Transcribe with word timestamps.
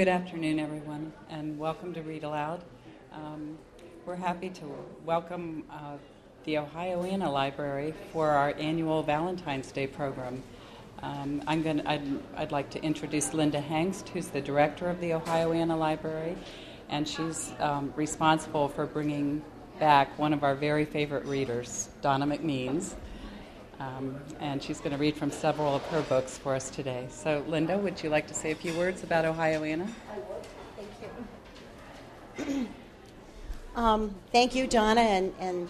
Good 0.00 0.08
afternoon, 0.08 0.58
everyone, 0.58 1.12
and 1.28 1.58
welcome 1.58 1.92
to 1.92 2.00
Read 2.00 2.24
Aloud. 2.24 2.64
Um, 3.12 3.58
we're 4.06 4.16
happy 4.16 4.48
to 4.48 4.64
welcome 5.04 5.62
uh, 5.70 5.98
the 6.44 6.54
Ohioana 6.54 7.30
Library 7.30 7.92
for 8.10 8.30
our 8.30 8.54
annual 8.58 9.02
Valentine's 9.02 9.70
Day 9.70 9.86
program. 9.86 10.42
Um, 11.02 11.42
I'm 11.46 11.62
going 11.62 11.86
I'd, 11.86 12.18
I'd 12.34 12.50
like 12.50 12.70
to 12.70 12.82
introduce 12.82 13.34
Linda 13.34 13.60
Hengst, 13.60 14.08
who's 14.08 14.28
the 14.28 14.40
director 14.40 14.88
of 14.88 15.02
the 15.02 15.10
Ohioana 15.10 15.78
Library, 15.78 16.34
and 16.88 17.06
she's 17.06 17.52
um, 17.58 17.92
responsible 17.94 18.68
for 18.68 18.86
bringing 18.86 19.44
back 19.78 20.18
one 20.18 20.32
of 20.32 20.42
our 20.42 20.54
very 20.54 20.86
favorite 20.86 21.26
readers, 21.26 21.90
Donna 22.00 22.26
MacMeans. 22.26 22.94
Um, 23.80 24.20
and 24.40 24.62
she's 24.62 24.78
going 24.78 24.92
to 24.92 24.98
read 24.98 25.16
from 25.16 25.30
several 25.30 25.74
of 25.74 25.82
her 25.86 26.02
books 26.02 26.36
for 26.36 26.54
us 26.54 26.68
today. 26.68 27.06
So, 27.08 27.42
Linda, 27.48 27.78
would 27.78 28.02
you 28.02 28.10
like 28.10 28.26
to 28.26 28.34
say 28.34 28.50
a 28.50 28.54
few 28.54 28.74
words 28.74 29.02
about 29.02 29.24
Ohioana? 29.24 29.88
I 30.12 30.18
would. 30.18 30.46
Thank 32.36 32.56
you. 32.56 32.68
um, 33.74 34.14
thank 34.32 34.54
you, 34.54 34.66
Donna, 34.66 35.00
and, 35.00 35.32
and 35.40 35.66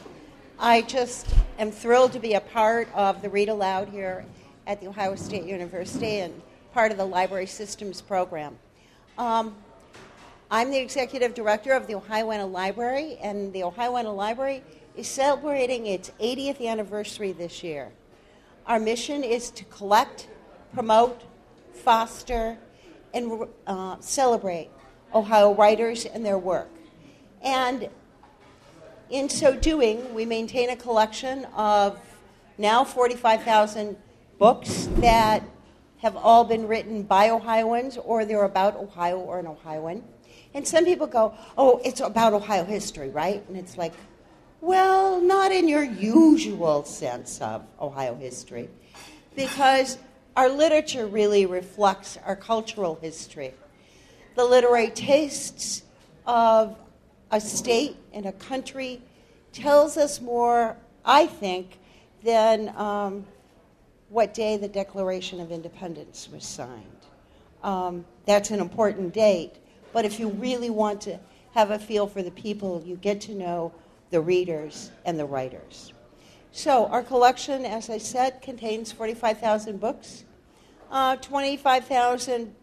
I 0.59 0.83
just 0.83 1.33
am 1.61 1.71
thrilled 1.71 2.13
to 2.15 2.19
be 2.19 2.35
a 2.35 2.41
part 2.41 2.89
of 2.95 3.23
the 3.23 3.31
Read 3.31 3.49
Aloud 3.49 3.89
here 3.89 4.25
at 4.67 4.81
The 4.81 4.89
Ohio 4.89 5.15
State 5.15 5.45
University 5.45 6.17
and 6.17 6.43
part 6.75 6.91
of 6.91 6.99
the 6.99 7.07
Library 7.07 7.47
Systems 7.47 8.03
program. 8.03 8.59
Um, 9.19 9.55
I'm 10.51 10.73
the 10.73 10.79
executive 10.79 11.33
director 11.33 11.75
of 11.75 11.87
the 11.87 11.95
Ohioana 11.95 12.51
Library, 12.51 13.19
and 13.23 13.53
the 13.53 13.61
Ohioana 13.61 14.13
Library 14.13 14.65
is 14.97 15.07
celebrating 15.07 15.87
its 15.87 16.11
80th 16.21 16.67
anniversary 16.67 17.31
this 17.31 17.63
year. 17.63 17.93
Our 18.71 18.79
mission 18.79 19.25
is 19.25 19.51
to 19.51 19.65
collect, 19.65 20.29
promote, 20.73 21.23
foster, 21.73 22.57
and 23.13 23.49
uh, 23.67 23.97
celebrate 23.99 24.71
Ohio 25.13 25.53
writers 25.53 26.07
and 26.07 26.25
their 26.25 26.39
work. 26.39 26.71
And 27.43 27.89
in 29.11 29.29
so 29.29 29.57
doing, 29.57 30.15
we 30.15 30.25
maintain 30.25 30.71
a 30.71 30.77
collection 30.77 31.47
of 31.47 31.99
now 32.59 32.85
45,000 32.85 33.97
books 34.39 34.89
that 34.99 35.43
have 35.99 36.15
all 36.15 36.45
been 36.45 36.69
written 36.69 37.03
by 37.03 37.31
Ohioans 37.31 37.99
or 37.99 38.25
they're 38.25 38.45
about 38.45 38.77
Ohio 38.77 39.19
or 39.19 39.41
an 39.41 39.49
Ohioan. 39.49 40.05
And 40.55 40.65
some 40.65 40.85
people 40.85 41.09
go, 41.09 41.35
oh, 41.59 41.81
it's 41.85 42.01
about 42.01 42.35
Ohio 42.35 42.65
history, 42.65 43.11
right? 43.11 43.45
And 43.49 43.57
it's 43.57 43.77
like, 43.77 43.95
well, 44.61 45.21
not 45.21 45.53
in 45.53 45.69
your 45.69 45.85
usual 45.85 46.85
sense 46.85 47.41
of 47.41 47.65
Ohio 47.81 48.15
history, 48.15 48.69
because 49.35 49.99
our 50.37 50.49
literature 50.49 51.07
really 51.07 51.47
reflects 51.47 52.19
our 52.25 52.37
cultural 52.37 52.99
history. 53.01 53.55
The 54.37 54.45
literary 54.45 54.91
tastes 54.91 55.83
of 56.27 56.77
a 57.31 57.41
state 57.41 57.97
and 58.13 58.27
a 58.27 58.33
country 58.33 59.03
tells 59.53 59.97
us 59.97 60.21
more, 60.21 60.77
I 61.05 61.27
think, 61.27 61.79
than 62.23 62.75
um, 62.77 63.27
what 64.09 64.35
day 64.35 64.57
the 64.57 64.69
Declaration 64.69 65.41
of 65.41 65.51
Independence 65.51 66.29
was 66.33 66.45
signed. 66.45 66.85
Um, 67.63 68.05
that's 68.27 68.51
an 68.51 68.61
important 68.61 69.15
date, 69.15 69.55
but 69.93 70.05
if 70.05 70.21
you 70.21 70.29
really 70.29 70.71
want 70.71 71.01
to 71.03 71.19
have 71.55 71.71
a 71.71 71.79
feel 71.79 72.07
for 72.07 72.23
the 72.23 72.31
people, 72.31 72.83
you 72.85 72.97
get 72.97 73.21
to 73.23 73.35
know 73.35 73.73
the 74.11 74.21
readers 74.21 74.91
and 75.05 75.19
the 75.19 75.25
writers. 75.25 75.93
So, 76.53 76.87
our 76.87 77.03
collection, 77.03 77.65
as 77.65 77.89
I 77.89 77.99
said, 77.99 78.43
contains 78.43 78.91
45,000 78.91 79.81
books, 79.81 80.25
uh, 80.91 81.17
25,000 81.17 82.55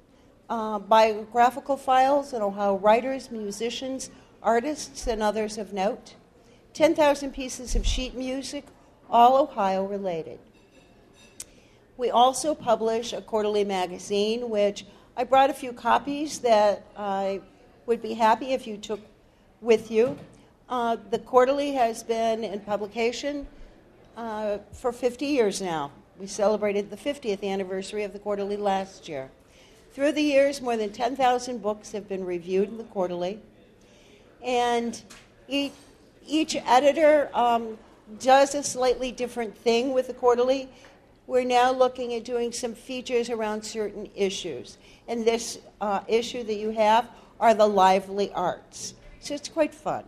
uh, 0.49 0.79
biographical 0.79 1.77
files 1.77 2.33
on 2.33 2.41
Ohio 2.41 2.77
writers, 2.77 3.31
musicians, 3.31 4.09
artists, 4.43 5.07
and 5.07 5.23
others 5.23 5.57
of 5.57 5.73
note, 5.73 6.15
10,000 6.73 7.31
pieces 7.31 7.75
of 7.75 7.85
sheet 7.85 8.13
music, 8.15 8.65
all 9.09 9.41
Ohio 9.41 9.85
related. 9.85 10.39
We 11.95 12.11
also 12.11 12.53
publish 12.53 13.13
a 13.13 13.21
quarterly 13.21 13.63
magazine, 13.63 14.49
which 14.49 14.85
I 15.15 15.23
brought 15.23 15.49
a 15.49 15.53
few 15.53 15.73
copies 15.73 16.39
that 16.39 16.85
I 16.95 17.41
would 17.85 18.01
be 18.01 18.13
happy 18.13 18.53
if 18.53 18.67
you 18.67 18.77
took 18.77 18.99
with 19.61 19.89
you. 19.89 20.17
Uh, 20.69 20.97
the 21.11 21.19
quarterly 21.19 21.71
has 21.71 22.03
been 22.03 22.43
in 22.43 22.59
publication 22.59 23.47
uh, 24.17 24.57
for 24.73 24.91
50 24.91 25.25
years 25.25 25.61
now. 25.61 25.91
We 26.19 26.27
celebrated 26.27 26.89
the 26.89 26.97
50th 26.97 27.43
anniversary 27.43 28.03
of 28.03 28.13
the 28.13 28.19
quarterly 28.19 28.57
last 28.57 29.07
year. 29.07 29.29
Through 29.93 30.11
the 30.13 30.21
years, 30.21 30.61
more 30.61 30.75
than 30.75 30.91
10,000 30.91 31.61
books 31.61 31.91
have 31.93 32.09
been 32.09 32.25
reviewed 32.25 32.69
in 32.69 32.77
the 32.77 32.83
quarterly. 32.85 33.39
And 34.43 35.01
each, 35.47 35.73
each 36.27 36.55
editor 36.65 37.29
um, 37.33 37.77
does 38.19 38.53
a 38.53 38.63
slightly 38.63 39.11
different 39.11 39.57
thing 39.57 39.93
with 39.93 40.07
the 40.07 40.13
quarterly 40.13 40.69
we're 41.27 41.43
now 41.43 41.71
looking 41.71 42.13
at 42.13 42.23
doing 42.23 42.53
some 42.53 42.73
features 42.73 43.29
around 43.29 43.61
certain 43.61 44.09
issues. 44.15 44.77
And 45.09 45.25
this 45.25 45.59
uh, 45.81 45.99
issue 46.07 46.41
that 46.43 46.55
you 46.55 46.69
have 46.71 47.09
are 47.39 47.53
the 47.53 47.67
lively 47.67 48.31
arts. 48.31 48.93
So 49.19 49.35
it's 49.35 49.49
quite 49.49 49.75
fun. 49.75 50.05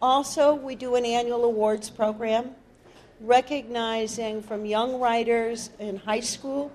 Also, 0.00 0.54
we 0.54 0.74
do 0.74 0.94
an 0.96 1.04
annual 1.04 1.44
awards 1.44 1.90
program 1.90 2.50
recognizing 3.20 4.42
from 4.42 4.66
young 4.66 5.00
writers 5.00 5.70
in 5.78 5.96
high 5.96 6.20
school, 6.20 6.70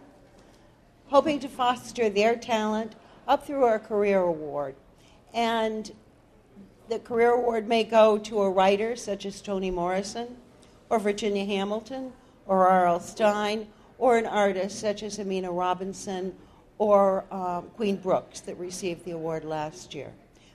hoping 1.08 1.40
to 1.40 1.48
foster 1.48 2.10
their 2.10 2.36
talent 2.36 2.96
up 3.28 3.46
through 3.46 3.64
our 3.64 3.80
career 3.80 4.22
award. 4.22 4.76
And 5.34 5.92
the 6.88 7.00
career 7.00 7.32
award 7.32 7.68
may 7.68 7.84
go 7.84 8.18
to 8.18 8.42
a 8.42 8.50
writer 8.50 8.96
such 8.96 9.26
as 9.26 9.42
Toni 9.42 9.70
Morrison 9.70 10.38
or 10.90 10.98
Virginia 10.98 11.46
Hamilton 11.46 12.12
or 12.48 12.68
R.L. 12.68 13.00
Stine, 13.00 13.68
or 14.00 14.18
an 14.18 14.26
artist 14.26 14.80
such 14.80 15.04
as 15.04 15.20
Aminah 15.20 15.56
Robinson 15.56 16.34
or 16.80 17.26
um, 17.32 17.70
Queen 17.76 17.98
Brooks 17.98 18.40
that 18.42 18.58
received 18.58 19.06
the 19.06 19.12
award 19.12 19.44
last 19.44 19.94
year. 19.94 20.12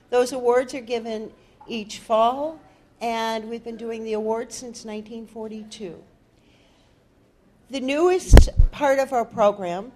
Those 0.09 0.33
awards 0.33 0.73
are 0.73 0.81
given 0.81 1.31
each 1.67 1.99
fall, 1.99 2.59
and 3.01 3.49
we've 3.49 3.63
been 3.63 3.77
doing 3.77 4.03
the 4.03 4.13
awards 4.13 4.55
since 4.55 4.85
1942. 4.85 6.01
The 7.69 7.79
newest 7.79 8.49
part 8.71 8.99
of 8.99 9.11
our 9.11 9.25
program 9.25 9.91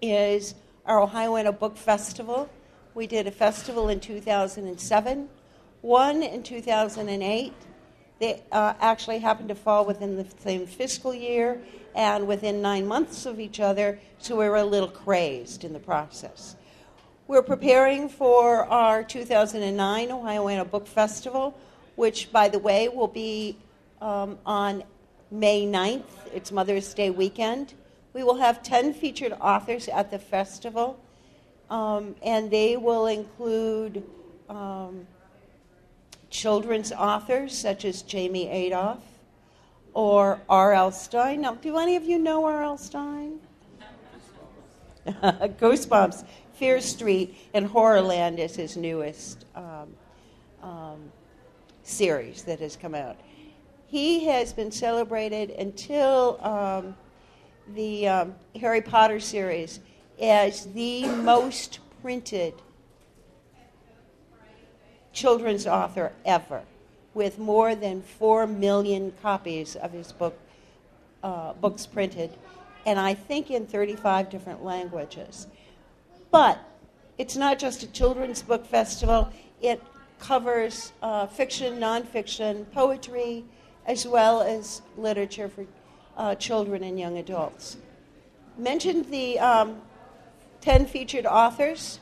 is 0.00 0.54
our 0.84 1.06
Ohioana 1.06 1.58
Book 1.58 1.76
Festival. 1.76 2.48
We 2.94 3.06
did 3.06 3.26
a 3.26 3.30
festival 3.30 3.88
in 3.88 4.00
2007, 4.00 5.28
one 5.80 6.22
in 6.22 6.42
2008, 6.42 7.52
they 8.22 8.40
uh, 8.52 8.74
actually 8.80 9.18
happened 9.18 9.48
to 9.48 9.56
fall 9.56 9.84
within 9.84 10.16
the 10.16 10.24
same 10.38 10.64
fiscal 10.64 11.12
year 11.12 11.60
and 11.96 12.28
within 12.28 12.62
nine 12.62 12.86
months 12.86 13.26
of 13.26 13.40
each 13.40 13.58
other, 13.58 13.98
so 14.18 14.36
we 14.36 14.44
are 14.44 14.54
a 14.54 14.64
little 14.64 14.88
crazed 14.88 15.64
in 15.64 15.72
the 15.72 15.80
process. 15.80 16.54
We're 17.32 17.40
preparing 17.40 18.10
for 18.10 18.66
our 18.66 19.02
2009 19.02 20.08
Ohioana 20.10 20.70
Book 20.70 20.86
Festival, 20.86 21.58
which, 21.96 22.30
by 22.30 22.50
the 22.50 22.58
way, 22.58 22.88
will 22.88 23.08
be 23.08 23.56
um, 24.02 24.38
on 24.44 24.84
May 25.30 25.64
9th. 25.64 26.04
It's 26.34 26.52
Mother's 26.52 26.92
Day 26.92 27.08
weekend. 27.08 27.72
We 28.12 28.22
will 28.22 28.34
have 28.34 28.62
10 28.62 28.92
featured 28.92 29.32
authors 29.40 29.88
at 29.88 30.10
the 30.10 30.18
festival, 30.18 31.00
um, 31.70 32.16
and 32.22 32.50
they 32.50 32.76
will 32.76 33.06
include 33.06 34.04
um, 34.50 35.06
children's 36.28 36.92
authors 36.92 37.56
such 37.56 37.86
as 37.86 38.02
Jamie 38.02 38.44
Adoff 38.44 38.98
or 39.94 40.38
R.L. 40.50 40.92
Stine. 40.92 41.40
Now, 41.40 41.54
do 41.54 41.78
any 41.78 41.96
of 41.96 42.04
you 42.04 42.18
know 42.18 42.44
R.L. 42.44 42.76
Stine? 42.76 43.40
Goosebumps, 45.06 46.24
Fear 46.54 46.80
Street, 46.80 47.36
and 47.54 47.68
Horrorland 47.68 48.38
is 48.38 48.54
his 48.54 48.76
newest 48.76 49.44
um, 49.54 49.88
um, 50.62 51.12
series 51.82 52.42
that 52.44 52.60
has 52.60 52.76
come 52.76 52.94
out. 52.94 53.16
He 53.86 54.26
has 54.26 54.52
been 54.52 54.70
celebrated 54.70 55.50
until 55.50 56.38
um, 56.42 56.96
the 57.74 58.08
um, 58.08 58.34
Harry 58.60 58.80
Potter 58.80 59.20
series 59.20 59.80
as 60.20 60.66
the 60.72 61.06
most 61.06 61.80
printed 62.00 62.54
children's 65.12 65.66
author 65.66 66.12
ever, 66.24 66.62
with 67.14 67.38
more 67.38 67.74
than 67.74 68.02
4 68.02 68.46
million 68.46 69.12
copies 69.22 69.76
of 69.76 69.92
his 69.92 70.12
book, 70.12 70.38
uh, 71.22 71.52
books 71.54 71.86
printed, 71.86 72.30
and 72.86 72.98
I 72.98 73.14
think 73.14 73.50
in 73.50 73.66
35 73.66 74.30
different 74.30 74.64
languages. 74.64 75.46
But 76.32 76.58
it's 77.18 77.36
not 77.36 77.58
just 77.58 77.82
a 77.82 77.86
children's 77.86 78.42
book 78.42 78.66
festival, 78.66 79.30
it 79.60 79.80
covers 80.18 80.92
uh, 81.02 81.26
fiction, 81.26 81.78
nonfiction, 81.78 82.64
poetry, 82.72 83.44
as 83.86 84.06
well 84.06 84.40
as 84.40 84.80
literature 84.96 85.48
for 85.48 85.66
uh, 86.16 86.34
children 86.36 86.82
and 86.82 86.98
young 86.98 87.18
adults. 87.18 87.76
Mentioned 88.56 89.10
the 89.10 89.38
um, 89.38 89.82
10 90.62 90.86
featured 90.86 91.26
authors. 91.26 92.00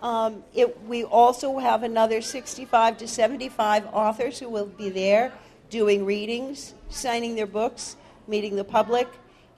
Um, 0.00 0.44
it, 0.54 0.80
we 0.84 1.04
also 1.04 1.58
have 1.58 1.82
another 1.82 2.22
65 2.22 2.98
to 2.98 3.06
75 3.06 3.86
authors 3.92 4.38
who 4.38 4.48
will 4.48 4.66
be 4.66 4.88
there 4.88 5.32
doing 5.68 6.06
readings, 6.06 6.74
signing 6.88 7.34
their 7.34 7.46
books, 7.46 7.96
meeting 8.26 8.56
the 8.56 8.64
public. 8.64 9.08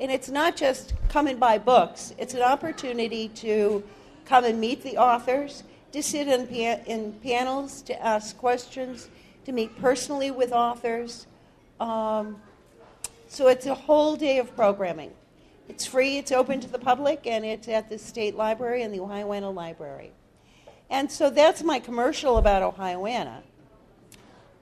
And 0.00 0.10
it's 0.10 0.28
not 0.28 0.56
just 0.56 0.94
come 1.08 1.26
and 1.26 1.38
buy 1.38 1.58
books, 1.58 2.12
it's 2.18 2.34
an 2.34 2.42
opportunity 2.42 3.28
to 3.28 3.82
come 4.24 4.44
and 4.44 4.60
meet 4.60 4.82
the 4.82 4.96
authors, 4.96 5.62
to 5.92 6.02
sit 6.02 6.26
in, 6.26 6.48
in 6.86 7.12
panels, 7.22 7.82
to 7.82 8.04
ask 8.04 8.36
questions, 8.36 9.08
to 9.44 9.52
meet 9.52 9.78
personally 9.80 10.30
with 10.30 10.52
authors. 10.52 11.26
Um, 11.78 12.40
so 13.28 13.48
it's 13.48 13.66
a 13.66 13.74
whole 13.74 14.16
day 14.16 14.38
of 14.38 14.54
programming. 14.56 15.12
It's 15.68 15.86
free, 15.86 16.18
it's 16.18 16.32
open 16.32 16.60
to 16.60 16.68
the 16.68 16.78
public, 16.78 17.26
and 17.26 17.44
it's 17.44 17.68
at 17.68 17.88
the 17.88 17.98
State 17.98 18.36
Library 18.36 18.82
and 18.82 18.92
the 18.92 18.98
Ohioana 18.98 19.54
Library. 19.54 20.12
And 20.90 21.10
so 21.10 21.30
that's 21.30 21.62
my 21.62 21.78
commercial 21.80 22.36
about 22.36 22.62
Ohioana. 22.76 23.42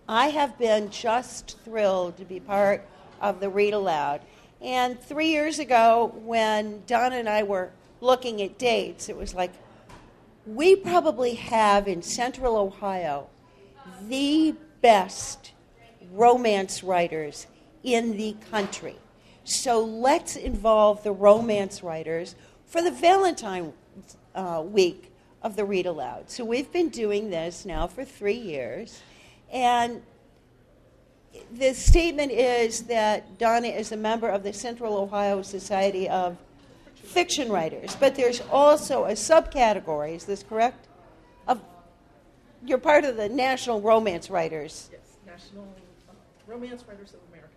I 0.09 0.29
have 0.29 0.59
been 0.59 0.91
just 0.91 1.59
thrilled 1.65 2.17
to 2.19 2.25
be 2.25 2.41
part 2.41 2.87
of 3.21 3.41
the 3.41 3.49
Read 3.49 3.75
Aloud. 3.75 4.21
And 4.63 5.01
three 5.01 5.29
years 5.29 5.59
ago, 5.59 6.15
when 6.25 6.83
Don 6.87 7.13
and 7.13 7.29
I 7.29 7.43
were 7.43 7.71
looking 8.01 8.41
at 8.43 8.59
dates, 8.59 9.09
it 9.09 9.17
was 9.17 9.35
like, 9.35 9.53
we 10.47 10.77
probably 10.77 11.35
have 11.35 11.89
in 11.89 12.03
central 12.03 12.57
Ohio 12.57 13.29
the 14.09 14.55
best 14.81 15.53
romance 16.13 16.83
writers 16.83 17.47
in 17.83 18.17
the 18.17 18.37
country. 18.51 18.97
So 19.45 19.85
let's 19.85 20.37
involve 20.37 21.03
the 21.03 21.13
romance 21.13 21.83
writers 21.83 22.37
for 22.67 22.83
the 22.83 22.91
Valentine 22.91 23.73
uh, 24.35 24.63
week 24.65 25.13
of 25.43 25.57
the 25.57 25.65
Read 25.65 25.87
Aloud. 25.87 26.31
So 26.31 26.45
we've 26.45 26.71
been 26.73 26.89
doing 26.89 27.31
this 27.31 27.65
now 27.65 27.89
for 27.89 28.05
three 28.05 28.39
years. 28.39 29.03
And 29.53 30.03
the 31.53 31.75
statement 31.75 32.33
is 32.33 32.83
that 32.85 33.39
Donna 33.39 33.69
is 33.69 33.93
a 33.93 33.97
member 33.97 34.29
of 34.29 34.43
the 34.43 34.53
Central 34.53 34.97
Ohio 34.97 35.43
Society 35.43 36.09
of 36.09 36.37
Fiction 36.95 37.51
Writers, 37.51 37.97
but 37.99 38.15
there's 38.15 38.41
also 38.51 39.05
a 39.05 39.13
subcategory, 39.13 40.15
is 40.15 40.25
this 40.25 40.43
correct? 40.43 40.89
Of, 41.47 41.61
you're 42.65 42.79
part 42.79 43.05
of 43.05 43.17
the 43.17 43.29
National 43.29 43.81
Romance 43.81 44.31
Writers. 44.31 44.89
Yes, 44.93 45.01
National 45.27 45.65
uh, 46.09 46.13
Romance 46.47 46.85
Writers 46.89 47.13
of 47.15 47.21
America. 47.31 47.49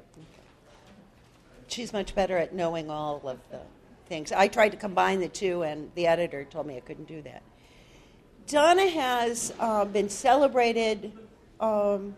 She's 1.68 1.94
much 1.94 2.14
better 2.14 2.38
at 2.38 2.54
knowing 2.54 2.90
all 2.90 3.22
of 3.26 3.40
the 3.50 3.60
things. 4.08 4.32
I 4.32 4.48
tried 4.48 4.70
to 4.70 4.78
combine 4.78 5.20
the 5.20 5.28
two, 5.28 5.64
and 5.64 5.92
the 5.96 6.08
editor 6.08 6.44
told 6.46 6.68
me 6.68 6.78
I 6.78 6.80
couldn't 6.80 7.08
do 7.08 7.22
that. 7.24 7.42
Donna 8.48 8.88
has 8.88 9.52
uh, 9.60 9.86
been 9.86 10.10
celebrated 10.10 11.12
um, 11.60 12.16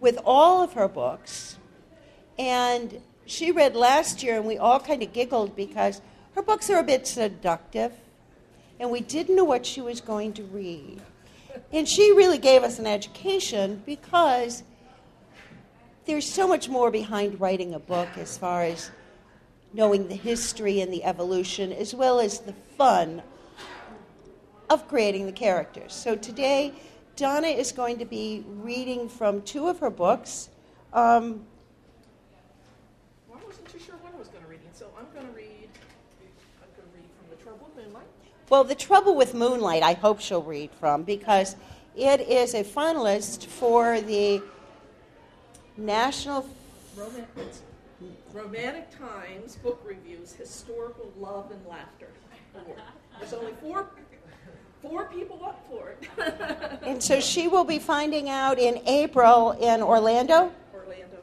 with 0.00 0.18
all 0.24 0.62
of 0.62 0.74
her 0.74 0.88
books, 0.88 1.56
and 2.38 3.00
she 3.26 3.50
read 3.50 3.76
last 3.76 4.22
year, 4.22 4.36
and 4.36 4.46
we 4.46 4.58
all 4.58 4.80
kind 4.80 5.02
of 5.02 5.12
giggled 5.12 5.54
because 5.54 6.00
her 6.34 6.42
books 6.42 6.70
are 6.70 6.78
a 6.78 6.84
bit 6.84 7.06
seductive, 7.06 7.92
and 8.78 8.90
we 8.90 9.00
didn't 9.00 9.36
know 9.36 9.44
what 9.44 9.66
she 9.66 9.80
was 9.80 10.00
going 10.00 10.32
to 10.34 10.44
read. 10.44 11.00
And 11.72 11.88
she 11.88 12.12
really 12.12 12.38
gave 12.38 12.62
us 12.62 12.78
an 12.78 12.86
education 12.86 13.82
because 13.84 14.62
there's 16.06 16.28
so 16.28 16.46
much 16.48 16.68
more 16.68 16.90
behind 16.90 17.40
writing 17.40 17.74
a 17.74 17.78
book 17.78 18.08
as 18.16 18.38
far 18.38 18.62
as 18.62 18.90
knowing 19.74 20.08
the 20.08 20.14
history 20.14 20.80
and 20.80 20.92
the 20.92 21.04
evolution, 21.04 21.72
as 21.72 21.94
well 21.94 22.20
as 22.20 22.40
the 22.40 22.54
fun 22.76 23.22
of 24.70 24.88
creating 24.88 25.26
the 25.26 25.32
characters. 25.32 25.92
So 25.92 26.16
today, 26.16 26.72
Donna 27.18 27.48
is 27.48 27.72
going 27.72 27.98
to 27.98 28.04
be 28.04 28.44
reading 28.46 29.08
from 29.08 29.42
two 29.42 29.66
of 29.66 29.80
her 29.80 29.90
books. 29.90 30.50
Um, 30.92 31.44
Well, 33.28 33.40
I 33.42 33.44
wasn't 33.44 33.68
too 33.68 33.80
sure 33.80 33.96
what 33.96 34.14
I 34.14 34.16
was 34.16 34.28
going 34.28 34.44
to 34.44 34.48
read, 34.48 34.60
so 34.72 34.86
I'm 34.96 35.06
going 35.12 35.26
to 35.26 35.32
read. 35.36 35.68
I'm 36.62 36.68
going 36.76 36.88
to 36.88 36.96
read 36.96 37.08
from 37.18 37.36
The 37.36 37.42
Trouble 37.42 37.66
of 37.66 37.84
Moonlight. 37.84 38.06
well, 38.48 38.62
The 38.62 38.76
Trouble 38.76 39.16
with 39.16 39.34
Moonlight, 39.34 39.82
I 39.82 39.94
hope 39.94 40.20
she'll 40.20 40.44
read 40.44 40.70
from 40.78 41.02
because 41.02 41.56
it 41.96 42.20
is 42.20 42.54
a 42.54 42.62
finalist 42.62 43.46
for 43.46 44.00
the 44.00 44.40
National. 45.76 46.48
Roman- 46.96 47.26
it's 47.36 47.62
Romantic 48.32 48.96
Times 48.96 49.56
Book 49.56 49.80
Reviews 49.84 50.34
Historical 50.34 51.12
Love 51.18 51.50
and 51.50 51.66
Laughter 51.66 52.10
Award. 52.54 52.78
There's 53.18 53.32
only 53.32 53.54
four, 53.60 53.88
four 54.82 55.06
people 55.06 55.40
up 55.44 55.64
for 55.68 55.90
it. 55.90 56.78
And 56.82 57.02
so 57.02 57.20
she 57.20 57.48
will 57.48 57.64
be 57.64 57.78
finding 57.78 58.30
out 58.30 58.58
in 58.58 58.80
April 58.86 59.52
in 59.52 59.82
Orlando 59.82 60.52
Orlando. 60.72 61.20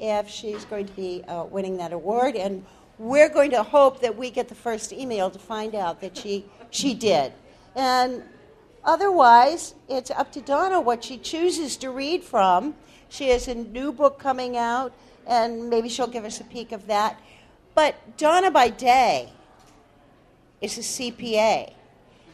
if 0.00 0.28
she's 0.28 0.64
going 0.64 0.86
to 0.86 0.92
be 0.94 1.22
uh, 1.24 1.44
winning 1.44 1.76
that 1.76 1.92
award. 1.92 2.36
And 2.36 2.64
we're 2.98 3.28
going 3.28 3.50
to 3.50 3.62
hope 3.62 4.00
that 4.00 4.16
we 4.16 4.30
get 4.30 4.48
the 4.48 4.54
first 4.54 4.92
email 4.92 5.30
to 5.30 5.38
find 5.38 5.74
out 5.74 6.00
that 6.00 6.16
she, 6.16 6.46
she 6.70 6.94
did. 6.94 7.32
And 7.76 8.22
otherwise, 8.82 9.74
it's 9.88 10.10
up 10.10 10.32
to 10.32 10.40
Donna 10.40 10.80
what 10.80 11.04
she 11.04 11.18
chooses 11.18 11.76
to 11.78 11.90
read 11.90 12.24
from. 12.24 12.74
She 13.08 13.28
has 13.28 13.46
a 13.48 13.54
new 13.54 13.92
book 13.92 14.18
coming 14.18 14.56
out, 14.56 14.92
and 15.26 15.68
maybe 15.68 15.88
she'll 15.88 16.06
give 16.06 16.24
us 16.24 16.40
a 16.40 16.44
peek 16.44 16.72
of 16.72 16.86
that. 16.86 17.20
But 17.74 18.16
Donna 18.16 18.50
by 18.50 18.68
day 18.70 19.32
is 20.60 20.78
a 20.78 20.80
CPA. 20.80 21.74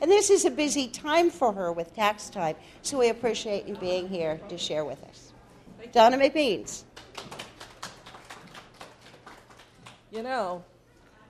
And 0.00 0.11
this 0.11 0.31
is 0.31 0.47
a 0.47 0.50
busy 0.50 0.88
time 0.88 1.31
for 1.31 1.52
her 1.52 1.73
with 1.73 1.94
tax 1.94 2.31
time, 2.31 2.56
so 2.81 2.99
we 2.99 3.11
appreciate 3.11 3.67
you 3.67 3.76
being 3.76 4.08
here 4.08 4.41
to 4.49 4.56
share 4.56 4.85
with 4.85 5.02
us. 5.05 5.32
Donna 5.93 6.17
MacMeans. 6.17 6.85
You 10.11 10.23
know, 10.23 10.64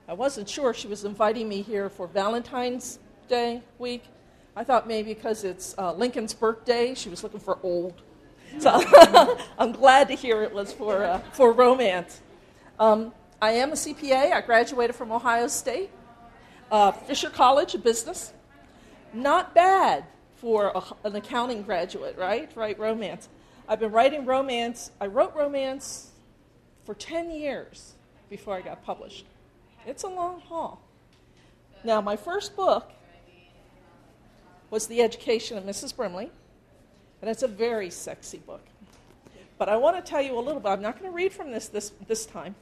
I 0.07 0.13
wasn't 0.13 0.47
sure 0.47 0.73
she 0.73 0.87
was 0.87 1.03
inviting 1.03 1.49
me 1.49 1.61
here 1.61 1.89
for 1.89 2.07
Valentine's 2.07 2.99
Day 3.27 3.61
week. 3.77 4.03
I 4.55 4.63
thought 4.63 4.87
maybe 4.87 5.13
because 5.13 5.43
it's 5.43 5.75
uh, 5.77 5.93
Lincoln's 5.93 6.33
birthday, 6.33 6.93
she 6.95 7.09
was 7.09 7.23
looking 7.23 7.39
for 7.39 7.59
old. 7.63 8.01
So 8.59 8.69
I'm 9.59 9.71
glad 9.71 10.07
to 10.09 10.15
hear 10.15 10.43
it 10.43 10.53
was 10.53 10.73
for, 10.73 11.03
uh, 11.03 11.19
for 11.31 11.51
romance. 11.53 12.21
Um, 12.79 13.13
I 13.41 13.51
am 13.51 13.71
a 13.71 13.75
CPA. 13.75 14.33
I 14.33 14.41
graduated 14.41 14.95
from 14.95 15.11
Ohio 15.11 15.47
State, 15.47 15.89
uh, 16.71 16.91
Fisher 16.91 17.29
College 17.29 17.75
of 17.75 17.83
Business. 17.83 18.33
Not 19.13 19.53
bad 19.53 20.05
for 20.35 20.71
a, 20.73 20.83
an 21.07 21.15
accounting 21.15 21.63
graduate, 21.63 22.17
right? 22.17 22.49
Right, 22.55 22.77
romance. 22.79 23.29
I've 23.67 23.79
been 23.79 23.91
writing 23.91 24.25
romance. 24.25 24.91
I 24.99 25.07
wrote 25.07 25.35
romance 25.35 26.11
for 26.83 26.95
10 26.95 27.31
years 27.31 27.93
before 28.29 28.55
I 28.55 28.61
got 28.61 28.83
published. 28.83 29.25
It's 29.85 30.03
a 30.03 30.07
long 30.07 30.41
haul. 30.41 30.81
Now, 31.83 32.01
my 32.01 32.15
first 32.15 32.55
book 32.55 32.91
was 34.69 34.87
The 34.87 35.01
Education 35.01 35.57
of 35.57 35.63
Mrs. 35.63 35.95
Brimley, 35.95 36.31
and 37.21 37.29
it's 37.29 37.43
a 37.43 37.47
very 37.47 37.89
sexy 37.89 38.37
book. 38.37 38.61
But 39.57 39.69
I 39.69 39.75
want 39.75 40.03
to 40.03 40.09
tell 40.09 40.21
you 40.21 40.37
a 40.37 40.41
little 40.41 40.59
bit. 40.59 40.69
I'm 40.69 40.81
not 40.81 40.97
going 40.97 41.11
to 41.11 41.15
read 41.15 41.33
from 41.33 41.51
this, 41.51 41.67
this 41.67 41.91
this 42.07 42.25
time, 42.25 42.55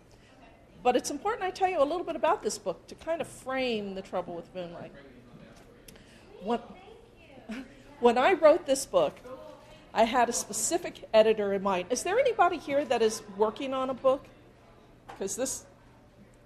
but 0.83 0.95
it's 0.95 1.11
important 1.11 1.43
I 1.43 1.49
tell 1.49 1.69
you 1.69 1.81
a 1.81 1.85
little 1.85 2.03
bit 2.03 2.15
about 2.15 2.43
this 2.43 2.57
book 2.57 2.87
to 2.87 2.95
kind 2.95 3.21
of 3.21 3.27
frame 3.27 3.95
the 3.95 4.01
trouble 4.01 4.35
with 4.35 4.53
Moonlight. 4.53 4.91
When, 6.43 6.59
when 7.99 8.17
I 8.17 8.33
wrote 8.33 8.65
this 8.65 8.85
book, 8.85 9.17
I 9.93 10.03
had 10.03 10.29
a 10.29 10.33
specific 10.33 11.07
editor 11.13 11.53
in 11.53 11.63
mind. 11.63 11.87
Is 11.89 12.03
there 12.03 12.19
anybody 12.19 12.57
here 12.57 12.85
that 12.85 13.01
is 13.01 13.23
working 13.37 13.73
on 13.73 13.89
a 13.89 13.93
book? 13.93 14.25
Because 15.07 15.35
this, 15.35 15.65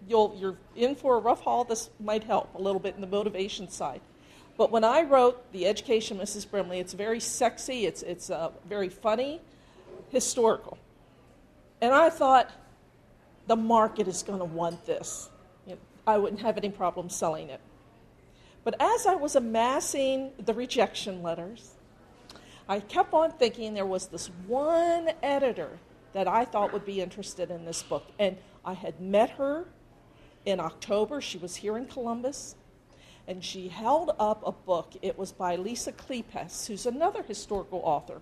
you'll, 0.08 0.36
you're 0.40 0.58
in 0.76 0.96
for 0.96 1.18
a 1.18 1.20
rough 1.20 1.42
haul. 1.42 1.64
This 1.64 1.90
might 2.00 2.24
help 2.24 2.54
a 2.56 2.62
little 2.62 2.80
bit 2.80 2.96
in 2.96 3.02
the 3.02 3.08
motivation 3.08 3.70
side. 3.70 4.02
But 4.58 4.72
when 4.72 4.84
I 4.84 5.02
wrote 5.02 5.52
The 5.52 5.66
Education 5.66 6.18
Mrs. 6.18 6.50
Brimley, 6.50 6.80
it's 6.80 6.94
very 6.94 7.20
sexy, 7.20 7.86
it's, 7.86 8.04
it's 8.04 8.30
uh, 8.30 8.52
very 8.68 8.90
funny, 8.90 9.42
historical. 10.10 10.78
And 11.82 11.94
I 11.94 12.10
thought, 12.10 12.52
the 13.48 13.56
market 13.56 14.08
is 14.08 14.24
going 14.24 14.40
to 14.40 14.46
want 14.46 14.86
this. 14.86 15.30
You 15.68 15.74
know, 15.74 15.82
I 16.08 16.18
wouldn't 16.18 16.42
have 16.42 16.58
any 16.58 16.70
problem 16.70 17.10
selling 17.10 17.50
it. 17.50 17.60
But 18.64 18.76
as 18.80 19.06
I 19.06 19.16
was 19.16 19.36
amassing 19.36 20.32
the 20.44 20.54
rejection 20.54 21.22
letters, 21.22 21.72
I 22.68 22.80
kept 22.80 23.14
on 23.14 23.32
thinking 23.32 23.74
there 23.74 23.86
was 23.86 24.08
this 24.08 24.28
one 24.48 25.10
editor 25.22 25.80
that 26.14 26.28
I 26.28 26.46
thought 26.46 26.72
would 26.72 26.86
be 26.86 27.02
interested 27.02 27.52
in 27.52 27.66
this 27.66 27.84
book. 27.84 28.08
And 28.20 28.38
I 28.64 28.74
had 28.74 29.02
met 29.02 29.32
her 29.32 29.66
in 30.46 30.60
October. 30.60 31.20
She 31.20 31.38
was 31.38 31.58
here 31.58 31.78
in 31.78 31.88
Columbus. 31.88 32.56
And 33.28 33.44
she 33.44 33.68
held 33.68 34.12
up 34.20 34.44
a 34.46 34.52
book. 34.52 34.94
It 35.02 35.18
was 35.18 35.32
by 35.32 35.56
Lisa 35.56 35.92
Kleypas, 35.92 36.68
who's 36.68 36.86
another 36.86 37.24
historical 37.24 37.82
author 37.84 38.22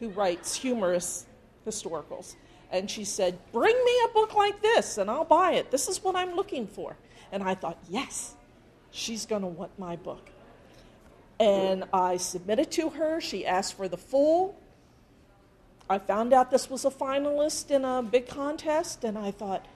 who 0.00 0.08
writes 0.10 0.54
humorous 0.54 1.26
historicals. 1.66 2.34
And 2.72 2.90
she 2.90 3.04
said, 3.04 3.38
Bring 3.52 3.76
me 3.84 4.00
a 4.04 4.12
book 4.12 4.34
like 4.34 4.60
this 4.62 4.98
and 4.98 5.10
I'll 5.10 5.24
buy 5.24 5.52
it. 5.52 5.70
This 5.70 5.88
is 5.88 6.02
what 6.02 6.16
I'm 6.16 6.34
looking 6.34 6.66
for. 6.66 6.96
And 7.32 7.42
I 7.42 7.54
thought, 7.54 7.78
Yes, 7.88 8.34
she's 8.90 9.26
going 9.26 9.42
to 9.42 9.48
want 9.48 9.78
my 9.78 9.96
book. 9.96 10.30
And 11.38 11.84
I 11.92 12.18
submitted 12.18 12.70
to 12.72 12.90
her. 12.90 13.20
She 13.20 13.46
asked 13.46 13.74
for 13.74 13.88
the 13.88 13.96
full. 13.96 14.58
I 15.88 15.98
found 15.98 16.32
out 16.32 16.50
this 16.50 16.70
was 16.70 16.84
a 16.84 16.90
finalist 16.90 17.70
in 17.70 17.84
a 17.84 18.02
big 18.02 18.28
contest, 18.28 19.02
and 19.02 19.18
I 19.18 19.30
thought, 19.30 19.66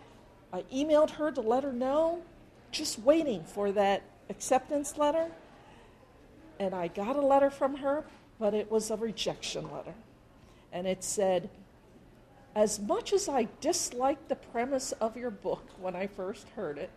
I 0.53 0.63
emailed 0.73 1.11
her 1.11 1.33
to 1.33 1.41
let 1.41 1.65
her 1.65 1.73
know, 1.73 2.23
just 2.71 3.01
waiting 3.01 3.43
for 3.45 3.73
that 3.73 4.03
acceptance 4.31 4.97
letter. 4.97 5.33
And 6.61 6.75
I 6.75 6.89
got 6.89 7.17
a 7.17 7.21
letter 7.21 7.51
from 7.51 7.79
her, 7.79 8.05
but 8.39 8.55
it 8.55 8.71
was 8.71 8.91
a 8.91 8.97
rejection 8.97 9.73
letter. 9.73 9.95
And 10.73 10.87
it 10.87 11.03
said, 11.03 11.51
As 12.55 12.79
much 12.79 13.13
as 13.13 13.29
I 13.29 13.49
disliked 13.61 14.29
the 14.29 14.37
premise 14.37 14.93
of 14.93 15.17
your 15.17 15.31
book 15.31 15.65
when 15.81 15.97
I 15.97 16.07
first 16.07 16.49
heard 16.51 16.79
it, 16.79 16.91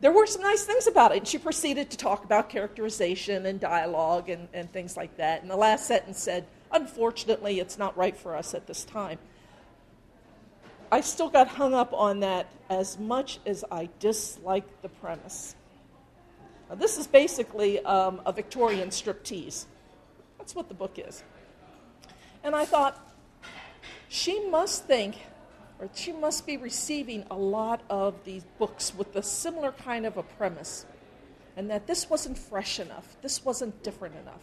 there 0.00 0.12
were 0.12 0.26
some 0.26 0.42
nice 0.42 0.64
things 0.64 0.86
about 0.86 1.12
it. 1.12 1.18
And 1.18 1.28
she 1.28 1.38
proceeded 1.38 1.90
to 1.90 1.96
talk 1.96 2.24
about 2.24 2.48
characterization 2.48 3.46
and 3.46 3.58
dialogue 3.58 4.28
and, 4.28 4.48
and 4.52 4.70
things 4.72 4.96
like 4.96 5.16
that. 5.16 5.42
And 5.42 5.50
the 5.50 5.56
last 5.56 5.86
sentence 5.86 6.20
said, 6.20 6.46
Unfortunately, 6.72 7.60
it's 7.60 7.78
not 7.78 7.96
right 7.96 8.16
for 8.16 8.36
us 8.36 8.52
at 8.52 8.66
this 8.66 8.84
time. 8.84 9.18
I 10.90 11.00
still 11.00 11.28
got 11.28 11.48
hung 11.48 11.74
up 11.74 11.92
on 11.92 12.20
that 12.20 12.48
as 12.68 12.98
much 12.98 13.38
as 13.46 13.64
I 13.70 13.88
disliked 13.98 14.82
the 14.82 14.88
premise. 14.88 15.54
Now, 16.68 16.74
this 16.74 16.98
is 16.98 17.06
basically 17.06 17.80
um, 17.84 18.20
a 18.26 18.32
Victorian 18.32 18.88
striptease. 18.88 19.66
That's 20.38 20.54
what 20.54 20.68
the 20.68 20.74
book 20.74 20.98
is. 20.98 21.22
And 22.42 22.54
I 22.54 22.64
thought, 22.64 23.00
she 24.08 24.48
must 24.48 24.84
think 24.84 25.16
or 25.78 25.88
she 25.94 26.12
must 26.12 26.46
be 26.46 26.56
receiving 26.56 27.24
a 27.30 27.36
lot 27.36 27.82
of 27.90 28.24
these 28.24 28.44
books 28.58 28.94
with 28.94 29.14
a 29.16 29.22
similar 29.22 29.72
kind 29.72 30.06
of 30.06 30.16
a 30.16 30.22
premise, 30.22 30.86
and 31.56 31.70
that 31.70 31.86
this 31.86 32.08
wasn't 32.08 32.38
fresh 32.38 32.80
enough, 32.80 33.16
this 33.22 33.44
wasn't 33.44 33.82
different 33.82 34.16
enough. 34.16 34.42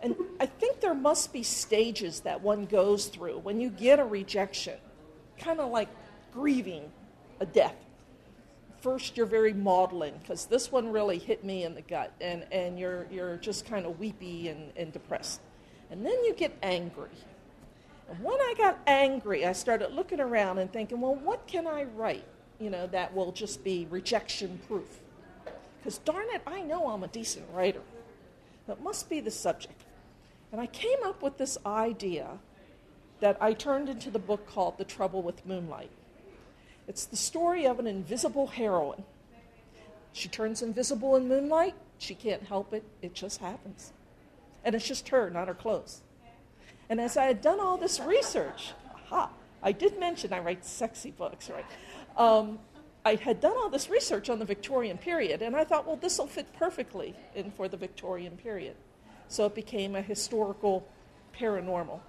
And 0.00 0.14
I 0.38 0.46
think 0.46 0.80
there 0.80 0.94
must 0.94 1.32
be 1.32 1.42
stages 1.42 2.20
that 2.20 2.40
one 2.40 2.66
goes 2.66 3.06
through 3.06 3.38
when 3.38 3.60
you 3.60 3.70
get 3.70 3.98
a 3.98 4.04
rejection, 4.04 4.78
kind 5.38 5.58
of 5.58 5.70
like 5.70 5.88
grieving 6.32 6.92
a 7.40 7.46
death. 7.46 7.74
First, 8.80 9.16
you're 9.16 9.26
very 9.26 9.52
maudlin 9.52 10.14
because 10.20 10.46
this 10.46 10.70
one 10.70 10.92
really 10.92 11.18
hit 11.18 11.42
me 11.42 11.64
in 11.64 11.74
the 11.74 11.82
gut, 11.82 12.12
and, 12.20 12.46
and 12.52 12.78
you're, 12.78 13.08
you're 13.10 13.36
just 13.36 13.66
kind 13.66 13.86
of 13.86 13.98
weepy 13.98 14.48
and, 14.48 14.70
and 14.76 14.92
depressed. 14.92 15.40
And 15.90 16.06
then 16.06 16.24
you 16.24 16.34
get 16.34 16.56
angry 16.62 17.08
when 18.20 18.40
I 18.40 18.54
got 18.56 18.78
angry, 18.86 19.44
I 19.44 19.52
started 19.52 19.92
looking 19.92 20.20
around 20.20 20.58
and 20.58 20.72
thinking, 20.72 21.00
well, 21.00 21.14
what 21.14 21.46
can 21.46 21.66
I 21.66 21.84
write, 21.84 22.24
you 22.58 22.70
know, 22.70 22.86
that 22.88 23.14
will 23.14 23.32
just 23.32 23.62
be 23.62 23.86
rejection 23.90 24.60
proof? 24.66 25.00
Because 25.78 25.98
darn 25.98 26.26
it, 26.30 26.42
I 26.46 26.62
know 26.62 26.88
I'm 26.88 27.04
a 27.04 27.08
decent 27.08 27.46
writer. 27.52 27.82
That 28.66 28.82
must 28.82 29.10
be 29.10 29.20
the 29.20 29.30
subject. 29.30 29.84
And 30.52 30.60
I 30.60 30.66
came 30.66 30.98
up 31.04 31.22
with 31.22 31.36
this 31.36 31.58
idea 31.66 32.38
that 33.20 33.36
I 33.40 33.52
turned 33.52 33.88
into 33.88 34.10
the 34.10 34.18
book 34.18 34.46
called 34.46 34.78
The 34.78 34.84
Trouble 34.84 35.22
with 35.22 35.44
Moonlight. 35.44 35.90
It's 36.86 37.04
the 37.04 37.16
story 37.16 37.66
of 37.66 37.78
an 37.78 37.86
invisible 37.86 38.46
heroine. 38.46 39.04
She 40.12 40.28
turns 40.28 40.62
invisible 40.62 41.16
in 41.16 41.28
moonlight. 41.28 41.74
She 41.98 42.14
can't 42.14 42.44
help 42.44 42.72
it. 42.72 42.84
It 43.02 43.12
just 43.12 43.40
happens. 43.40 43.92
And 44.64 44.74
it's 44.74 44.88
just 44.88 45.10
her, 45.10 45.28
not 45.28 45.48
her 45.48 45.54
clothes. 45.54 46.00
And 46.90 47.00
as 47.00 47.16
I 47.16 47.24
had 47.24 47.42
done 47.42 47.60
all 47.60 47.76
this 47.76 48.00
research, 48.00 48.72
aha, 48.94 49.30
I 49.62 49.72
did 49.72 49.98
mention 49.98 50.32
I 50.32 50.40
write 50.40 50.64
sexy 50.64 51.10
books, 51.10 51.50
right? 51.50 51.66
Um, 52.16 52.58
I 53.04 53.16
had 53.16 53.40
done 53.40 53.56
all 53.56 53.68
this 53.68 53.90
research 53.90 54.28
on 54.30 54.38
the 54.38 54.44
Victorian 54.44 54.98
period, 54.98 55.42
and 55.42 55.54
I 55.54 55.64
thought, 55.64 55.86
well, 55.86 55.96
this 55.96 56.18
will 56.18 56.26
fit 56.26 56.52
perfectly 56.54 57.14
in 57.34 57.50
for 57.50 57.68
the 57.68 57.76
Victorian 57.76 58.36
period. 58.36 58.76
So 59.28 59.46
it 59.46 59.54
became 59.54 59.94
a 59.94 60.02
historical 60.02 60.86
paranormal. 61.38 62.00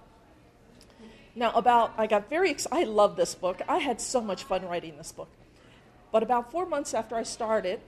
Now, 1.34 1.52
about, 1.52 1.94
I 1.96 2.06
got 2.06 2.28
very 2.28 2.50
excited. 2.50 2.76
I 2.76 2.84
love 2.84 3.16
this 3.16 3.34
book. 3.34 3.60
I 3.68 3.78
had 3.78 4.00
so 4.00 4.20
much 4.20 4.44
fun 4.44 4.66
writing 4.66 4.96
this 4.96 5.12
book. 5.12 5.28
But 6.10 6.22
about 6.22 6.50
four 6.50 6.66
months 6.66 6.92
after 6.92 7.14
I 7.14 7.22
started, 7.22 7.80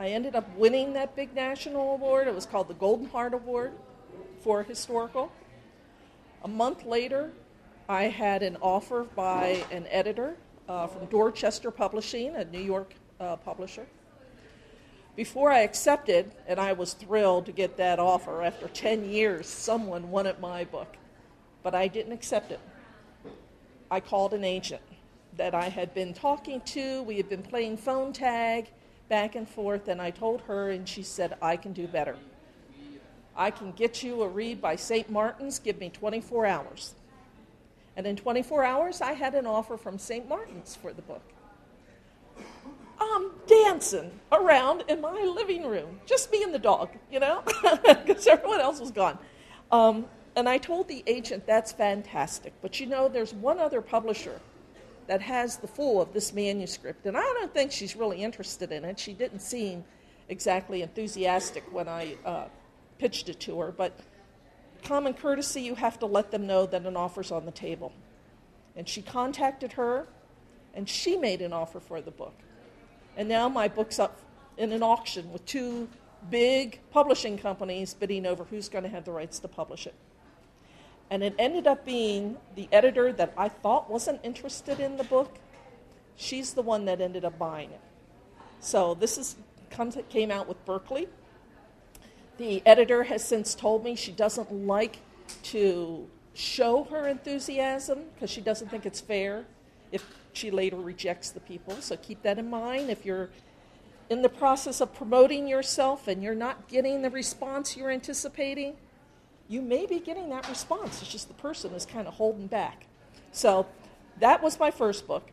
I 0.00 0.08
ended 0.08 0.34
up 0.34 0.56
winning 0.56 0.94
that 0.94 1.14
big 1.14 1.34
national 1.34 1.92
award. 1.92 2.26
It 2.26 2.34
was 2.34 2.46
called 2.46 2.68
the 2.68 2.74
Golden 2.74 3.06
Heart 3.06 3.34
Award 3.34 3.72
for 4.44 4.62
historical. 4.62 5.32
A 6.44 6.48
month 6.48 6.84
later, 6.84 7.32
I 7.88 8.04
had 8.04 8.42
an 8.42 8.58
offer 8.60 9.04
by 9.16 9.64
an 9.70 9.86
editor 9.88 10.36
uh, 10.68 10.86
from 10.86 11.06
Dorchester 11.06 11.70
Publishing, 11.70 12.36
a 12.36 12.44
New 12.44 12.60
York 12.60 12.92
uh, 13.18 13.36
publisher. 13.36 13.86
Before 15.16 15.50
I 15.50 15.60
accepted, 15.60 16.30
and 16.46 16.60
I 16.60 16.74
was 16.74 16.92
thrilled 16.92 17.46
to 17.46 17.52
get 17.52 17.78
that 17.78 17.98
offer, 17.98 18.42
after 18.42 18.68
10 18.68 19.08
years, 19.08 19.46
someone 19.46 20.10
wanted 20.10 20.38
my 20.40 20.64
book, 20.64 20.94
but 21.62 21.74
I 21.74 21.88
didn't 21.88 22.12
accept 22.12 22.52
it. 22.52 22.60
I 23.90 24.00
called 24.00 24.34
an 24.34 24.44
agent 24.44 24.82
that 25.38 25.54
I 25.54 25.70
had 25.70 25.94
been 25.94 26.12
talking 26.12 26.60
to. 26.66 27.02
We 27.04 27.16
had 27.16 27.30
been 27.30 27.42
playing 27.42 27.78
phone 27.78 28.12
tag 28.12 28.66
back 29.08 29.36
and 29.36 29.48
forth, 29.48 29.88
and 29.88 30.02
I 30.02 30.10
told 30.10 30.42
her, 30.42 30.68
and 30.68 30.86
she 30.86 31.02
said, 31.02 31.38
I 31.40 31.56
can 31.56 31.72
do 31.72 31.86
better. 31.86 32.18
I 33.36 33.50
can 33.50 33.72
get 33.72 34.02
you 34.02 34.22
a 34.22 34.28
read 34.28 34.60
by 34.60 34.76
St. 34.76 35.10
Martin's, 35.10 35.58
give 35.58 35.78
me 35.78 35.90
24 35.90 36.46
hours. 36.46 36.94
And 37.96 38.06
in 38.06 38.16
24 38.16 38.64
hours, 38.64 39.00
I 39.00 39.12
had 39.12 39.34
an 39.34 39.46
offer 39.46 39.76
from 39.76 39.98
St. 39.98 40.28
Martin's 40.28 40.76
for 40.76 40.92
the 40.92 41.02
book. 41.02 41.22
I'm 43.00 43.30
dancing 43.46 44.10
around 44.32 44.84
in 44.88 45.00
my 45.00 45.22
living 45.22 45.66
room, 45.66 46.00
just 46.06 46.30
me 46.32 46.42
and 46.42 46.54
the 46.54 46.58
dog, 46.58 46.90
you 47.10 47.20
know, 47.20 47.42
because 47.86 48.26
everyone 48.26 48.60
else 48.60 48.80
was 48.80 48.90
gone. 48.90 49.18
Um, 49.70 50.06
and 50.36 50.48
I 50.48 50.58
told 50.58 50.88
the 50.88 51.02
agent, 51.06 51.46
that's 51.46 51.72
fantastic. 51.72 52.52
But 52.62 52.80
you 52.80 52.86
know, 52.86 53.08
there's 53.08 53.34
one 53.34 53.58
other 53.58 53.80
publisher 53.80 54.40
that 55.06 55.20
has 55.20 55.58
the 55.58 55.66
full 55.66 56.00
of 56.00 56.12
this 56.12 56.32
manuscript, 56.32 57.06
and 57.06 57.16
I 57.16 57.20
don't 57.20 57.52
think 57.52 57.72
she's 57.72 57.94
really 57.94 58.22
interested 58.22 58.72
in 58.72 58.84
it. 58.84 58.98
She 58.98 59.12
didn't 59.12 59.40
seem 59.40 59.84
exactly 60.28 60.82
enthusiastic 60.82 61.64
when 61.72 61.88
I 61.88 62.16
uh, 62.24 62.44
pitched 62.98 63.28
it 63.28 63.40
to 63.40 63.60
her, 63.60 63.72
but 63.72 63.98
common 64.82 65.14
courtesy, 65.14 65.62
you 65.62 65.74
have 65.74 65.98
to 65.98 66.06
let 66.06 66.30
them 66.30 66.46
know 66.46 66.66
that 66.66 66.84
an 66.86 66.96
offer's 66.96 67.30
on 67.30 67.46
the 67.46 67.52
table. 67.52 67.92
And 68.76 68.88
she 68.88 69.02
contacted 69.02 69.72
her, 69.72 70.06
and 70.74 70.88
she 70.88 71.16
made 71.16 71.40
an 71.40 71.52
offer 71.52 71.80
for 71.80 72.00
the 72.00 72.10
book. 72.10 72.34
And 73.16 73.28
now 73.28 73.48
my 73.48 73.68
book's 73.68 73.98
up 73.98 74.20
in 74.56 74.72
an 74.72 74.82
auction 74.82 75.32
with 75.32 75.44
two 75.46 75.88
big 76.30 76.80
publishing 76.90 77.38
companies 77.38 77.94
bidding 77.94 78.26
over 78.26 78.44
who's 78.44 78.68
going 78.68 78.84
to 78.84 78.90
have 78.90 79.04
the 79.04 79.12
rights 79.12 79.38
to 79.40 79.48
publish 79.48 79.86
it. 79.86 79.94
And 81.10 81.22
it 81.22 81.34
ended 81.38 81.66
up 81.66 81.84
being 81.84 82.36
the 82.54 82.68
editor 82.72 83.12
that 83.12 83.32
I 83.36 83.48
thought 83.48 83.90
wasn't 83.90 84.20
interested 84.22 84.80
in 84.80 84.96
the 84.96 85.04
book. 85.04 85.36
She's 86.16 86.54
the 86.54 86.62
one 86.62 86.86
that 86.86 87.00
ended 87.00 87.24
up 87.24 87.38
buying 87.38 87.70
it. 87.70 87.80
So 88.60 88.94
this 88.94 89.18
is 89.18 89.36
comes, 89.70 89.96
came 90.08 90.30
out 90.30 90.48
with 90.48 90.64
Berkley. 90.64 91.08
The 92.36 92.62
editor 92.66 93.04
has 93.04 93.24
since 93.24 93.54
told 93.54 93.84
me 93.84 93.94
she 93.94 94.12
doesn't 94.12 94.52
like 94.52 94.98
to 95.44 96.08
show 96.34 96.84
her 96.84 97.06
enthusiasm 97.06 98.00
because 98.14 98.30
she 98.30 98.40
doesn't 98.40 98.68
think 98.68 98.84
it's 98.84 99.00
fair 99.00 99.44
if 99.92 100.04
she 100.32 100.50
later 100.50 100.76
rejects 100.76 101.30
the 101.30 101.40
people. 101.40 101.76
So 101.80 101.96
keep 101.96 102.22
that 102.22 102.38
in 102.38 102.50
mind. 102.50 102.90
If 102.90 103.04
you're 103.04 103.30
in 104.10 104.22
the 104.22 104.28
process 104.28 104.80
of 104.80 104.92
promoting 104.94 105.46
yourself 105.46 106.08
and 106.08 106.22
you're 106.22 106.34
not 106.34 106.68
getting 106.68 107.02
the 107.02 107.10
response 107.10 107.76
you're 107.76 107.90
anticipating, 107.90 108.74
you 109.48 109.62
may 109.62 109.86
be 109.86 110.00
getting 110.00 110.30
that 110.30 110.48
response. 110.48 111.00
It's 111.00 111.10
just 111.10 111.28
the 111.28 111.34
person 111.34 111.72
is 111.72 111.86
kind 111.86 112.08
of 112.08 112.14
holding 112.14 112.48
back. 112.48 112.86
So 113.30 113.66
that 114.18 114.42
was 114.42 114.58
my 114.58 114.72
first 114.72 115.06
book. 115.06 115.30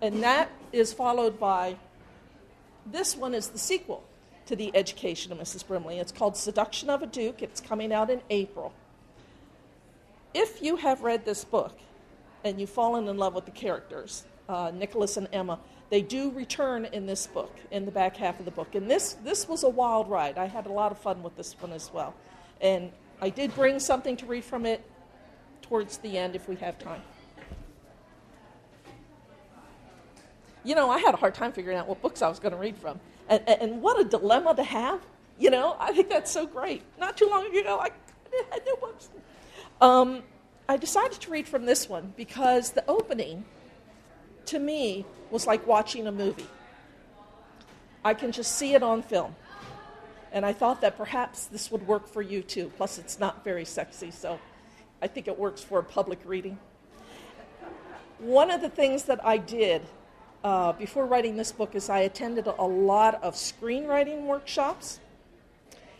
And 0.00 0.22
that 0.22 0.50
is 0.72 0.92
followed 0.92 1.38
by 1.38 1.76
this 2.86 3.16
one 3.16 3.34
is 3.34 3.48
the 3.48 3.58
sequel 3.58 4.04
to 4.46 4.56
the 4.56 4.74
education 4.74 5.32
of 5.32 5.38
Mrs. 5.38 5.66
Brimley. 5.66 5.98
It's 5.98 6.12
called 6.12 6.36
Seduction 6.36 6.90
of 6.90 7.02
a 7.02 7.06
Duke. 7.06 7.42
It's 7.42 7.60
coming 7.60 7.92
out 7.92 8.10
in 8.10 8.20
April. 8.30 8.72
If 10.34 10.62
you 10.62 10.76
have 10.76 11.02
read 11.02 11.24
this 11.24 11.44
book 11.44 11.78
and 12.44 12.60
you've 12.60 12.70
fallen 12.70 13.08
in 13.08 13.16
love 13.16 13.34
with 13.34 13.44
the 13.44 13.50
characters, 13.50 14.24
uh, 14.48 14.72
Nicholas 14.74 15.16
and 15.16 15.28
Emma, 15.32 15.58
they 15.90 16.02
do 16.02 16.30
return 16.30 16.86
in 16.86 17.06
this 17.06 17.26
book, 17.26 17.54
in 17.70 17.84
the 17.84 17.92
back 17.92 18.16
half 18.16 18.38
of 18.38 18.44
the 18.44 18.50
book. 18.50 18.74
And 18.74 18.90
this, 18.90 19.14
this 19.24 19.48
was 19.48 19.62
a 19.62 19.68
wild 19.68 20.08
ride. 20.10 20.38
I 20.38 20.46
had 20.46 20.66
a 20.66 20.72
lot 20.72 20.92
of 20.92 20.98
fun 20.98 21.22
with 21.22 21.36
this 21.36 21.54
one 21.60 21.72
as 21.72 21.92
well. 21.92 22.14
And 22.60 22.90
I 23.20 23.30
did 23.30 23.54
bring 23.54 23.78
something 23.78 24.16
to 24.18 24.26
read 24.26 24.44
from 24.44 24.66
it 24.66 24.84
towards 25.62 25.98
the 25.98 26.18
end 26.18 26.34
if 26.34 26.48
we 26.48 26.56
have 26.56 26.78
time. 26.78 27.02
You 30.64 30.74
know, 30.74 30.90
I 30.90 30.98
had 30.98 31.14
a 31.14 31.16
hard 31.18 31.34
time 31.34 31.52
figuring 31.52 31.76
out 31.76 31.86
what 31.86 32.00
books 32.00 32.22
I 32.22 32.28
was 32.28 32.38
going 32.38 32.52
to 32.52 32.58
read 32.58 32.76
from. 32.76 32.98
And, 33.28 33.48
and 33.48 33.82
what 33.82 34.00
a 34.00 34.04
dilemma 34.04 34.54
to 34.56 34.64
have. 34.64 35.00
You 35.38 35.50
know, 35.50 35.76
I 35.80 35.92
think 35.92 36.08
that's 36.10 36.30
so 36.30 36.46
great. 36.46 36.82
Not 36.98 37.16
too 37.16 37.28
long 37.28 37.46
ago, 37.56 37.78
I 37.80 37.90
had 38.52 38.62
no 38.66 38.76
books. 38.76 39.08
Um, 39.80 40.22
I 40.68 40.76
decided 40.76 41.20
to 41.20 41.30
read 41.30 41.48
from 41.48 41.66
this 41.66 41.88
one 41.88 42.12
because 42.16 42.70
the 42.70 42.84
opening 42.88 43.44
to 44.46 44.58
me, 44.58 45.04
was 45.30 45.46
like 45.46 45.66
watching 45.66 46.06
a 46.06 46.12
movie. 46.12 46.46
I 48.04 48.14
can 48.14 48.32
just 48.32 48.56
see 48.56 48.74
it 48.74 48.82
on 48.82 49.02
film. 49.02 49.34
And 50.32 50.44
I 50.44 50.52
thought 50.52 50.80
that 50.80 50.96
perhaps 50.96 51.46
this 51.46 51.70
would 51.70 51.86
work 51.86 52.08
for 52.08 52.20
you 52.20 52.42
too. 52.42 52.70
Plus, 52.76 52.98
it's 52.98 53.18
not 53.18 53.44
very 53.44 53.64
sexy, 53.64 54.10
so 54.10 54.38
I 55.00 55.06
think 55.06 55.28
it 55.28 55.38
works 55.38 55.62
for 55.62 55.78
a 55.78 55.84
public 55.84 56.18
reading. 56.24 56.58
One 58.18 58.50
of 58.50 58.60
the 58.60 58.68
things 58.68 59.04
that 59.04 59.24
I 59.24 59.38
did 59.38 59.82
uh, 60.44 60.72
before 60.72 61.06
writing 61.06 61.36
this 61.36 61.50
book 61.50 61.74
is 61.74 61.88
I 61.88 62.00
attended 62.00 62.46
a 62.46 62.62
lot 62.62 63.22
of 63.24 63.34
screenwriting 63.34 64.26
workshops, 64.26 65.00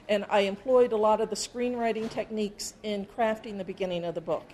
and 0.07 0.27
I 0.29 0.41
employed 0.41 0.93
a 0.93 0.99
lot 0.99 1.23
of 1.23 1.31
the 1.31 1.37
screenwriting 1.37 2.11
techniques 2.11 2.75
in 2.83 3.07
crafting 3.07 3.57
the 3.57 3.65
beginning 3.65 4.05
of 4.05 4.15
the 4.15 4.21
book. 4.21 4.45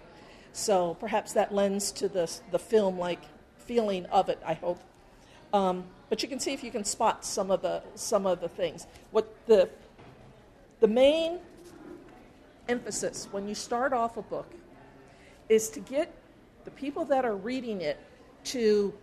So 0.53 0.95
perhaps 0.95 1.33
that 1.33 1.53
lends 1.53 1.91
to 1.93 2.09
the, 2.09 2.33
the 2.53 2.59
film 2.59 2.99
like 2.99 3.21
feeling 3.59 4.07
of 4.07 4.29
it, 4.29 4.41
I 4.47 4.55
hope. 4.55 4.81
Um, 5.53 5.85
but 6.09 6.23
you 6.23 6.29
can 6.29 6.39
see 6.39 6.53
if 6.53 6.63
you 6.63 6.71
can 6.71 6.85
spot 6.85 7.25
some 7.25 7.51
of 7.51 7.63
the, 7.63 7.83
some 7.97 8.27
of 8.27 8.41
the 8.41 8.49
things. 8.49 8.87
What 9.11 9.35
the, 9.47 9.69
the 10.79 10.89
main 10.89 11.41
emphasis 12.69 13.27
when 13.33 13.49
you 13.49 13.57
start 13.57 13.93
off 13.93 14.17
a 14.17 14.23
book 14.23 14.53
is 15.49 15.69
to 15.71 15.81
get 15.81 16.15
the 16.65 16.71
people 16.71 17.05
that 17.07 17.25
are 17.25 17.35
reading 17.35 17.81
it 17.81 17.99
to 18.45 18.95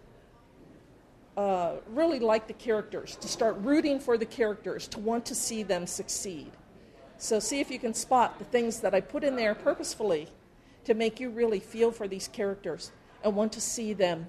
uh, 1.37 1.77
really 1.87 2.19
like 2.19 2.47
the 2.47 2.53
characters, 2.53 3.15
to 3.17 3.27
start 3.27 3.55
rooting 3.59 3.99
for 3.99 4.17
the 4.17 4.25
characters, 4.25 4.87
to 4.89 4.99
want 4.99 5.25
to 5.27 5.35
see 5.35 5.63
them 5.63 5.87
succeed. 5.87 6.51
So, 7.19 7.39
see 7.39 7.59
if 7.59 7.71
you 7.71 7.79
can 7.79 7.93
spot 7.93 8.37
the 8.37 8.45
things 8.45 8.79
that 8.81 8.93
I 8.93 9.01
put 9.01 9.23
in 9.23 9.35
there 9.35 9.55
purposefully 9.55 10.27
to 10.85 10.93
make 10.93 11.19
you 11.19 11.29
really 11.29 11.59
feel 11.59 11.91
for 11.91 12.07
these 12.07 12.27
characters 12.27 12.91
and 13.23 13.35
want 13.35 13.53
to 13.53 13.61
see 13.61 13.93
them 13.93 14.27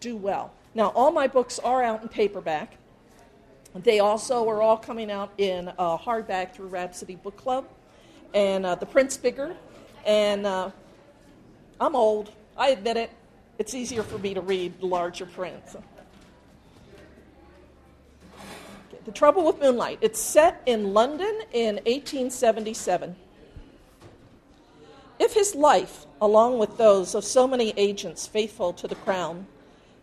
do 0.00 0.16
well. 0.16 0.52
Now, 0.74 0.88
all 0.88 1.10
my 1.10 1.26
books 1.26 1.58
are 1.58 1.82
out 1.82 2.02
in 2.02 2.08
paperback. 2.08 2.76
They 3.74 4.00
also 4.00 4.48
are 4.48 4.62
all 4.62 4.76
coming 4.76 5.10
out 5.10 5.32
in 5.38 5.68
uh, 5.78 5.98
hardback 5.98 6.54
through 6.54 6.68
Rhapsody 6.68 7.16
Book 7.16 7.36
Club. 7.36 7.66
And 8.34 8.66
uh, 8.66 8.74
the 8.74 8.86
print's 8.86 9.16
bigger. 9.16 9.56
And 10.04 10.46
uh, 10.46 10.70
I'm 11.80 11.94
old. 11.94 12.32
I 12.56 12.70
admit 12.70 12.96
it. 12.96 13.10
It's 13.58 13.74
easier 13.74 14.02
for 14.02 14.18
me 14.18 14.34
to 14.34 14.40
read 14.40 14.82
larger 14.82 15.26
prints. 15.26 15.72
So. 15.72 15.82
Okay, 18.88 18.95
the 19.06 19.12
Trouble 19.12 19.44
with 19.44 19.60
Moonlight. 19.60 19.98
It's 20.00 20.18
set 20.18 20.60
in 20.66 20.92
London 20.92 21.42
in 21.52 21.76
1877. 21.76 23.14
If 25.20 25.32
his 25.32 25.54
life, 25.54 26.06
along 26.20 26.58
with 26.58 26.76
those 26.76 27.14
of 27.14 27.24
so 27.24 27.46
many 27.46 27.72
agents 27.76 28.26
faithful 28.26 28.72
to 28.72 28.88
the 28.88 28.96
crown, 28.96 29.46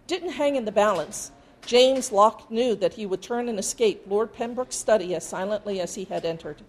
didn't 0.07 0.31
hang 0.31 0.55
in 0.55 0.63
the 0.63 0.71
balance, 0.71 1.31
James 1.65 2.13
Locke 2.13 2.49
knew 2.49 2.75
that 2.75 2.93
he 2.93 3.05
would 3.05 3.21
turn 3.21 3.49
and 3.49 3.59
escape 3.59 4.05
Lord 4.07 4.33
Pembroke's 4.33 4.77
study 4.77 5.13
as 5.13 5.27
silently 5.27 5.81
as 5.81 5.95
he 5.95 6.05
had 6.05 6.23
entered. 6.23 6.61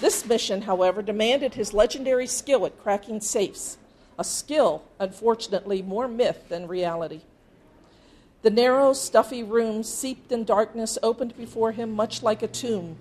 This 0.00 0.26
mission, 0.26 0.62
however, 0.62 1.00
demanded 1.00 1.54
his 1.54 1.72
legendary 1.72 2.26
skill 2.26 2.66
at 2.66 2.82
cracking 2.82 3.20
safes, 3.20 3.78
a 4.18 4.24
skill, 4.24 4.82
unfortunately, 4.98 5.80
more 5.80 6.08
myth 6.08 6.48
than 6.48 6.66
reality. 6.66 7.20
The 8.44 8.50
narrow, 8.50 8.92
stuffy 8.92 9.42
room, 9.42 9.82
seeped 9.82 10.30
in 10.30 10.44
darkness, 10.44 10.98
opened 11.02 11.34
before 11.34 11.72
him 11.72 11.90
much 11.90 12.22
like 12.22 12.42
a 12.42 12.46
tomb. 12.46 12.98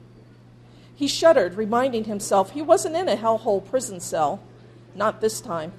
He 0.96 1.06
shuddered, 1.06 1.56
reminding 1.56 2.06
himself 2.06 2.52
he 2.52 2.62
wasn't 2.62 2.96
in 2.96 3.10
a 3.10 3.18
hellhole 3.18 3.60
prison 3.60 4.00
cell. 4.00 4.42
Not 4.96 5.20
this 5.20 5.42
time. 5.42 5.74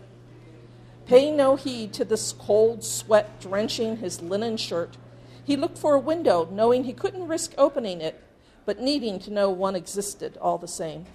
Paying 1.06 1.38
no 1.38 1.56
heed 1.56 1.94
to 1.94 2.04
the 2.04 2.35
cold 2.38 2.85
sweat 2.85 3.40
drenching 3.40 3.97
his 3.97 4.21
linen 4.21 4.59
shirt, 4.59 4.99
he 5.42 5.56
looked 5.56 5.78
for 5.78 5.94
a 5.94 5.99
window, 5.99 6.47
knowing 6.52 6.85
he 6.85 6.92
couldn't 6.92 7.26
risk 7.26 7.54
opening 7.56 8.02
it, 8.02 8.23
but 8.66 8.83
needing 8.83 9.18
to 9.20 9.33
know 9.33 9.48
one 9.48 9.74
existed 9.74 10.37
all 10.42 10.59
the 10.59 10.68
same. 10.68 11.07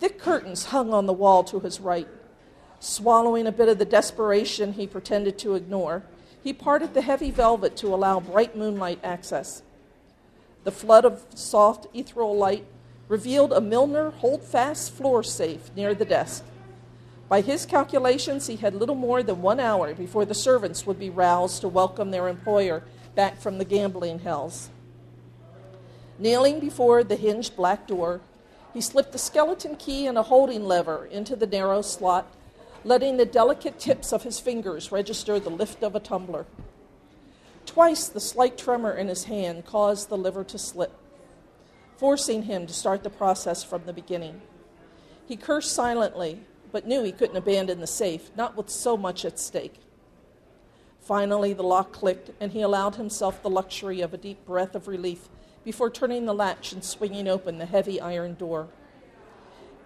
Thick 0.00 0.18
curtains 0.18 0.66
hung 0.66 0.92
on 0.92 1.06
the 1.06 1.12
wall 1.12 1.44
to 1.44 1.60
his 1.60 1.78
right. 1.78 2.08
Swallowing 2.80 3.46
a 3.46 3.52
bit 3.52 3.68
of 3.68 3.78
the 3.78 3.84
desperation 3.84 4.72
he 4.72 4.88
pretended 4.88 5.38
to 5.38 5.54
ignore, 5.54 6.02
he 6.44 6.52
parted 6.52 6.92
the 6.92 7.00
heavy 7.00 7.30
velvet 7.30 7.74
to 7.78 7.94
allow 7.94 8.20
bright 8.20 8.54
moonlight 8.54 9.00
access. 9.02 9.62
The 10.64 10.70
flood 10.70 11.06
of 11.06 11.24
soft, 11.34 11.86
ethereal 11.94 12.36
light 12.36 12.66
revealed 13.08 13.52
a 13.52 13.62
Milner 13.62 14.10
holdfast 14.10 14.92
floor 14.92 15.22
safe 15.22 15.70
near 15.74 15.94
the 15.94 16.04
desk. 16.04 16.44
By 17.30 17.40
his 17.40 17.64
calculations, 17.64 18.46
he 18.46 18.56
had 18.56 18.74
little 18.74 18.94
more 18.94 19.22
than 19.22 19.40
one 19.40 19.58
hour 19.58 19.94
before 19.94 20.26
the 20.26 20.34
servants 20.34 20.86
would 20.86 20.98
be 20.98 21.08
roused 21.08 21.62
to 21.62 21.68
welcome 21.68 22.10
their 22.10 22.28
employer 22.28 22.82
back 23.14 23.40
from 23.40 23.56
the 23.56 23.64
gambling 23.64 24.18
hells. 24.18 24.68
Kneeling 26.18 26.60
before 26.60 27.02
the 27.02 27.16
hinged 27.16 27.56
black 27.56 27.86
door, 27.86 28.20
he 28.74 28.82
slipped 28.82 29.12
the 29.12 29.18
skeleton 29.18 29.76
key 29.76 30.06
and 30.06 30.18
a 30.18 30.22
holding 30.22 30.64
lever 30.64 31.06
into 31.06 31.36
the 31.36 31.46
narrow 31.46 31.80
slot, 31.80 32.26
letting 32.84 33.16
the 33.16 33.24
delicate 33.24 33.78
tips 33.78 34.12
of 34.12 34.22
his 34.22 34.38
fingers 34.38 34.92
register 34.92 35.40
the 35.40 35.50
lift 35.50 35.82
of 35.82 35.96
a 35.96 36.00
tumbler. 36.00 36.46
Twice 37.64 38.08
the 38.08 38.20
slight 38.20 38.58
tremor 38.58 38.92
in 38.92 39.08
his 39.08 39.24
hand 39.24 39.64
caused 39.64 40.10
the 40.10 40.18
lever 40.18 40.44
to 40.44 40.58
slip, 40.58 40.92
forcing 41.96 42.42
him 42.42 42.66
to 42.66 42.74
start 42.74 43.02
the 43.02 43.10
process 43.10 43.64
from 43.64 43.84
the 43.86 43.92
beginning. 43.92 44.42
He 45.26 45.36
cursed 45.36 45.72
silently, 45.72 46.40
but 46.70 46.86
knew 46.86 47.02
he 47.02 47.12
couldn't 47.12 47.36
abandon 47.36 47.80
the 47.80 47.86
safe, 47.86 48.30
not 48.36 48.56
with 48.56 48.68
so 48.68 48.96
much 48.96 49.24
at 49.24 49.38
stake. 49.38 49.80
Finally, 51.00 51.54
the 51.54 51.62
lock 51.62 51.92
clicked, 51.92 52.30
and 52.40 52.52
he 52.52 52.60
allowed 52.60 52.96
himself 52.96 53.42
the 53.42 53.50
luxury 53.50 54.00
of 54.00 54.12
a 54.12 54.18
deep 54.18 54.44
breath 54.44 54.74
of 54.74 54.88
relief 54.88 55.28
before 55.64 55.90
turning 55.90 56.26
the 56.26 56.34
latch 56.34 56.72
and 56.72 56.84
swinging 56.84 57.28
open 57.28 57.58
the 57.58 57.66
heavy 57.66 58.00
iron 58.00 58.34
door. 58.34 58.68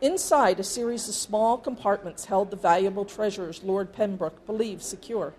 Inside, 0.01 0.61
a 0.61 0.65
series 0.65 1.09
of 1.09 1.15
small 1.15 1.59
compartments 1.59 2.27
held 2.27 2.51
the 2.51 2.57
valuable 2.57 3.05
treasures 3.05 3.65
Lord 3.65 3.93
Pembroke 3.93 4.47
believed 4.47 4.83
secure. 4.83 5.35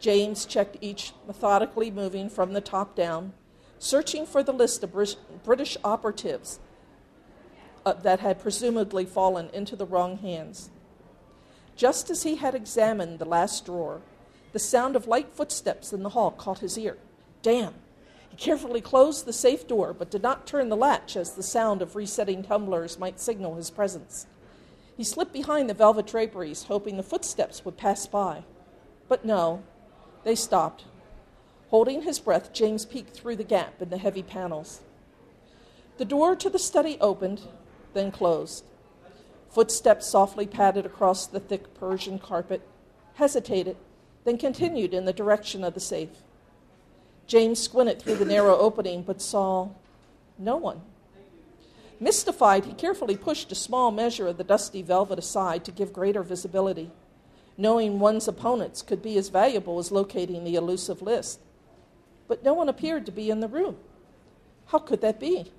James 0.00 0.44
checked 0.44 0.76
each, 0.80 1.12
methodically 1.26 1.90
moving 1.90 2.28
from 2.28 2.54
the 2.54 2.60
top 2.60 2.96
down, 2.96 3.32
searching 3.78 4.26
for 4.26 4.42
the 4.42 4.52
list 4.52 4.82
of 4.82 4.96
British 5.44 5.76
operatives 5.84 6.58
uh, 7.86 7.92
that 7.92 8.20
had 8.20 8.40
presumably 8.40 9.04
fallen 9.04 9.48
into 9.52 9.76
the 9.76 9.86
wrong 9.86 10.18
hands. 10.18 10.70
Just 11.76 12.10
as 12.10 12.24
he 12.24 12.36
had 12.36 12.54
examined 12.54 13.18
the 13.18 13.24
last 13.24 13.64
drawer, 13.64 14.00
the 14.52 14.58
sound 14.58 14.96
of 14.96 15.06
light 15.06 15.32
footsteps 15.32 15.92
in 15.92 16.02
the 16.02 16.10
hall 16.10 16.32
caught 16.32 16.58
his 16.58 16.76
ear. 16.76 16.98
Damn! 17.42 17.74
He 18.30 18.36
carefully 18.36 18.80
closed 18.80 19.26
the 19.26 19.32
safe 19.32 19.66
door, 19.66 19.92
but 19.92 20.10
did 20.10 20.22
not 20.22 20.46
turn 20.46 20.68
the 20.68 20.76
latch 20.76 21.16
as 21.16 21.32
the 21.32 21.42
sound 21.42 21.82
of 21.82 21.96
resetting 21.96 22.42
tumblers 22.42 22.98
might 22.98 23.20
signal 23.20 23.56
his 23.56 23.70
presence. 23.70 24.26
He 24.96 25.04
slipped 25.04 25.32
behind 25.32 25.68
the 25.68 25.74
velvet 25.74 26.06
draperies, 26.06 26.64
hoping 26.64 26.96
the 26.96 27.02
footsteps 27.02 27.64
would 27.64 27.76
pass 27.76 28.06
by. 28.06 28.44
But 29.08 29.24
no, 29.24 29.62
they 30.24 30.34
stopped. 30.34 30.84
Holding 31.70 32.02
his 32.02 32.18
breath, 32.18 32.52
James 32.52 32.84
peeked 32.84 33.14
through 33.14 33.36
the 33.36 33.44
gap 33.44 33.80
in 33.80 33.90
the 33.90 33.98
heavy 33.98 34.22
panels. 34.22 34.80
The 35.98 36.04
door 36.04 36.36
to 36.36 36.50
the 36.50 36.58
study 36.58 36.98
opened, 37.00 37.42
then 37.94 38.10
closed. 38.10 38.64
Footsteps 39.50 40.06
softly 40.06 40.46
padded 40.46 40.86
across 40.86 41.26
the 41.26 41.40
thick 41.40 41.74
Persian 41.74 42.18
carpet, 42.18 42.66
hesitated, 43.14 43.76
then 44.24 44.38
continued 44.38 44.94
in 44.94 45.04
the 45.04 45.12
direction 45.12 45.64
of 45.64 45.74
the 45.74 45.80
safe. 45.80 46.10
James 47.30 47.58
squinted 47.58 48.02
through 48.02 48.16
the 48.16 48.24
narrow 48.24 48.58
opening 48.58 49.02
but 49.02 49.22
saw 49.22 49.68
no 50.36 50.56
one. 50.56 50.80
Mystified, 52.00 52.64
he 52.64 52.72
carefully 52.72 53.16
pushed 53.16 53.52
a 53.52 53.54
small 53.54 53.90
measure 53.90 54.26
of 54.26 54.36
the 54.36 54.44
dusty 54.44 54.82
velvet 54.82 55.18
aside 55.18 55.64
to 55.64 55.70
give 55.70 55.92
greater 55.92 56.22
visibility 56.22 56.90
knowing 57.60 58.00
one's 58.00 58.26
opponents 58.26 58.80
could 58.80 59.02
be 59.02 59.18
as 59.18 59.28
valuable 59.28 59.78
as 59.78 59.92
locating 59.92 60.44
the 60.44 60.54
elusive 60.54 61.02
list. 61.02 61.38
But 62.26 62.42
no 62.42 62.54
one 62.54 62.70
appeared 62.70 63.04
to 63.04 63.12
be 63.12 63.28
in 63.28 63.40
the 63.40 63.48
room. 63.48 63.76
How 64.66 64.78
could 64.78 65.02
that 65.02 65.20
be? 65.20 65.52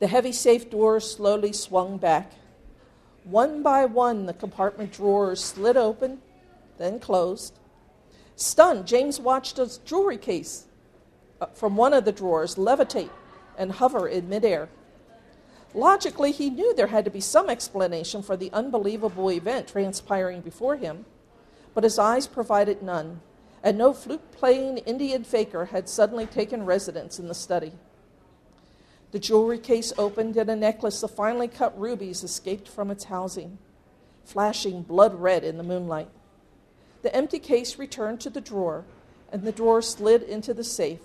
The 0.00 0.08
heavy 0.08 0.32
safe 0.32 0.68
door 0.68 0.98
slowly 0.98 1.52
swung 1.52 1.98
back. 1.98 2.32
One 3.22 3.62
by 3.62 3.84
one, 3.84 4.26
the 4.26 4.34
compartment 4.34 4.92
drawers 4.92 5.42
slid 5.42 5.76
open, 5.76 6.20
then 6.78 6.98
closed. 6.98 7.54
Stunned, 8.36 8.86
James 8.86 9.18
watched 9.18 9.58
a 9.58 9.82
jewelry 9.84 10.18
case 10.18 10.66
uh, 11.40 11.46
from 11.46 11.74
one 11.76 11.94
of 11.94 12.04
the 12.04 12.12
drawers 12.12 12.56
levitate 12.56 13.10
and 13.56 13.72
hover 13.72 14.06
in 14.06 14.28
midair. 14.28 14.68
Logically, 15.72 16.32
he 16.32 16.50
knew 16.50 16.74
there 16.74 16.88
had 16.88 17.06
to 17.06 17.10
be 17.10 17.20
some 17.20 17.48
explanation 17.48 18.22
for 18.22 18.36
the 18.36 18.52
unbelievable 18.52 19.30
event 19.30 19.68
transpiring 19.68 20.42
before 20.42 20.76
him, 20.76 21.06
but 21.74 21.84
his 21.84 21.98
eyes 21.98 22.26
provided 22.26 22.82
none, 22.82 23.20
and 23.62 23.78
no 23.78 23.94
flute 23.94 24.32
playing 24.32 24.78
Indian 24.78 25.24
fakir 25.24 25.66
had 25.66 25.88
suddenly 25.88 26.26
taken 26.26 26.66
residence 26.66 27.18
in 27.18 27.28
the 27.28 27.34
study. 27.34 27.72
The 29.12 29.18
jewelry 29.18 29.58
case 29.58 29.94
opened, 29.96 30.36
and 30.36 30.50
a 30.50 30.56
necklace 30.56 31.02
of 31.02 31.10
finely 31.10 31.48
cut 31.48 31.78
rubies 31.78 32.22
escaped 32.22 32.68
from 32.68 32.90
its 32.90 33.04
housing, 33.04 33.58
flashing 34.24 34.82
blood 34.82 35.14
red 35.14 35.42
in 35.42 35.56
the 35.56 35.62
moonlight. 35.62 36.08
The 37.02 37.14
empty 37.14 37.38
case 37.38 37.78
returned 37.78 38.20
to 38.20 38.30
the 38.30 38.40
drawer, 38.40 38.84
and 39.32 39.42
the 39.42 39.52
drawer 39.52 39.82
slid 39.82 40.22
into 40.22 40.54
the 40.54 40.64
safe. 40.64 41.00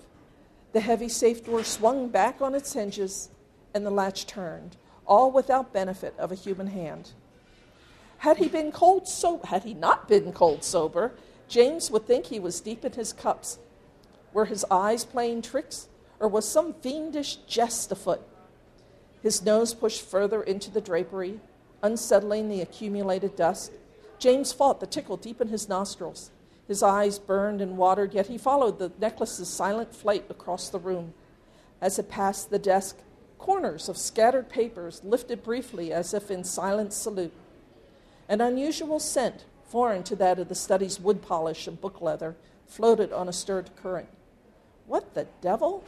The 0.72 0.80
heavy 0.80 1.08
safe 1.08 1.44
door 1.44 1.64
swung 1.64 2.08
back 2.08 2.40
on 2.40 2.54
its 2.54 2.72
hinges, 2.72 3.30
and 3.74 3.84
the 3.84 3.90
latch 3.90 4.26
turned, 4.26 4.76
all 5.06 5.30
without 5.30 5.72
benefit 5.72 6.14
of 6.18 6.32
a 6.32 6.36
human 6.36 6.68
hand. 6.68 7.10
Had 8.18 8.38
he 8.38 8.48
been 8.48 8.72
cold 8.72 9.08
so 9.08 9.40
had 9.44 9.64
he 9.64 9.74
not 9.74 10.08
been 10.08 10.32
cold 10.32 10.64
sober, 10.64 11.12
James 11.48 11.90
would 11.90 12.06
think 12.06 12.26
he 12.26 12.40
was 12.40 12.60
deep 12.60 12.84
in 12.84 12.92
his 12.92 13.12
cups. 13.12 13.58
Were 14.32 14.46
his 14.46 14.64
eyes 14.70 15.04
playing 15.04 15.42
tricks, 15.42 15.88
or 16.18 16.28
was 16.28 16.48
some 16.48 16.72
fiendish 16.74 17.36
jest 17.46 17.92
afoot? 17.92 18.22
His 19.22 19.42
nose 19.42 19.74
pushed 19.74 20.02
further 20.02 20.42
into 20.42 20.70
the 20.70 20.80
drapery, 20.80 21.40
unsettling 21.82 22.48
the 22.48 22.60
accumulated 22.60 23.36
dust. 23.36 23.72
James 24.22 24.52
fought 24.52 24.78
the 24.78 24.86
tickle 24.86 25.16
deep 25.16 25.40
in 25.40 25.48
his 25.48 25.68
nostrils. 25.68 26.30
His 26.68 26.80
eyes 26.80 27.18
burned 27.18 27.60
and 27.60 27.76
watered, 27.76 28.14
yet 28.14 28.28
he 28.28 28.38
followed 28.38 28.78
the 28.78 28.92
necklace's 29.00 29.48
silent 29.48 29.92
flight 29.92 30.26
across 30.30 30.68
the 30.68 30.78
room. 30.78 31.12
As 31.80 31.98
it 31.98 32.08
passed 32.08 32.48
the 32.48 32.58
desk, 32.60 32.98
corners 33.40 33.88
of 33.88 33.98
scattered 33.98 34.48
papers 34.48 35.02
lifted 35.02 35.42
briefly 35.42 35.92
as 35.92 36.14
if 36.14 36.30
in 36.30 36.44
silent 36.44 36.92
salute. 36.92 37.32
An 38.28 38.40
unusual 38.40 39.00
scent, 39.00 39.44
foreign 39.64 40.04
to 40.04 40.14
that 40.14 40.38
of 40.38 40.48
the 40.48 40.54
study's 40.54 41.00
wood 41.00 41.20
polish 41.20 41.66
and 41.66 41.80
book 41.80 42.00
leather, 42.00 42.36
floated 42.68 43.12
on 43.12 43.28
a 43.28 43.32
stirred 43.32 43.70
current. 43.74 44.08
What 44.86 45.14
the 45.14 45.26
devil? 45.40 45.82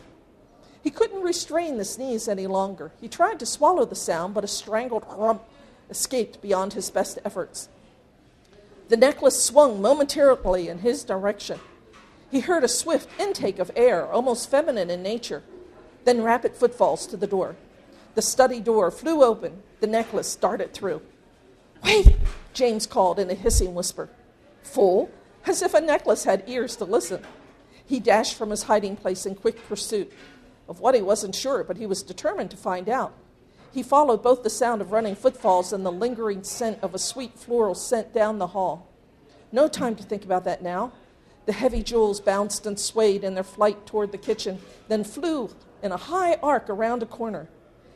He 0.82 0.90
couldn't 0.90 1.22
restrain 1.22 1.78
the 1.78 1.84
sneeze 1.84 2.26
any 2.26 2.48
longer. 2.48 2.90
He 3.00 3.06
tried 3.06 3.38
to 3.38 3.46
swallow 3.46 3.84
the 3.84 3.94
sound, 3.94 4.34
but 4.34 4.42
a 4.42 4.48
strangled 4.48 5.06
rump 5.08 5.44
escaped 5.88 6.42
beyond 6.42 6.72
his 6.72 6.90
best 6.90 7.20
efforts. 7.24 7.68
The 8.88 8.96
necklace 8.96 9.42
swung 9.42 9.80
momentarily 9.80 10.68
in 10.68 10.78
his 10.78 11.04
direction. 11.04 11.58
He 12.30 12.40
heard 12.40 12.64
a 12.64 12.68
swift 12.68 13.08
intake 13.18 13.58
of 13.58 13.70
air, 13.76 14.10
almost 14.10 14.50
feminine 14.50 14.90
in 14.90 15.02
nature, 15.02 15.42
then 16.04 16.22
rapid 16.22 16.54
footfalls 16.54 17.06
to 17.06 17.16
the 17.16 17.26
door. 17.26 17.56
The 18.14 18.22
study 18.22 18.60
door 18.60 18.90
flew 18.90 19.24
open. 19.24 19.62
The 19.80 19.86
necklace 19.86 20.36
darted 20.36 20.72
through. 20.72 21.02
Wait, 21.82 22.16
James 22.52 22.86
called 22.86 23.18
in 23.18 23.30
a 23.30 23.34
hissing 23.34 23.74
whisper. 23.74 24.08
Fool, 24.62 25.10
as 25.46 25.62
if 25.62 25.74
a 25.74 25.80
necklace 25.80 26.24
had 26.24 26.44
ears 26.46 26.76
to 26.76 26.84
listen. 26.84 27.22
He 27.86 28.00
dashed 28.00 28.34
from 28.34 28.50
his 28.50 28.64
hiding 28.64 28.96
place 28.96 29.26
in 29.26 29.34
quick 29.34 29.66
pursuit. 29.68 30.12
Of 30.68 30.80
what 30.80 30.94
he 30.94 31.02
wasn't 31.02 31.34
sure, 31.34 31.62
but 31.62 31.76
he 31.76 31.86
was 31.86 32.02
determined 32.02 32.50
to 32.50 32.56
find 32.56 32.88
out. 32.88 33.12
He 33.74 33.82
followed 33.82 34.22
both 34.22 34.44
the 34.44 34.50
sound 34.50 34.80
of 34.80 34.92
running 34.92 35.16
footfalls 35.16 35.72
and 35.72 35.84
the 35.84 35.90
lingering 35.90 36.44
scent 36.44 36.78
of 36.80 36.94
a 36.94 36.98
sweet 36.98 37.36
floral 37.36 37.74
scent 37.74 38.14
down 38.14 38.38
the 38.38 38.46
hall. 38.46 38.88
No 39.50 39.66
time 39.66 39.96
to 39.96 40.04
think 40.04 40.24
about 40.24 40.44
that 40.44 40.62
now. 40.62 40.92
The 41.46 41.52
heavy 41.52 41.82
jewels 41.82 42.20
bounced 42.20 42.66
and 42.66 42.78
swayed 42.78 43.24
in 43.24 43.34
their 43.34 43.42
flight 43.42 43.84
toward 43.84 44.12
the 44.12 44.18
kitchen, 44.18 44.60
then 44.86 45.02
flew 45.02 45.50
in 45.82 45.90
a 45.90 45.96
high 45.96 46.34
arc 46.34 46.70
around 46.70 47.02
a 47.02 47.06
corner. 47.06 47.48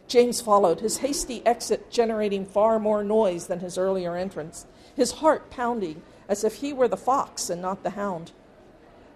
James 0.09 0.41
followed, 0.41 0.81
his 0.81 0.99
hasty 0.99 1.47
exit 1.47 1.93
generating 1.93 2.45
far 2.45 2.81
more 2.81 3.05
noise 3.05 3.47
than 3.47 3.61
his 3.61 3.79
earlier 3.79 4.17
entrance, 4.17 4.67
his 4.97 5.13
heart 5.13 5.49
pounding 5.49 6.03
as 6.29 6.43
if 6.43 6.57
he 6.57 6.73
were 6.73 6.89
the 6.89 6.97
fox 6.97 7.49
and 7.49 7.63
not 7.63 7.85
the 7.85 7.91
hound. 7.91 8.33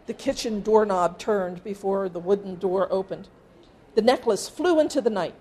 The 0.06 0.14
kitchen 0.14 0.60
doorknob 0.60 1.18
turned 1.18 1.64
before 1.64 2.08
the 2.08 2.20
wooden 2.20 2.54
door 2.54 2.86
opened. 2.92 3.26
The 3.96 4.02
necklace 4.02 4.48
flew 4.48 4.78
into 4.78 5.00
the 5.00 5.10
night. 5.10 5.34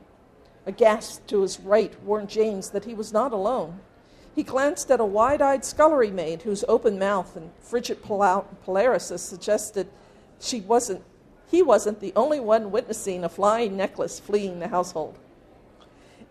A 0.66 0.72
gasp 0.72 1.26
to 1.28 1.42
his 1.42 1.60
right 1.60 1.94
warned 2.04 2.30
James 2.30 2.70
that 2.70 2.86
he 2.86 2.94
was 2.94 3.12
not 3.12 3.32
alone. 3.32 3.80
He 4.34 4.44
glanced 4.44 4.92
at 4.92 5.00
a 5.00 5.06
wide 5.06 5.42
eyed 5.42 5.66
scullery 5.66 6.12
maid 6.12 6.44
whose 6.44 6.64
open 6.68 6.98
mouth 6.98 7.36
and 7.36 7.52
frigid 7.60 8.02
polarisis 8.02 9.20
suggested 9.20 9.88
she 10.40 10.62
wasn't, 10.62 11.04
he 11.50 11.62
wasn't 11.62 12.00
the 12.00 12.14
only 12.16 12.40
one 12.40 12.72
witnessing 12.72 13.24
a 13.24 13.30
flying 13.30 13.76
necklace 13.76 14.20
fleeing 14.20 14.60
the 14.60 14.70
household. 14.70 15.18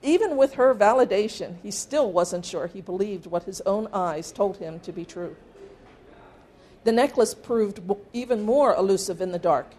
Even 0.02 0.36
with 0.36 0.54
her 0.54 0.74
validation, 0.74 1.56
he 1.62 1.70
still 1.70 2.10
wasn't 2.10 2.46
sure 2.46 2.66
he 2.66 2.80
believed 2.80 3.26
what 3.26 3.42
his 3.42 3.60
own 3.62 3.86
eyes 3.92 4.32
told 4.32 4.56
him 4.56 4.80
to 4.80 4.92
be 4.92 5.04
true. 5.04 5.36
The 6.84 6.92
necklace 6.92 7.34
proved 7.34 7.80
even 8.14 8.42
more 8.42 8.74
elusive 8.74 9.20
in 9.20 9.32
the 9.32 9.38
dark. 9.38 9.74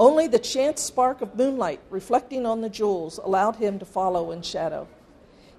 Only 0.00 0.26
the 0.28 0.38
chance 0.38 0.80
spark 0.80 1.20
of 1.20 1.36
moonlight 1.36 1.78
reflecting 1.90 2.46
on 2.46 2.62
the 2.62 2.70
jewels 2.70 3.18
allowed 3.18 3.56
him 3.56 3.78
to 3.78 3.84
follow 3.84 4.30
in 4.30 4.40
shadow. 4.40 4.88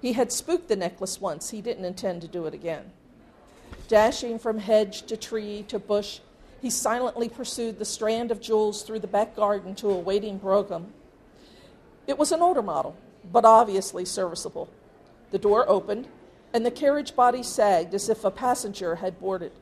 He 0.00 0.14
had 0.14 0.32
spooked 0.32 0.66
the 0.66 0.74
necklace 0.74 1.20
once, 1.20 1.50
he 1.50 1.60
didn't 1.60 1.84
intend 1.84 2.22
to 2.22 2.28
do 2.28 2.46
it 2.46 2.52
again. 2.52 2.90
Dashing 3.86 4.40
from 4.40 4.58
hedge 4.58 5.02
to 5.02 5.16
tree 5.16 5.64
to 5.68 5.78
bush, 5.78 6.18
he 6.60 6.70
silently 6.70 7.28
pursued 7.28 7.78
the 7.78 7.84
strand 7.84 8.32
of 8.32 8.40
jewels 8.40 8.82
through 8.82 8.98
the 8.98 9.06
back 9.06 9.36
garden 9.36 9.76
to 9.76 9.90
a 9.90 9.98
waiting 9.98 10.38
brougham. 10.38 10.92
It 12.08 12.18
was 12.18 12.32
an 12.32 12.42
older 12.42 12.62
model, 12.62 12.96
but 13.30 13.44
obviously 13.44 14.04
serviceable. 14.04 14.68
The 15.30 15.38
door 15.38 15.68
opened, 15.68 16.08
and 16.52 16.66
the 16.66 16.72
carriage 16.72 17.14
body 17.14 17.44
sagged 17.44 17.94
as 17.94 18.08
if 18.08 18.24
a 18.24 18.30
passenger 18.32 18.96
had 18.96 19.20
boarded, 19.20 19.52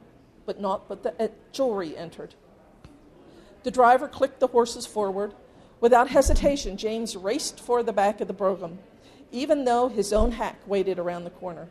but 0.46 0.58
not 0.58 0.88
but 0.88 1.02
the 1.02 1.22
uh, 1.22 1.28
jewelry 1.52 1.98
entered. 1.98 2.34
The 3.62 3.70
driver 3.70 4.08
clicked 4.08 4.40
the 4.40 4.46
horses 4.46 4.86
forward. 4.86 5.34
Without 5.80 6.08
hesitation, 6.08 6.76
James 6.76 7.16
raced 7.16 7.60
for 7.60 7.82
the 7.82 7.92
back 7.92 8.20
of 8.20 8.28
the 8.28 8.34
brougham, 8.34 8.78
even 9.30 9.64
though 9.64 9.88
his 9.88 10.12
own 10.12 10.32
hack 10.32 10.58
waited 10.66 10.98
around 10.98 11.24
the 11.24 11.30
corner. 11.30 11.68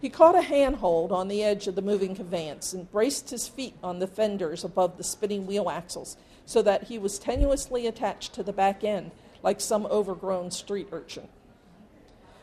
He 0.00 0.08
caught 0.08 0.34
a 0.34 0.42
handhold 0.42 1.12
on 1.12 1.28
the 1.28 1.42
edge 1.42 1.66
of 1.66 1.74
the 1.74 1.82
moving 1.82 2.14
conveyance 2.14 2.72
and 2.72 2.90
braced 2.90 3.30
his 3.30 3.48
feet 3.48 3.74
on 3.82 3.98
the 3.98 4.06
fenders 4.06 4.64
above 4.64 4.96
the 4.96 5.04
spinning 5.04 5.46
wheel 5.46 5.68
axles 5.68 6.16
so 6.46 6.62
that 6.62 6.84
he 6.84 6.98
was 6.98 7.18
tenuously 7.18 7.86
attached 7.86 8.32
to 8.34 8.42
the 8.42 8.52
back 8.52 8.82
end 8.82 9.10
like 9.42 9.60
some 9.60 9.86
overgrown 9.86 10.50
street 10.50 10.88
urchin. 10.90 11.28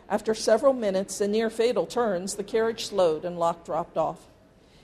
After 0.10 0.36
several 0.36 0.74
minutes 0.74 1.20
and 1.20 1.32
near 1.32 1.50
fatal 1.50 1.86
turns, 1.86 2.36
the 2.36 2.44
carriage 2.44 2.86
slowed 2.86 3.26
and 3.26 3.40
Locke 3.40 3.66
dropped 3.66 3.98
off. 3.98 4.28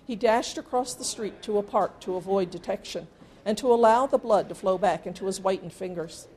He 0.06 0.16
dashed 0.16 0.58
across 0.58 0.94
the 0.94 1.06
street 1.06 1.42
to 1.44 1.58
a 1.58 1.64
park 1.64 2.00
to 2.02 2.16
avoid 2.16 2.50
detection 2.50 3.08
and 3.46 3.58
to 3.58 3.72
allow 3.72 4.06
the 4.06 4.18
blood 4.18 4.50
to 4.50 4.56
flow 4.56 4.78
back 4.78 5.06
into 5.06 5.26
his 5.26 5.40
whitened 5.40 5.74
fingers. 5.74 6.28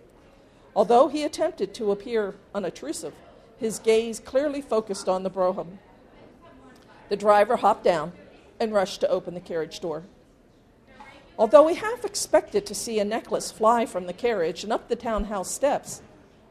Although 0.75 1.09
he 1.09 1.25
attempted 1.25 1.73
to 1.75 1.91
appear 1.91 2.35
unobtrusive, 2.55 3.15
his 3.59 3.79
gaze 3.79 4.21
clearly 4.21 4.61
focused 4.61 5.09
on 5.09 5.23
the 5.23 5.31
brougham. 5.31 5.79
The 7.09 7.17
driver 7.17 7.57
hopped 7.57 7.85
down 7.85 8.13
and 8.61 8.75
rushed 8.75 9.01
to 9.01 9.09
open 9.09 9.35
the 9.35 9.41
carriage 9.41 9.81
door. 9.81 10.03
Although 11.39 11.65
we 11.65 11.75
half 11.75 12.05
expected 12.05 12.65
to 12.67 12.75
see 12.75 12.99
a 12.99 13.05
necklace 13.05 13.51
fly 13.51 13.87
from 13.87 14.07
the 14.07 14.13
carriage 14.13 14.65
and 14.65 14.73
up 14.73 14.89
the 14.89 14.97
townhouse 14.97 15.51
steps, 15.51 16.03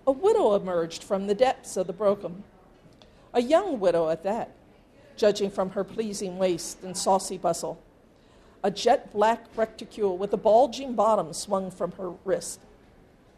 a 0.07 0.11
widow 0.11 0.55
emerged 0.55 1.03
from 1.03 1.25
the 1.25 1.35
depths 1.35 1.75
of 1.77 1.87
the 1.87 1.93
brougham. 1.93 2.43
A 3.33 3.41
young 3.41 3.79
widow 3.79 4.09
at 4.09 4.23
that, 4.23 4.51
judging 5.17 5.49
from 5.49 5.71
her 5.71 5.83
pleasing 5.83 6.37
waist 6.37 6.83
and 6.83 6.95
saucy 6.95 7.37
bustle. 7.37 7.81
A 8.65 8.71
jet 8.71 9.13
black 9.13 9.45
reticule 9.55 10.17
with 10.17 10.33
a 10.33 10.37
bulging 10.37 10.95
bottom 10.95 11.33
swung 11.33 11.69
from 11.69 11.91
her 11.99 12.13
wrist. 12.23 12.59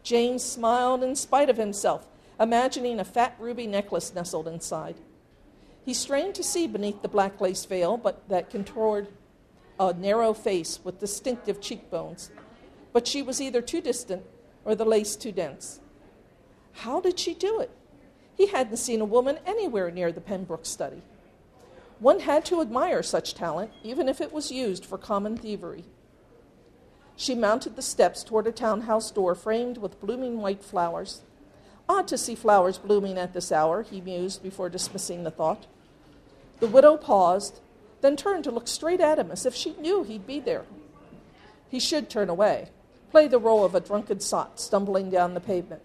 James 0.02 0.42
smiled 0.42 1.04
in 1.04 1.14
spite 1.14 1.50
of 1.50 1.58
himself, 1.58 2.08
imagining 2.40 2.98
a 2.98 3.04
fat 3.04 3.36
ruby 3.38 3.66
necklace 3.66 4.14
nestled 4.14 4.48
inside. 4.48 4.94
He 5.84 5.92
strained 5.92 6.34
to 6.36 6.42
see 6.42 6.66
beneath 6.66 7.02
the 7.02 7.08
black 7.08 7.42
lace 7.42 7.66
veil, 7.66 7.98
but 7.98 8.26
that 8.30 8.48
contoured 8.48 9.08
a 9.78 9.92
narrow 9.92 10.32
face 10.32 10.80
with 10.82 10.98
distinctive 10.98 11.60
cheekbones, 11.60 12.30
but 12.94 13.06
she 13.06 13.20
was 13.20 13.38
either 13.38 13.60
too 13.60 13.82
distant 13.82 14.24
or 14.64 14.74
the 14.74 14.86
lace 14.86 15.14
too 15.14 15.30
dense. 15.30 15.80
How 16.72 17.02
did 17.02 17.18
she 17.18 17.34
do 17.34 17.60
it? 17.60 17.70
He 18.34 18.46
hadn't 18.46 18.78
seen 18.78 19.02
a 19.02 19.04
woman 19.04 19.40
anywhere 19.44 19.90
near 19.90 20.10
the 20.10 20.22
Pembroke 20.22 20.64
study. 20.64 21.02
One 22.00 22.20
had 22.20 22.44
to 22.46 22.60
admire 22.60 23.02
such 23.02 23.34
talent, 23.34 23.72
even 23.82 24.08
if 24.08 24.20
it 24.20 24.32
was 24.32 24.52
used 24.52 24.84
for 24.84 24.98
common 24.98 25.36
thievery. 25.36 25.84
She 27.16 27.34
mounted 27.34 27.74
the 27.74 27.82
steps 27.82 28.22
toward 28.22 28.46
a 28.46 28.52
townhouse 28.52 29.10
door 29.10 29.34
framed 29.34 29.78
with 29.78 30.00
blooming 30.00 30.40
white 30.40 30.62
flowers. 30.62 31.22
Odd 31.88 32.06
to 32.08 32.18
see 32.18 32.36
flowers 32.36 32.78
blooming 32.78 33.18
at 33.18 33.32
this 33.32 33.50
hour, 33.50 33.82
he 33.82 34.00
mused 34.00 34.42
before 34.42 34.68
dismissing 34.68 35.24
the 35.24 35.30
thought. 35.32 35.66
The 36.60 36.68
widow 36.68 36.96
paused 36.96 37.60
then 38.00 38.16
turned 38.16 38.44
to 38.44 38.52
look 38.52 38.68
straight 38.68 39.00
at 39.00 39.18
him 39.18 39.32
as 39.32 39.44
if 39.44 39.54
she 39.54 39.72
knew 39.74 40.04
he'd 40.04 40.26
be 40.26 40.38
there. 40.38 40.64
He 41.68 41.80
should 41.80 42.08
turn 42.08 42.28
away, 42.28 42.68
play 43.10 43.26
the 43.26 43.40
role 43.40 43.64
of 43.64 43.74
a 43.74 43.80
drunken 43.80 44.20
sot 44.20 44.60
stumbling 44.60 45.10
down 45.10 45.34
the 45.34 45.40
pavement. 45.40 45.82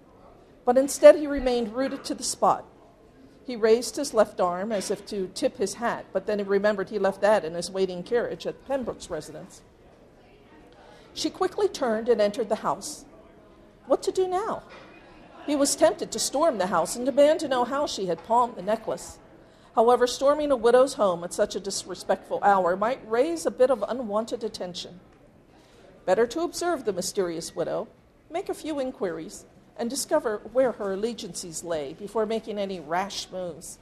But 0.66 0.78
instead, 0.78 1.16
he 1.16 1.26
remained 1.26 1.74
rooted 1.74 2.04
to 2.06 2.14
the 2.14 2.24
spot. 2.24 2.66
He 3.46 3.56
raised 3.56 3.98
his 3.98 4.14
left 4.14 4.40
arm 4.40 4.72
as 4.72 4.90
if 4.90 5.06
to 5.08 5.30
tip 5.34 5.58
his 5.58 5.76
hat, 5.76 6.06
but 6.14 6.26
then 6.26 6.40
he 6.40 6.46
remembered 6.46 6.90
he 6.90 7.00
left 7.00 7.22
that 7.22 7.44
in 7.44 7.54
his 7.54 7.70
waiting 7.70 8.04
carriage 8.04 8.48
at 8.48 8.66
Pembroke's 8.68 9.10
residence. 9.10 9.62
She 11.14 11.30
quickly 11.30 11.68
turned 11.68 12.10
and 12.10 12.22
entered 12.22 12.50
the 12.50 12.56
house. 12.56 13.06
What 13.86 14.02
to 14.04 14.12
do 14.12 14.28
now? 14.28 14.64
He 15.46 15.56
was 15.58 15.76
tempted 15.76 16.12
to 16.12 16.20
storm 16.20 16.58
the 16.58 16.68
house 16.68 16.96
and 16.96 17.06
demand 17.06 17.42
to 17.42 17.50
know 17.50 17.66
how 17.66 17.86
she 17.86 18.06
had 18.06 18.24
palmed 18.24 18.56
the 18.56 18.62
necklace. 18.62 19.20
However, 19.76 20.08
storming 20.08 20.52
a 20.52 20.56
widow's 20.56 20.94
home 20.94 21.24
at 21.24 21.34
such 21.34 21.56
a 21.56 21.60
disrespectful 21.60 22.40
hour 22.44 22.78
might 22.78 23.10
raise 23.10 23.46
a 23.46 23.52
bit 23.52 23.70
of 23.70 23.84
unwanted 23.88 24.44
attention. 24.44 25.02
Better 26.06 26.26
to 26.28 26.42
observe 26.42 26.86
the 26.86 26.94
mysterious 26.94 27.56
widow, 27.56 27.88
make 28.30 28.48
a 28.48 28.54
few 28.54 28.80
inquiries, 28.80 29.46
and 29.78 29.90
discover 29.90 30.42
where 30.52 30.74
her 30.74 30.94
allegiances 30.94 31.64
lay 31.64 31.94
before 31.94 32.26
making 32.26 32.58
any 32.60 32.80
rash 32.80 33.28
moves. 33.32 33.80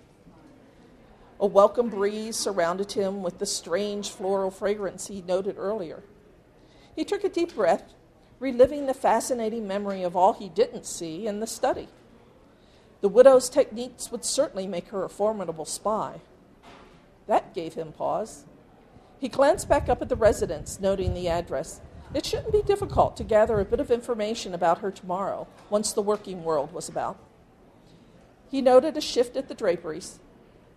A 1.40 1.46
welcome 1.46 1.90
breeze 1.90 2.36
surrounded 2.36 2.92
him 2.92 3.24
with 3.24 3.40
the 3.40 3.46
strange 3.46 4.10
floral 4.10 4.52
fragrance 4.52 5.08
he 5.08 5.22
noted 5.22 5.56
earlier. 5.58 6.04
He 6.96 7.04
took 7.04 7.24
a 7.24 7.30
deep 7.30 7.56
breath, 7.56 7.94
reliving 8.40 8.86
the 8.86 8.94
fascinating 8.94 9.68
memory 9.68 10.04
of 10.04 10.16
all 10.16 10.34
he 10.34 10.50
didn't 10.50 10.86
see 10.86 11.26
in 11.28 11.40
the 11.40 11.48
study. 11.48 11.88
The 13.02 13.10
widow's 13.10 13.50
techniques 13.50 14.12
would 14.12 14.24
certainly 14.24 14.68
make 14.68 14.90
her 14.90 15.04
a 15.04 15.10
formidable 15.10 15.66
spy. 15.66 16.22
That 17.26 17.54
gave 17.56 17.74
him 17.74 17.92
pause. 17.92 18.46
He 19.20 19.28
glanced 19.28 19.68
back 19.68 19.90
up 19.90 20.02
at 20.02 20.10
the 20.10 20.16
residence, 20.16 20.80
noting 20.80 21.14
the 21.14 21.28
address. 21.28 21.82
It 22.14 22.26
shouldn't 22.26 22.52
be 22.52 22.62
difficult 22.62 23.16
to 23.18 23.24
gather 23.24 23.60
a 23.60 23.66
bit 23.66 23.80
of 23.80 23.90
information 23.90 24.54
about 24.54 24.80
her 24.80 24.92
tomorrow, 24.92 25.48
once 25.70 25.94
the 25.94 26.02
working 26.02 26.44
world 26.44 26.74
was 26.74 26.90
about. 26.90 27.18
He 28.50 28.62
noted 28.62 28.98
a 28.98 29.02
shift 29.02 29.38
at 29.38 29.48
the 29.48 29.56
draperies, 29.56 30.20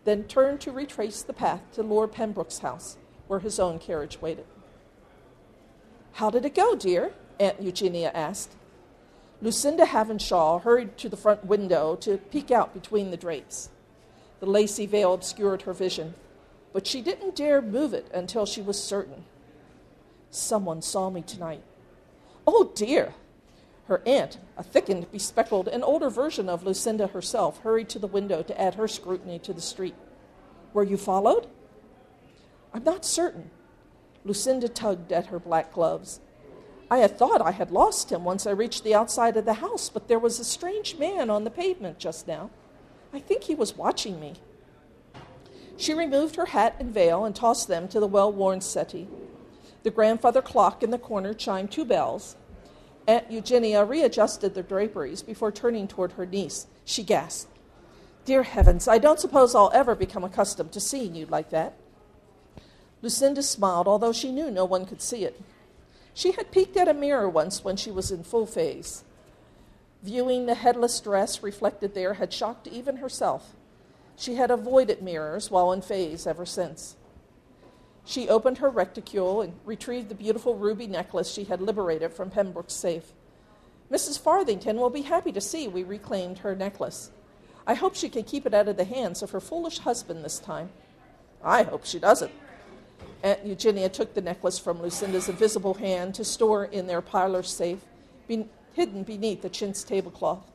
then 0.04 0.24
turned 0.24 0.60
to 0.60 0.70
retrace 0.70 1.22
the 1.22 1.32
path 1.32 1.60
to 1.72 1.82
Lord 1.82 2.12
Pembroke's 2.12 2.60
house, 2.60 2.96
where 3.26 3.40
his 3.40 3.58
own 3.58 3.80
carriage 3.80 4.20
waited. 4.20 4.46
How 6.12 6.30
did 6.30 6.44
it 6.44 6.54
go, 6.54 6.76
dear? 6.76 7.12
Aunt 7.40 7.60
Eugenia 7.60 8.12
asked. 8.14 8.52
Lucinda 9.42 9.86
Havenshaw 9.86 10.60
hurried 10.60 10.96
to 10.98 11.08
the 11.08 11.16
front 11.16 11.44
window 11.44 11.96
to 11.96 12.18
peek 12.18 12.52
out 12.52 12.72
between 12.72 13.10
the 13.10 13.16
drapes. 13.16 13.70
The 14.38 14.46
lacy 14.46 14.86
veil 14.86 15.12
obscured 15.12 15.62
her 15.62 15.72
vision, 15.72 16.14
but 16.72 16.86
she 16.86 17.02
didn't 17.02 17.34
dare 17.34 17.60
move 17.60 17.92
it 17.92 18.08
until 18.14 18.46
she 18.46 18.62
was 18.62 18.80
certain. 18.80 19.24
Someone 20.34 20.82
saw 20.82 21.10
me 21.10 21.22
tonight. 21.22 21.62
Oh, 22.44 22.72
dear! 22.74 23.14
Her 23.86 24.02
aunt, 24.04 24.38
a 24.56 24.64
thickened, 24.64 25.12
bespectacled, 25.12 25.68
and 25.68 25.84
older 25.84 26.10
version 26.10 26.48
of 26.48 26.64
Lucinda 26.64 27.06
herself, 27.06 27.60
hurried 27.60 27.88
to 27.90 28.00
the 28.00 28.08
window 28.08 28.42
to 28.42 28.60
add 28.60 28.74
her 28.74 28.88
scrutiny 28.88 29.38
to 29.38 29.52
the 29.52 29.60
street. 29.60 29.94
Were 30.72 30.82
you 30.82 30.96
followed? 30.96 31.46
I'm 32.72 32.82
not 32.82 33.04
certain. 33.04 33.50
Lucinda 34.24 34.68
tugged 34.68 35.12
at 35.12 35.26
her 35.26 35.38
black 35.38 35.72
gloves. 35.72 36.18
I 36.90 36.98
had 36.98 37.16
thought 37.16 37.40
I 37.40 37.52
had 37.52 37.70
lost 37.70 38.10
him 38.10 38.24
once 38.24 38.44
I 38.44 38.50
reached 38.50 38.82
the 38.82 38.94
outside 38.94 39.36
of 39.36 39.44
the 39.44 39.54
house, 39.54 39.88
but 39.88 40.08
there 40.08 40.18
was 40.18 40.40
a 40.40 40.44
strange 40.44 40.96
man 40.96 41.30
on 41.30 41.44
the 41.44 41.50
pavement 41.50 42.00
just 42.00 42.26
now. 42.26 42.50
I 43.12 43.20
think 43.20 43.44
he 43.44 43.54
was 43.54 43.76
watching 43.76 44.18
me. 44.18 44.34
She 45.76 45.94
removed 45.94 46.34
her 46.34 46.46
hat 46.46 46.74
and 46.80 46.92
veil 46.92 47.24
and 47.24 47.36
tossed 47.36 47.68
them 47.68 47.86
to 47.88 48.00
the 48.00 48.08
well 48.08 48.32
worn 48.32 48.60
settee. 48.60 49.06
The 49.84 49.90
grandfather 49.90 50.42
clock 50.42 50.82
in 50.82 50.90
the 50.90 50.98
corner 50.98 51.34
chimed 51.34 51.70
two 51.70 51.84
bells. 51.84 52.36
Aunt 53.06 53.30
Eugenia 53.30 53.84
readjusted 53.84 54.54
the 54.54 54.62
draperies 54.62 55.22
before 55.22 55.52
turning 55.52 55.86
toward 55.86 56.12
her 56.12 56.24
niece. 56.24 56.66
She 56.84 57.02
gasped, 57.02 57.50
Dear 58.24 58.44
heavens, 58.44 58.88
I 58.88 58.96
don't 58.96 59.20
suppose 59.20 59.54
I'll 59.54 59.70
ever 59.74 59.94
become 59.94 60.24
accustomed 60.24 60.72
to 60.72 60.80
seeing 60.80 61.14
you 61.14 61.26
like 61.26 61.50
that. 61.50 61.74
Lucinda 63.02 63.42
smiled, 63.42 63.86
although 63.86 64.14
she 64.14 64.32
knew 64.32 64.50
no 64.50 64.64
one 64.64 64.86
could 64.86 65.02
see 65.02 65.24
it. 65.24 65.38
She 66.14 66.32
had 66.32 66.50
peeked 66.50 66.78
at 66.78 66.88
a 66.88 66.94
mirror 66.94 67.28
once 67.28 67.62
when 67.62 67.76
she 67.76 67.90
was 67.90 68.10
in 68.10 68.24
full 68.24 68.46
phase. 68.46 69.04
Viewing 70.02 70.46
the 70.46 70.54
headless 70.54 70.98
dress 71.00 71.42
reflected 71.42 71.94
there 71.94 72.14
had 72.14 72.32
shocked 72.32 72.66
even 72.68 72.96
herself. 72.96 73.52
She 74.16 74.36
had 74.36 74.50
avoided 74.50 75.02
mirrors 75.02 75.50
while 75.50 75.72
in 75.72 75.82
phase 75.82 76.26
ever 76.26 76.46
since. 76.46 76.96
She 78.04 78.28
opened 78.28 78.58
her 78.58 78.68
reticule 78.68 79.40
and 79.40 79.54
retrieved 79.64 80.08
the 80.08 80.14
beautiful 80.14 80.56
ruby 80.56 80.86
necklace 80.86 81.32
she 81.32 81.44
had 81.44 81.60
liberated 81.60 82.12
from 82.12 82.30
Pembroke's 82.30 82.74
safe. 82.74 83.12
Mrs. 83.90 84.18
Farthington 84.18 84.76
will 84.76 84.90
be 84.90 85.02
happy 85.02 85.32
to 85.32 85.40
see 85.40 85.68
we 85.68 85.84
reclaimed 85.84 86.38
her 86.38 86.54
necklace. 86.54 87.10
I 87.66 87.74
hope 87.74 87.94
she 87.94 88.08
can 88.08 88.24
keep 88.24 88.44
it 88.44 88.54
out 88.54 88.68
of 88.68 88.76
the 88.76 88.84
hands 88.84 89.22
of 89.22 89.30
her 89.30 89.40
foolish 89.40 89.78
husband 89.78 90.24
this 90.24 90.38
time. 90.38 90.70
I 91.42 91.62
hope 91.62 91.86
she 91.86 91.98
doesn't. 91.98 92.32
Aunt 93.22 93.44
Eugenia 93.46 93.88
took 93.88 94.12
the 94.12 94.20
necklace 94.20 94.58
from 94.58 94.82
Lucinda's 94.82 95.30
invisible 95.30 95.74
hand 95.74 96.14
to 96.16 96.24
store 96.24 96.66
in 96.66 96.86
their 96.86 97.00
parlor 97.00 97.42
safe, 97.42 97.80
be- 98.28 98.48
hidden 98.74 99.02
beneath 99.02 99.40
the 99.40 99.48
chintz 99.48 99.82
tablecloth. 99.82 100.50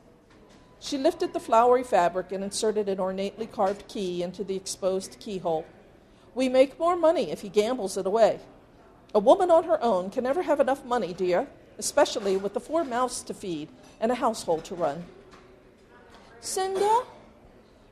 She 0.78 0.96
lifted 0.96 1.32
the 1.32 1.40
flowery 1.40 1.82
fabric 1.82 2.30
and 2.32 2.44
inserted 2.44 2.88
an 2.88 3.00
ornately 3.00 3.46
carved 3.46 3.88
key 3.88 4.22
into 4.22 4.44
the 4.44 4.56
exposed 4.56 5.18
keyhole. 5.18 5.66
We 6.34 6.48
make 6.48 6.78
more 6.78 6.96
money 6.96 7.30
if 7.30 7.40
he 7.40 7.48
gambles 7.48 7.96
it 7.96 8.06
away. 8.06 8.40
A 9.14 9.18
woman 9.18 9.50
on 9.50 9.64
her 9.64 9.82
own 9.82 10.10
can 10.10 10.24
never 10.24 10.42
have 10.42 10.60
enough 10.60 10.84
money, 10.84 11.12
dear, 11.12 11.48
especially 11.78 12.36
with 12.36 12.54
the 12.54 12.60
four 12.60 12.84
mouths 12.84 13.22
to 13.24 13.34
feed 13.34 13.68
and 14.00 14.12
a 14.12 14.14
household 14.14 14.64
to 14.64 14.74
run. 14.74 15.04
Cinda? 16.40 17.02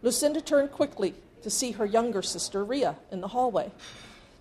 Lucinda 0.02 0.40
turned 0.40 0.70
quickly 0.70 1.14
to 1.42 1.50
see 1.50 1.72
her 1.72 1.84
younger 1.84 2.22
sister, 2.22 2.64
Ria, 2.64 2.96
in 3.10 3.20
the 3.20 3.28
hallway. 3.28 3.72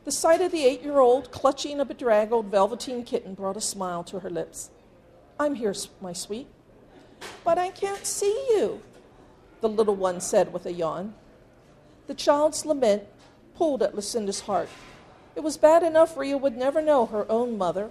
The 0.05 0.11
sight 0.11 0.41
of 0.41 0.51
the 0.51 0.63
eight 0.63 0.83
year 0.83 0.99
old 0.99 1.31
clutching 1.31 1.79
a 1.79 1.85
bedraggled 1.85 2.45
velveteen 2.45 3.03
kitten 3.03 3.33
brought 3.33 3.57
a 3.57 3.61
smile 3.61 4.03
to 4.05 4.19
her 4.19 4.29
lips. 4.29 4.69
I'm 5.39 5.55
here, 5.55 5.75
my 5.99 6.13
sweet. 6.13 6.47
But 7.43 7.57
I 7.57 7.69
can't 7.69 8.05
see 8.05 8.45
you, 8.49 8.81
the 9.61 9.69
little 9.69 9.95
one 9.95 10.21
said 10.21 10.53
with 10.53 10.65
a 10.65 10.71
yawn. 10.71 11.15
The 12.05 12.13
child's 12.13 12.65
lament 12.65 13.03
pulled 13.57 13.81
at 13.81 13.95
Lucinda's 13.95 14.41
heart. 14.41 14.69
It 15.35 15.41
was 15.41 15.57
bad 15.57 15.83
enough 15.83 16.15
Ria 16.15 16.37
would 16.37 16.55
never 16.55 16.81
know 16.81 17.05
her 17.07 17.29
own 17.29 17.57
mother, 17.57 17.89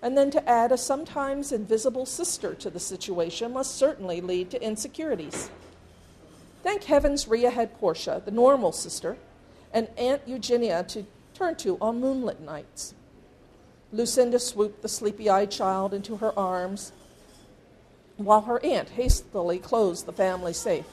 and 0.00 0.16
then 0.16 0.30
to 0.30 0.48
add 0.48 0.72
a 0.72 0.78
sometimes 0.78 1.52
invisible 1.52 2.06
sister 2.06 2.54
to 2.54 2.70
the 2.70 2.80
situation 2.80 3.52
must 3.52 3.76
certainly 3.76 4.20
lead 4.20 4.50
to 4.50 4.62
insecurities. 4.62 5.50
Thank 6.62 6.84
heavens 6.84 7.28
Ria 7.28 7.50
had 7.50 7.78
Portia, 7.78 8.22
the 8.24 8.30
normal 8.30 8.72
sister, 8.72 9.16
and 9.72 9.88
Aunt 9.96 10.22
Eugenia 10.26 10.84
to 10.84 11.06
turn 11.34 11.56
to 11.56 11.78
on 11.80 12.00
moonlit 12.00 12.40
nights. 12.40 12.94
Lucinda 13.92 14.38
swooped 14.38 14.82
the 14.82 14.88
sleepy 14.88 15.28
eyed 15.28 15.50
child 15.50 15.92
into 15.92 16.16
her 16.16 16.36
arms 16.38 16.92
while 18.16 18.42
her 18.42 18.64
aunt 18.64 18.90
hastily 18.90 19.58
closed 19.58 20.06
the 20.06 20.12
family 20.12 20.52
safe. 20.52 20.86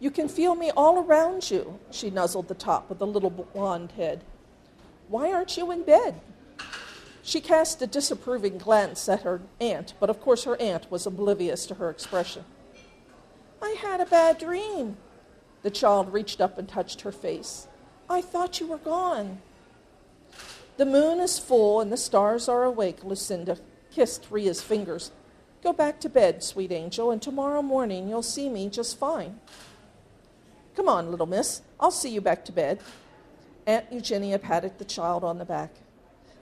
You 0.00 0.10
can 0.10 0.28
feel 0.28 0.54
me 0.54 0.70
all 0.70 0.98
around 0.98 1.50
you, 1.50 1.78
she 1.90 2.10
nuzzled 2.10 2.48
the 2.48 2.54
top 2.54 2.90
of 2.90 2.98
the 2.98 3.06
little 3.06 3.30
blonde 3.30 3.92
head. 3.92 4.24
Why 5.08 5.32
aren't 5.32 5.56
you 5.56 5.70
in 5.70 5.82
bed? 5.82 6.20
She 7.22 7.40
cast 7.40 7.80
a 7.80 7.86
disapproving 7.86 8.58
glance 8.58 9.08
at 9.08 9.22
her 9.22 9.40
aunt, 9.60 9.94
but 9.98 10.10
of 10.10 10.20
course 10.20 10.44
her 10.44 10.60
aunt 10.60 10.90
was 10.90 11.06
oblivious 11.06 11.64
to 11.66 11.74
her 11.76 11.88
expression. 11.88 12.44
I 13.62 13.76
had 13.80 14.00
a 14.00 14.06
bad 14.06 14.38
dream. 14.38 14.98
The 15.62 15.70
child 15.70 16.12
reached 16.12 16.40
up 16.40 16.58
and 16.58 16.68
touched 16.68 17.00
her 17.00 17.12
face. 17.12 17.66
I 18.10 18.20
thought 18.20 18.60
you 18.60 18.66
were 18.66 18.78
gone. 18.78 19.40
The 20.76 20.84
moon 20.84 21.20
is 21.20 21.38
full 21.38 21.80
and 21.80 21.90
the 21.90 21.96
stars 21.96 22.48
are 22.48 22.64
awake, 22.64 23.04
Lucinda 23.04 23.58
kissed 23.90 24.26
Ria's 24.30 24.60
fingers. 24.60 25.12
Go 25.62 25.72
back 25.72 26.00
to 26.00 26.08
bed, 26.08 26.42
sweet 26.42 26.72
angel, 26.72 27.10
and 27.10 27.22
tomorrow 27.22 27.62
morning 27.62 28.08
you'll 28.08 28.22
see 28.22 28.50
me 28.50 28.68
just 28.68 28.98
fine. 28.98 29.40
Come 30.76 30.88
on, 30.88 31.10
little 31.10 31.26
miss. 31.26 31.62
I'll 31.78 31.90
see 31.90 32.10
you 32.10 32.20
back 32.20 32.44
to 32.46 32.52
bed. 32.52 32.80
Aunt 33.66 33.86
Eugenia 33.92 34.38
patted 34.38 34.78
the 34.78 34.84
child 34.84 35.24
on 35.24 35.38
the 35.38 35.44
back. 35.44 35.70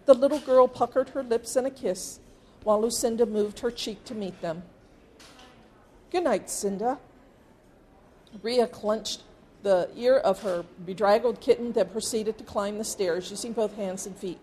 The 0.06 0.14
little 0.14 0.40
girl 0.40 0.66
puckered 0.66 1.10
her 1.10 1.22
lips 1.22 1.54
in 1.56 1.66
a 1.66 1.70
kiss 1.70 2.18
while 2.64 2.80
Lucinda 2.80 3.26
moved 3.26 3.60
her 3.60 3.70
cheek 3.70 4.04
to 4.04 4.14
meet 4.14 4.40
them. 4.40 4.62
Good 6.10 6.24
night, 6.24 6.50
Cinda. 6.50 6.98
Ria 8.42 8.66
clenched 8.66 9.22
the 9.62 9.88
ear 9.96 10.16
of 10.16 10.42
her 10.42 10.64
bedraggled 10.84 11.40
kitten 11.40 11.72
that 11.72 11.92
proceeded 11.92 12.38
to 12.38 12.44
climb 12.44 12.78
the 12.78 12.84
stairs 12.84 13.30
using 13.30 13.52
both 13.52 13.76
hands 13.76 14.06
and 14.06 14.16
feet. 14.16 14.38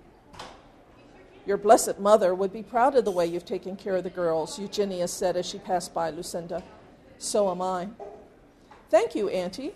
Your 1.45 1.58
blessed 1.58 1.99
mother 1.99 2.36
would 2.36 2.54
be 2.54 2.63
proud 2.63 2.95
of 2.95 3.06
the 3.06 3.12
way 3.12 3.25
you've 3.25 3.45
taken 3.45 3.75
care 3.75 3.95
of 3.95 4.04
the 4.04 4.10
girls, 4.10 4.60
Eugenia 4.60 5.08
said 5.08 5.36
as 5.36 5.45
she 5.45 5.58
passed 5.58 5.93
by 5.93 6.10
Lucinda. 6.10 6.63
So 7.17 7.49
am 7.49 7.62
I. 7.62 7.89
Thank 8.89 9.15
you, 9.15 9.30
Auntie. 9.30 9.73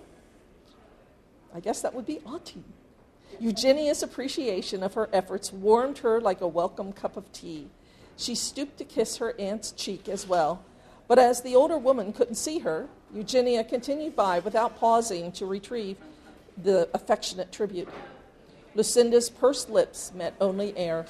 I 1.54 1.60
guess 1.60 1.82
that 1.82 1.94
would 1.94 2.06
be 2.06 2.20
Auntie. 2.26 2.64
Eugenia's 3.40 4.04
appreciation 4.04 4.84
of 4.84 4.96
her 4.96 5.10
efforts 5.14 5.52
warmed 5.52 6.00
her 6.00 6.20
like 6.20 6.42
a 6.42 6.48
welcome 6.48 6.94
cup 6.94 7.18
of 7.18 7.32
tea. 7.32 7.68
She 8.18 8.36
stooped 8.36 8.78
to 8.78 8.84
kiss 8.84 9.18
her 9.18 9.40
aunt's 9.40 9.72
cheek 9.72 10.08
as 10.08 10.28
well, 10.28 10.64
but 11.08 11.20
as 11.20 11.42
the 11.42 11.56
older 11.56 11.78
woman 11.78 12.14
couldn't 12.14 12.36
see 12.36 12.60
her, 12.60 12.88
Eugenia 13.14 13.64
continued 13.64 14.16
by 14.16 14.40
without 14.40 14.80
pausing 14.80 15.32
to 15.34 15.46
retrieve 15.46 15.98
the 16.62 16.90
affectionate 16.94 17.52
tribute. 17.52 17.90
Lucinda's 18.76 19.30
pursed 19.30 19.70
lips 19.70 20.12
met 20.14 20.36
only 20.42 20.76
air. 20.78 21.06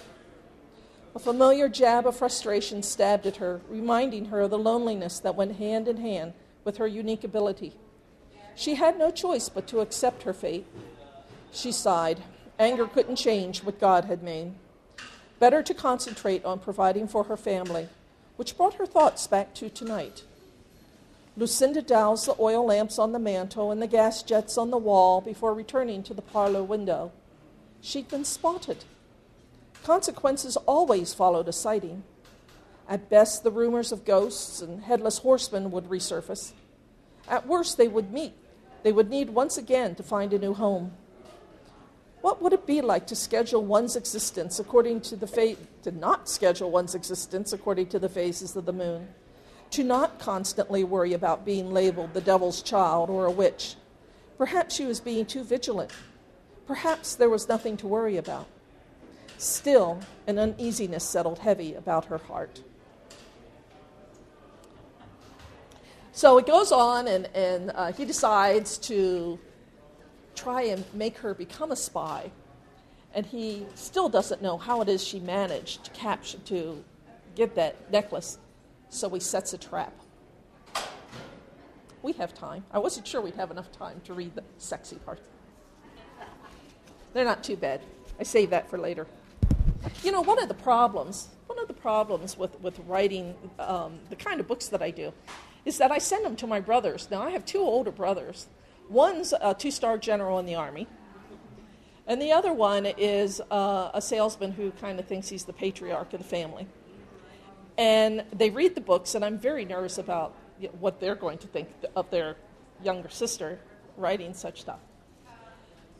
A 1.15 1.19
familiar 1.19 1.69
jab 1.69 2.07
of 2.07 2.17
frustration 2.17 2.83
stabbed 2.83 3.25
at 3.25 3.37
her, 3.37 3.61
reminding 3.69 4.25
her 4.25 4.41
of 4.41 4.49
the 4.49 4.57
loneliness 4.57 5.19
that 5.19 5.35
went 5.35 5.57
hand 5.57 5.87
in 5.87 5.97
hand 5.97 6.33
with 6.65 6.77
her 6.77 6.87
unique 6.87 7.23
ability. 7.23 7.73
She 8.55 8.75
had 8.75 8.97
no 8.97 9.11
choice 9.11 9.49
but 9.49 9.67
to 9.67 9.79
accept 9.79 10.23
her 10.23 10.33
fate. 10.33 10.65
She 11.51 11.71
sighed. 11.71 12.21
Anger 12.59 12.85
couldn't 12.85 13.15
change 13.15 13.63
what 13.63 13.79
God 13.79 14.05
had 14.05 14.23
made. 14.23 14.53
Better 15.39 15.63
to 15.63 15.73
concentrate 15.73 16.45
on 16.45 16.59
providing 16.59 17.07
for 17.07 17.25
her 17.25 17.37
family, 17.37 17.89
which 18.37 18.55
brought 18.55 18.75
her 18.75 18.85
thoughts 18.85 19.27
back 19.27 19.53
to 19.55 19.69
tonight. 19.69 20.23
Lucinda 21.35 21.81
doused 21.81 22.27
the 22.27 22.35
oil 22.39 22.63
lamps 22.63 22.99
on 22.99 23.11
the 23.11 23.19
mantel 23.19 23.71
and 23.71 23.81
the 23.81 23.87
gas 23.87 24.21
jets 24.21 24.57
on 24.57 24.69
the 24.69 24.77
wall 24.77 25.19
before 25.19 25.53
returning 25.53 26.03
to 26.03 26.13
the 26.13 26.21
parlor 26.21 26.63
window. 26.63 27.11
She'd 27.81 28.07
been 28.07 28.23
spotted. 28.23 28.85
Consequences 29.83 30.55
always 30.57 31.13
followed 31.13 31.47
a 31.47 31.51
sighting. 31.51 32.03
At 32.87 33.09
best, 33.09 33.43
the 33.43 33.51
rumors 33.51 33.91
of 33.91 34.05
ghosts 34.05 34.61
and 34.61 34.83
headless 34.83 35.17
horsemen 35.19 35.71
would 35.71 35.89
resurface. 35.89 36.51
At 37.27 37.47
worst, 37.47 37.77
they 37.77 37.87
would 37.87 38.13
meet. 38.13 38.33
They 38.83 38.91
would 38.91 39.09
need 39.09 39.29
once 39.29 39.57
again 39.57 39.95
to 39.95 40.03
find 40.03 40.33
a 40.33 40.39
new 40.39 40.53
home. 40.53 40.91
What 42.21 42.41
would 42.41 42.53
it 42.53 42.65
be 42.65 42.81
like 42.81 43.07
to 43.07 43.15
schedule 43.15 43.65
one's 43.65 43.95
existence 43.95 44.59
according 44.59 45.01
to 45.01 45.15
the 45.15 45.27
fate, 45.27 45.57
to 45.83 45.91
not 45.91 46.29
schedule 46.29 46.71
one's 46.71 46.95
existence 46.95 47.51
according 47.51 47.87
to 47.87 47.99
the 47.99 48.07
phases 48.07 48.55
of 48.55 48.65
the 48.65 48.71
moon? 48.73 49.09
To 49.71 49.83
not 49.83 50.19
constantly 50.19 50.83
worry 50.83 51.13
about 51.13 51.45
being 51.45 51.73
labeled 51.73 52.13
the 52.13 52.21
devil's 52.21 52.61
child 52.61 53.09
or 53.09 53.25
a 53.25 53.31
witch? 53.31 53.75
Perhaps 54.37 54.75
she 54.75 54.85
was 54.85 54.99
being 54.99 55.25
too 55.25 55.43
vigilant. 55.43 55.91
Perhaps 56.67 57.15
there 57.15 57.29
was 57.29 57.49
nothing 57.49 57.75
to 57.77 57.87
worry 57.87 58.17
about. 58.17 58.47
Still, 59.37 59.99
an 60.27 60.39
uneasiness 60.39 61.03
settled 61.03 61.39
heavy 61.39 61.73
about 61.73 62.05
her 62.05 62.17
heart. 62.17 62.61
So 66.15 66.37
it 66.37 66.45
goes 66.45 66.71
on, 66.71 67.07
and, 67.07 67.25
and 67.33 67.71
uh, 67.73 67.91
he 67.91 68.05
decides 68.05 68.77
to 68.77 69.39
try 70.35 70.61
and 70.61 70.85
make 70.93 71.17
her 71.17 71.33
become 71.33 71.71
a 71.71 71.75
spy. 71.75 72.29
And 73.15 73.25
he 73.25 73.65
still 73.73 74.09
doesn't 74.09 74.39
know 74.39 74.59
how 74.59 74.81
it 74.81 74.89
is 74.89 75.03
she 75.03 75.19
managed 75.19 75.85
to 75.85 75.91
capture, 75.91 76.37
to 76.37 76.83
get 77.33 77.55
that 77.55 77.91
necklace. 77.91 78.37
So 78.89 79.09
he 79.09 79.19
sets 79.19 79.53
a 79.53 79.57
trap. 79.57 79.91
We 82.03 82.11
have 82.13 82.35
time. 82.35 82.63
I 82.71 82.77
wasn't 82.77 83.07
sure 83.07 83.19
we'd 83.19 83.33
have 83.35 83.49
enough 83.49 83.71
time 83.71 83.99
to 84.05 84.13
read 84.13 84.35
the 84.35 84.43
sexy 84.59 84.97
parts. 84.97 85.23
They're 87.13 87.25
not 87.25 87.43
too 87.43 87.55
bad. 87.55 87.81
I 88.19 88.23
save 88.23 88.51
that 88.51 88.69
for 88.69 88.77
later. 88.77 89.07
You 90.03 90.11
know, 90.11 90.21
one 90.21 90.39
of 90.39 90.47
the 90.47 90.53
problems, 90.53 91.29
one 91.47 91.57
of 91.57 91.67
the 91.67 91.73
problems 91.73 92.37
with, 92.37 92.59
with 92.61 92.79
writing 92.87 93.33
um, 93.57 93.97
the 94.11 94.15
kind 94.15 94.39
of 94.39 94.47
books 94.47 94.67
that 94.67 94.83
I 94.83 94.91
do 94.91 95.11
is 95.65 95.77
that 95.77 95.91
I 95.91 95.97
send 95.97 96.25
them 96.25 96.35
to 96.37 96.47
my 96.47 96.59
brothers. 96.59 97.07
Now, 97.09 97.21
I 97.21 97.31
have 97.31 97.45
two 97.45 97.59
older 97.59 97.91
brothers. 97.91 98.47
One's 98.89 99.33
a 99.39 99.53
two 99.53 99.71
star 99.71 99.97
general 99.97 100.39
in 100.39 100.45
the 100.45 100.55
Army, 100.55 100.87
and 102.05 102.21
the 102.21 102.31
other 102.31 102.53
one 102.53 102.85
is 102.85 103.41
uh, 103.49 103.91
a 103.93 104.01
salesman 104.01 104.51
who 104.51 104.71
kind 104.71 104.99
of 104.99 105.07
thinks 105.07 105.29
he's 105.29 105.45
the 105.45 105.53
patriarch 105.53 106.13
of 106.13 106.19
the 106.19 106.27
family. 106.27 106.67
And 107.77 108.23
they 108.31 108.49
read 108.49 108.75
the 108.75 108.81
books, 108.81 109.15
and 109.15 109.23
I'm 109.23 109.39
very 109.39 109.65
nervous 109.65 109.97
about 109.97 110.35
what 110.79 110.99
they're 110.99 111.15
going 111.15 111.37
to 111.39 111.47
think 111.47 111.69
of 111.95 112.09
their 112.09 112.35
younger 112.83 113.09
sister 113.09 113.59
writing 113.97 114.33
such 114.33 114.61
stuff. 114.61 114.79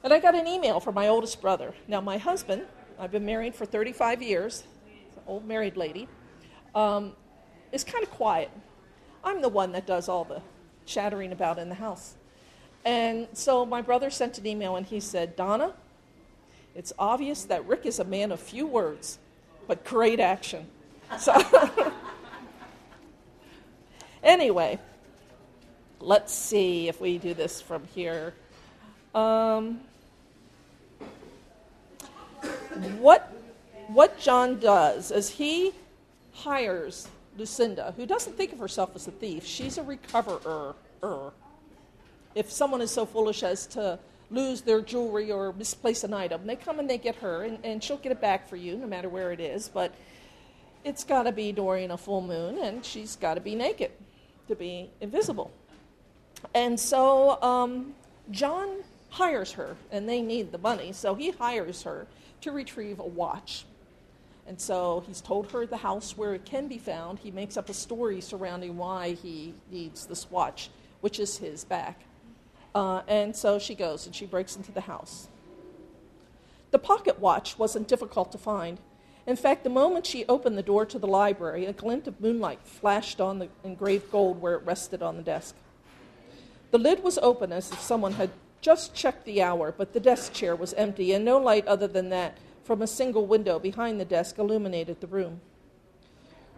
And 0.03 0.11
I 0.11 0.19
got 0.19 0.35
an 0.35 0.47
email 0.47 0.81
from 0.81 0.95
my 0.95 1.07
oldest 1.07 1.41
brother. 1.41 1.73
Now, 1.87 2.01
my 2.01 2.17
husband, 2.17 2.63
I've 2.99 3.11
been 3.11 3.25
married 3.25 3.55
for 3.55 3.65
35 3.65 4.21
years, 4.21 4.65
old 5.25 5.47
married 5.47 5.77
lady, 5.77 6.09
um, 6.75 7.13
is 7.71 7.85
kind 7.85 8.03
of 8.03 8.11
quiet. 8.11 8.51
I'm 9.23 9.41
the 9.41 9.49
one 9.49 9.71
that 9.71 9.85
does 9.85 10.09
all 10.09 10.23
the 10.23 10.41
chattering 10.85 11.31
about 11.31 11.59
in 11.59 11.69
the 11.69 11.75
house. 11.75 12.15
And 12.85 13.27
so 13.33 13.65
my 13.65 13.81
brother 13.81 14.09
sent 14.09 14.37
an 14.37 14.45
email 14.45 14.75
and 14.75 14.85
he 14.85 14.99
said, 14.99 15.35
Donna, 15.35 15.73
it's 16.75 16.91
obvious 16.99 17.45
that 17.45 17.65
Rick 17.65 17.85
is 17.85 17.99
a 17.99 18.03
man 18.03 18.31
of 18.31 18.39
few 18.39 18.67
words, 18.67 19.19
but 19.67 19.85
great 19.85 20.19
action. 20.19 20.65
So, 21.19 21.33
anyway, 24.23 24.79
let's 25.99 26.33
see 26.33 26.89
if 26.89 26.99
we 26.99 27.19
do 27.19 27.33
this 27.33 27.61
from 27.61 27.85
here. 27.93 28.33
Um, 29.13 29.81
what, 32.97 33.31
what 33.87 34.19
John 34.19 34.59
does 34.59 35.11
is 35.11 35.29
he 35.29 35.71
hires 36.33 37.07
Lucinda, 37.37 37.93
who 37.97 38.05
doesn't 38.05 38.37
think 38.37 38.53
of 38.53 38.59
herself 38.59 38.95
as 38.95 39.07
a 39.07 39.11
thief. 39.11 39.45
She's 39.45 39.77
a 39.77 39.83
recoverer. 39.83 40.75
If 42.35 42.51
someone 42.51 42.81
is 42.81 42.91
so 42.91 43.05
foolish 43.05 43.43
as 43.43 43.67
to 43.67 43.99
lose 44.31 44.61
their 44.61 44.81
jewelry 44.81 45.31
or 45.31 45.53
misplace 45.53 46.03
an 46.03 46.13
item, 46.13 46.47
they 46.47 46.55
come 46.55 46.79
and 46.79 46.89
they 46.89 46.97
get 46.97 47.15
her, 47.17 47.43
and, 47.43 47.59
and 47.63 47.83
she'll 47.83 47.97
get 47.97 48.11
it 48.11 48.21
back 48.21 48.47
for 48.47 48.55
you, 48.55 48.77
no 48.77 48.87
matter 48.87 49.09
where 49.09 49.31
it 49.31 49.39
is. 49.39 49.69
But 49.69 49.93
it's 50.83 51.03
got 51.03 51.23
to 51.23 51.31
be 51.31 51.51
during 51.51 51.91
a 51.91 51.97
full 51.97 52.21
moon, 52.21 52.57
and 52.57 52.83
she's 52.83 53.15
got 53.15 53.35
to 53.35 53.41
be 53.41 53.55
naked 53.55 53.91
to 54.47 54.55
be 54.55 54.89
invisible. 55.01 55.51
And 56.53 56.79
so 56.79 57.41
um, 57.41 57.93
John 58.31 58.83
hires 59.09 59.51
her, 59.53 59.75
and 59.91 60.09
they 60.09 60.21
need 60.21 60.51
the 60.51 60.57
money, 60.57 60.91
so 60.91 61.15
he 61.15 61.31
hires 61.31 61.83
her 61.83 62.07
to 62.41 62.51
retrieve 62.51 62.99
a 62.99 63.05
watch. 63.05 63.65
And 64.47 64.59
so 64.59 65.03
he's 65.07 65.21
told 65.21 65.51
her 65.51 65.65
the 65.65 65.77
house 65.77 66.17
where 66.17 66.33
it 66.33 66.45
can 66.45 66.67
be 66.67 66.77
found. 66.77 67.19
He 67.19 67.31
makes 67.31 67.55
up 67.55 67.69
a 67.69 67.73
story 67.73 68.19
surrounding 68.21 68.77
why 68.77 69.13
he 69.13 69.53
needs 69.71 70.05
this 70.05 70.29
watch, 70.29 70.69
which 71.01 71.19
is 71.19 71.37
his 71.37 71.63
back. 71.63 72.01
Uh, 72.75 73.01
and 73.07 73.35
so 73.35 73.59
she 73.59 73.75
goes 73.75 74.05
and 74.05 74.15
she 74.15 74.25
breaks 74.25 74.55
into 74.55 74.71
the 74.71 74.81
house. 74.81 75.27
The 76.71 76.79
pocket 76.79 77.19
watch 77.19 77.57
wasn't 77.57 77.87
difficult 77.87 78.31
to 78.31 78.37
find. 78.37 78.79
In 79.25 79.35
fact, 79.37 79.63
the 79.63 79.69
moment 79.69 80.05
she 80.05 80.25
opened 80.25 80.57
the 80.57 80.63
door 80.63 80.85
to 80.87 80.99
the 80.99 81.07
library, 81.07 81.65
a 81.65 81.73
glint 81.73 82.07
of 82.07 82.19
moonlight 82.19 82.59
flashed 82.63 83.21
on 83.21 83.39
the 83.39 83.47
engraved 83.63 84.11
gold 84.11 84.41
where 84.41 84.55
it 84.55 84.65
rested 84.65 85.01
on 85.01 85.15
the 85.15 85.23
desk. 85.23 85.55
The 86.71 86.77
lid 86.79 87.03
was 87.03 87.17
open 87.19 87.53
as 87.53 87.71
if 87.71 87.79
someone 87.79 88.13
had 88.13 88.31
just 88.59 88.93
checked 88.93 89.25
the 89.25 89.41
hour, 89.41 89.71
but 89.71 89.93
the 89.93 89.99
desk 89.99 90.33
chair 90.33 90.55
was 90.55 90.73
empty, 90.73 91.13
and 91.13 91.23
no 91.23 91.37
light 91.37 91.67
other 91.67 91.87
than 91.87 92.09
that 92.09 92.37
from 92.63 92.81
a 92.81 92.87
single 92.87 93.25
window 93.25 93.59
behind 93.59 93.99
the 93.99 94.05
desk 94.05 94.37
illuminated 94.37 95.01
the 95.01 95.07
room. 95.07 95.41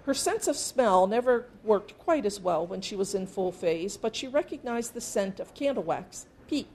Her 0.05 0.13
sense 0.13 0.47
of 0.47 0.55
smell 0.55 1.07
never 1.07 1.47
worked 1.63 1.97
quite 1.97 2.25
as 2.25 2.39
well 2.39 2.65
when 2.65 2.81
she 2.81 2.95
was 2.95 3.15
in 3.15 3.25
full 3.25 3.51
phase, 3.51 3.97
but 3.97 4.15
she 4.15 4.27
recognized 4.27 4.93
the 4.93 5.01
scent 5.01 5.39
of 5.39 5.55
candle 5.55 5.83
wax, 5.83 6.27
peat, 6.47 6.67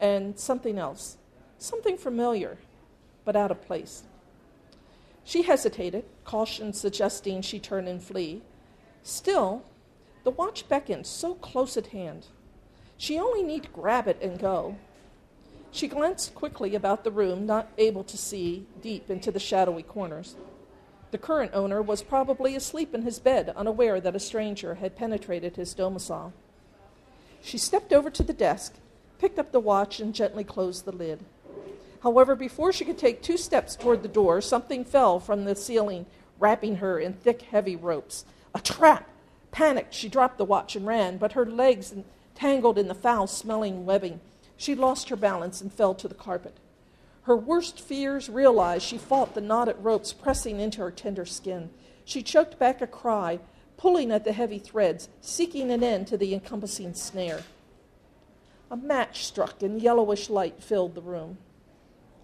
and 0.00 0.38
something 0.38 0.78
else, 0.78 1.18
something 1.58 1.98
familiar, 1.98 2.56
but 3.26 3.36
out 3.36 3.50
of 3.50 3.60
place. 3.60 4.04
She 5.22 5.42
hesitated, 5.42 6.04
caution 6.24 6.72
suggesting 6.72 7.42
she 7.42 7.60
turn 7.60 7.86
and 7.86 8.02
flee. 8.02 8.42
Still, 9.02 9.64
the 10.24 10.30
watch 10.30 10.68
beckoned 10.68 11.06
so 11.06 11.34
close 11.34 11.76
at 11.76 11.88
hand. 11.88 12.26
She 12.96 13.18
only 13.18 13.42
need 13.42 13.72
grab 13.72 14.08
it 14.08 14.18
and 14.22 14.38
go. 14.38 14.76
She 15.72 15.88
glanced 15.88 16.34
quickly 16.34 16.74
about 16.74 17.02
the 17.02 17.10
room, 17.10 17.46
not 17.46 17.68
able 17.78 18.04
to 18.04 18.18
see 18.18 18.66
deep 18.82 19.10
into 19.10 19.32
the 19.32 19.40
shadowy 19.40 19.82
corners. 19.82 20.36
The 21.12 21.18
current 21.18 21.52
owner 21.54 21.80
was 21.80 22.02
probably 22.02 22.54
asleep 22.54 22.94
in 22.94 23.02
his 23.02 23.18
bed, 23.18 23.54
unaware 23.56 23.98
that 23.98 24.14
a 24.14 24.20
stranger 24.20 24.74
had 24.74 24.96
penetrated 24.96 25.56
his 25.56 25.72
domicile. 25.72 26.34
She 27.40 27.56
stepped 27.56 27.90
over 27.90 28.10
to 28.10 28.22
the 28.22 28.34
desk, 28.34 28.74
picked 29.18 29.38
up 29.38 29.50
the 29.50 29.60
watch, 29.60 29.98
and 29.98 30.14
gently 30.14 30.44
closed 30.44 30.84
the 30.84 30.92
lid. 30.92 31.24
However, 32.02 32.36
before 32.36 32.72
she 32.72 32.84
could 32.84 32.98
take 32.98 33.22
two 33.22 33.38
steps 33.38 33.74
toward 33.74 34.02
the 34.02 34.08
door, 34.08 34.42
something 34.42 34.84
fell 34.84 35.20
from 35.20 35.44
the 35.44 35.56
ceiling, 35.56 36.04
wrapping 36.38 36.76
her 36.76 36.98
in 36.98 37.14
thick, 37.14 37.42
heavy 37.42 37.76
ropes. 37.76 38.26
A 38.54 38.60
trap! 38.60 39.08
Panicked, 39.52 39.94
she 39.94 40.08
dropped 40.10 40.36
the 40.36 40.44
watch 40.44 40.76
and 40.76 40.86
ran, 40.86 41.16
but 41.16 41.32
her 41.32 41.46
legs 41.46 41.94
tangled 42.34 42.76
in 42.76 42.88
the 42.88 42.94
foul 42.94 43.26
smelling 43.26 43.86
webbing 43.86 44.20
she 44.62 44.76
lost 44.76 45.08
her 45.08 45.16
balance 45.16 45.60
and 45.60 45.72
fell 45.72 45.92
to 45.92 46.06
the 46.06 46.14
carpet. 46.14 46.56
Her 47.22 47.36
worst 47.36 47.80
fears 47.80 48.28
realized, 48.28 48.84
she 48.84 48.96
fought 48.96 49.34
the 49.34 49.40
knotted 49.40 49.74
ropes 49.80 50.12
pressing 50.12 50.60
into 50.60 50.80
her 50.82 50.92
tender 50.92 51.26
skin. 51.26 51.70
She 52.04 52.22
choked 52.22 52.60
back 52.60 52.80
a 52.80 52.86
cry, 52.86 53.40
pulling 53.76 54.12
at 54.12 54.24
the 54.24 54.32
heavy 54.32 54.60
threads, 54.60 55.08
seeking 55.20 55.72
an 55.72 55.82
end 55.82 56.06
to 56.08 56.16
the 56.16 56.32
encompassing 56.32 56.94
snare. 56.94 57.42
A 58.70 58.76
match 58.76 59.24
struck 59.24 59.64
and 59.64 59.82
yellowish 59.82 60.30
light 60.30 60.62
filled 60.62 60.94
the 60.94 61.02
room. 61.02 61.38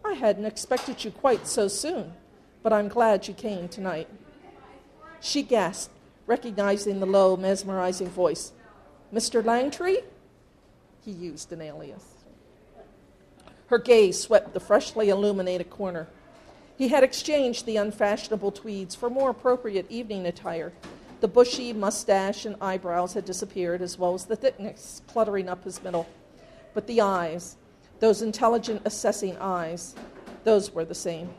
I 0.05 0.13
hadn't 0.13 0.47
expected 0.47 1.03
you 1.03 1.11
quite 1.11 1.49
so 1.49 1.67
soon, 1.67 2.13
but 2.63 2.73
I'm 2.73 2.87
glad 2.87 3.27
you 3.27 3.35
came 3.35 3.69
tonight. 3.69 4.09
She 5.19 5.43
gasped, 5.43 5.93
recognizing 6.25 7.01
the 7.01 7.07
low, 7.07 7.37
mesmerizing 7.37 8.11
voice. 8.11 8.53
Mr. 9.13 9.43
Langtry? 9.43 10.05
He 11.05 11.11
used 11.11 11.53
an 11.53 11.63
alias. 11.63 12.18
Her 13.69 13.79
gaze 13.79 14.21
swept 14.21 14.55
the 14.55 14.61
freshly 14.61 15.09
illuminated 15.11 15.71
corner. 15.71 16.09
He 16.77 16.89
had 16.89 17.05
exchanged 17.05 17.67
the 17.67 17.77
unfashionable 17.77 18.53
tweeds 18.53 18.95
for 18.95 19.11
more 19.11 19.31
appropriate 19.31 19.91
evening 19.91 20.27
attire. 20.27 20.73
The 21.21 21.29
bushy 21.29 21.73
mustache 21.73 22.47
and 22.47 22.57
eyebrows 22.61 23.13
had 23.13 23.25
disappeared, 23.25 23.83
as 23.83 23.99
well 23.99 24.15
as 24.15 24.25
the 24.25 24.37
thickness 24.37 25.03
cluttering 25.09 25.49
up 25.49 25.65
his 25.65 25.83
middle. 25.83 26.07
But 26.73 26.87
the 26.87 27.01
eyes, 27.01 27.57
those 28.01 28.23
intelligent, 28.23 28.83
assessing 28.85 29.37
eyes, 29.39 29.95
those 30.45 30.73
were 30.73 30.85
the 30.85 30.95
same. 30.95 31.31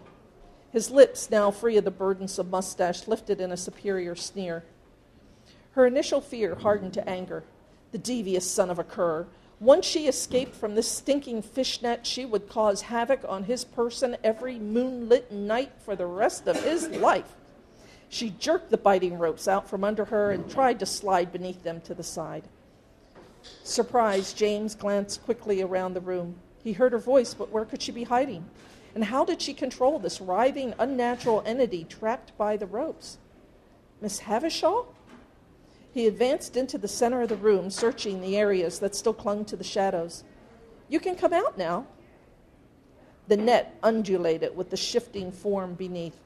His 0.72 0.92
lips, 0.92 1.32
now 1.32 1.50
free 1.50 1.78
of 1.78 1.86
the 1.86 1.92
burdensome 1.92 2.50
mustache, 2.50 3.08
lifted 3.08 3.42
in 3.42 3.52
a 3.52 3.58
superior 3.58 4.16
sneer. 4.16 4.64
Her 5.72 5.88
initial 5.88 6.22
fear 6.22 6.56
hardened 6.56 6.94
to 6.94 7.10
anger. 7.10 7.44
The 7.92 7.98
devious 7.98 8.50
son 8.50 8.70
of 8.70 8.78
a 8.78 8.84
cur. 8.84 9.26
Once 9.60 9.86
she 9.86 10.08
escaped 10.08 10.56
from 10.56 10.76
this 10.76 10.90
stinking 10.90 11.42
fishnet, 11.42 12.08
she 12.08 12.26
would 12.26 12.48
cause 12.48 12.84
havoc 12.84 13.20
on 13.28 13.44
his 13.44 13.66
person 13.66 14.16
every 14.24 14.58
moonlit 14.58 15.30
night 15.32 15.72
for 15.84 15.98
the 15.98 16.06
rest 16.06 16.48
of 16.48 16.64
his 16.64 16.88
life. 16.88 17.36
She 18.08 18.30
jerked 18.30 18.70
the 18.70 18.78
biting 18.78 19.18
ropes 19.18 19.48
out 19.48 19.70
from 19.70 19.84
under 19.84 20.06
her 20.06 20.32
and 20.32 20.50
tried 20.50 20.80
to 20.80 20.86
slide 20.86 21.32
beneath 21.34 21.64
them 21.64 21.82
to 21.82 21.94
the 21.94 22.04
side. 22.04 22.44
Surprised, 23.64 24.38
James 24.38 24.76
glanced 24.76 25.24
quickly 25.26 25.62
around 25.62 25.94
the 25.94 26.02
room. 26.02 26.36
He 26.64 26.74
heard 26.74 26.94
her 26.94 26.98
voice, 26.98 27.34
but 27.34 27.52
where 27.52 27.66
could 27.66 27.82
she 27.82 27.92
be 27.92 28.06
hiding? 28.06 28.46
And 28.96 29.04
how 29.04 29.26
did 29.26 29.42
she 29.42 29.54
control 29.54 30.00
this 30.00 30.22
writhing, 30.22 30.74
unnatural 30.80 31.44
entity 31.46 31.84
trapped 31.84 32.36
by 32.38 32.56
the 32.58 32.66
ropes? 32.66 33.18
Miss 34.02 34.20
Havisham? 34.20 34.86
He 35.94 36.08
advanced 36.08 36.56
into 36.56 36.78
the 36.78 36.88
center 36.88 37.22
of 37.22 37.30
the 37.30 37.36
room, 37.36 37.70
searching 37.70 38.22
the 38.22 38.38
areas 38.38 38.80
that 38.80 38.96
still 38.96 39.14
clung 39.14 39.46
to 39.46 39.56
the 39.56 39.64
shadows. 39.64 40.24
You 40.88 41.00
can 41.00 41.16
come 41.16 41.34
out 41.34 41.58
now. 41.58 41.88
The 43.28 43.38
net 43.38 43.78
undulated 43.84 44.56
with 44.56 44.70
the 44.70 44.78
shifting 44.78 45.32
form 45.32 45.74
beneath. 45.74 46.18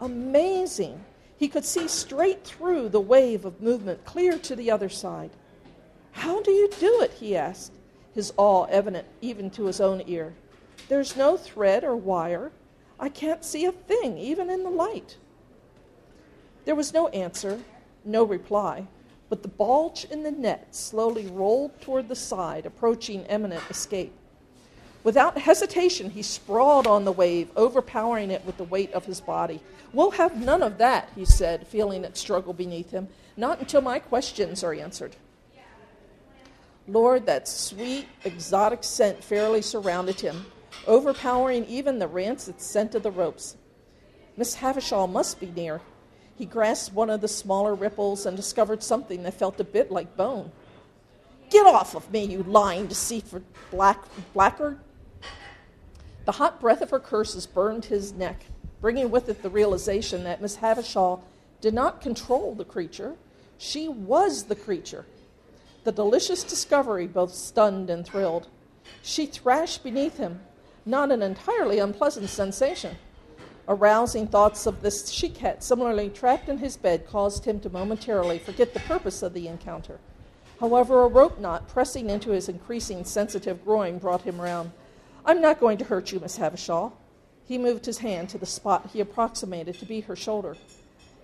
Amazing! 0.00 1.04
He 1.36 1.48
could 1.48 1.64
see 1.64 1.88
straight 1.88 2.44
through 2.44 2.88
the 2.88 3.00
wave 3.00 3.44
of 3.44 3.60
movement, 3.60 4.04
clear 4.04 4.38
to 4.38 4.56
the 4.56 4.70
other 4.70 4.88
side. 4.88 5.30
How 6.12 6.40
do 6.42 6.52
you 6.52 6.68
do 6.78 7.00
it? 7.02 7.12
he 7.12 7.36
asked, 7.36 7.72
his 8.14 8.32
awe 8.36 8.66
evident 8.66 9.06
even 9.20 9.50
to 9.50 9.64
his 9.64 9.80
own 9.80 10.02
ear. 10.06 10.34
There's 10.88 11.16
no 11.16 11.36
thread 11.36 11.82
or 11.82 11.96
wire. 11.96 12.52
I 13.00 13.08
can't 13.08 13.44
see 13.44 13.64
a 13.64 13.72
thing, 13.72 14.16
even 14.18 14.48
in 14.48 14.62
the 14.62 14.70
light. 14.70 15.16
There 16.64 16.76
was 16.76 16.94
no 16.94 17.08
answer, 17.08 17.60
no 18.04 18.22
reply, 18.22 18.86
but 19.34 19.42
the 19.42 19.48
bulge 19.48 20.06
in 20.12 20.22
the 20.22 20.30
net 20.30 20.72
slowly 20.72 21.26
rolled 21.26 21.80
toward 21.80 22.06
the 22.06 22.14
side, 22.14 22.64
approaching 22.64 23.24
imminent 23.24 23.64
escape. 23.68 24.12
Without 25.02 25.36
hesitation, 25.36 26.08
he 26.10 26.22
sprawled 26.22 26.86
on 26.86 27.04
the 27.04 27.10
wave, 27.10 27.50
overpowering 27.56 28.30
it 28.30 28.46
with 28.46 28.58
the 28.58 28.62
weight 28.62 28.92
of 28.92 29.06
his 29.06 29.20
body. 29.20 29.60
We'll 29.92 30.12
have 30.12 30.40
none 30.40 30.62
of 30.62 30.78
that, 30.78 31.08
he 31.16 31.24
said, 31.24 31.66
feeling 31.66 32.04
it 32.04 32.16
struggle 32.16 32.52
beneath 32.52 32.92
him. 32.92 33.08
Not 33.36 33.58
until 33.58 33.80
my 33.80 33.98
questions 33.98 34.62
are 34.62 34.72
answered. 34.72 35.16
Lord, 36.86 37.26
that 37.26 37.48
sweet, 37.48 38.06
exotic 38.24 38.84
scent 38.84 39.24
fairly 39.24 39.62
surrounded 39.62 40.20
him, 40.20 40.46
overpowering 40.86 41.64
even 41.64 41.98
the 41.98 42.06
rancid 42.06 42.60
scent 42.60 42.94
of 42.94 43.02
the 43.02 43.10
ropes. 43.10 43.56
Miss 44.36 44.54
Havisham 44.54 45.12
must 45.12 45.40
be 45.40 45.46
near. 45.46 45.80
He 46.36 46.46
grasped 46.46 46.94
one 46.94 47.10
of 47.10 47.20
the 47.20 47.28
smaller 47.28 47.74
ripples 47.74 48.26
and 48.26 48.36
discovered 48.36 48.82
something 48.82 49.22
that 49.22 49.34
felt 49.34 49.60
a 49.60 49.64
bit 49.64 49.90
like 49.90 50.16
bone. 50.16 50.50
Get 51.50 51.66
off 51.66 51.94
of 51.94 52.10
me, 52.10 52.24
you 52.24 52.42
lying, 52.42 52.86
deceitful 52.86 53.42
black, 53.70 54.02
blackguard! 54.32 54.78
The 56.24 56.32
hot 56.32 56.60
breath 56.60 56.80
of 56.80 56.90
her 56.90 56.98
curses 56.98 57.46
burned 57.46 57.84
his 57.84 58.12
neck, 58.12 58.46
bringing 58.80 59.10
with 59.10 59.28
it 59.28 59.42
the 59.42 59.50
realization 59.50 60.24
that 60.24 60.40
Miss 60.40 60.56
Havisham 60.56 61.20
did 61.60 61.74
not 61.74 62.00
control 62.00 62.54
the 62.54 62.64
creature. 62.64 63.14
She 63.58 63.88
was 63.88 64.44
the 64.44 64.56
creature. 64.56 65.06
The 65.84 65.92
delicious 65.92 66.42
discovery 66.42 67.06
both 67.06 67.34
stunned 67.34 67.90
and 67.90 68.04
thrilled. 68.04 68.48
She 69.02 69.26
thrashed 69.26 69.84
beneath 69.84 70.16
him, 70.16 70.40
not 70.84 71.12
an 71.12 71.22
entirely 71.22 71.78
unpleasant 71.78 72.30
sensation. 72.30 72.96
Arousing 73.66 74.26
thoughts 74.26 74.66
of 74.66 74.82
this 74.82 75.08
she 75.08 75.30
cat 75.30 75.64
similarly 75.64 76.10
trapped 76.10 76.50
in 76.50 76.58
his 76.58 76.76
bed 76.76 77.06
caused 77.06 77.46
him 77.46 77.60
to 77.60 77.70
momentarily 77.70 78.38
forget 78.38 78.74
the 78.74 78.80
purpose 78.80 79.22
of 79.22 79.32
the 79.32 79.48
encounter. 79.48 79.98
However, 80.60 81.02
a 81.02 81.08
rope 81.08 81.38
knot 81.38 81.66
pressing 81.68 82.10
into 82.10 82.30
his 82.30 82.48
increasing 82.48 83.04
sensitive 83.04 83.64
groin 83.64 83.98
brought 83.98 84.22
him 84.22 84.40
round. 84.40 84.72
I'm 85.24 85.40
not 85.40 85.60
going 85.60 85.78
to 85.78 85.84
hurt 85.84 86.12
you, 86.12 86.20
Miss 86.20 86.36
Havisham. 86.36 86.92
He 87.46 87.56
moved 87.56 87.86
his 87.86 87.98
hand 87.98 88.28
to 88.30 88.38
the 88.38 88.46
spot 88.46 88.90
he 88.92 89.00
approximated 89.00 89.78
to 89.78 89.86
be 89.86 90.00
her 90.02 90.16
shoulder. 90.16 90.56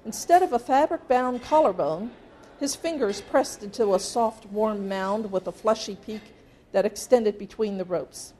Instead 0.06 0.42
of 0.42 0.52
a 0.52 0.58
fabric 0.58 1.06
bound 1.08 1.42
collarbone, 1.42 2.10
his 2.58 2.74
fingers 2.74 3.20
pressed 3.20 3.62
into 3.62 3.94
a 3.94 3.98
soft, 3.98 4.46
warm 4.46 4.88
mound 4.88 5.30
with 5.30 5.46
a 5.46 5.52
fleshy 5.52 5.96
peak 5.96 6.22
that 6.72 6.86
extended 6.86 7.38
between 7.38 7.76
the 7.78 7.84
ropes. 7.84 8.32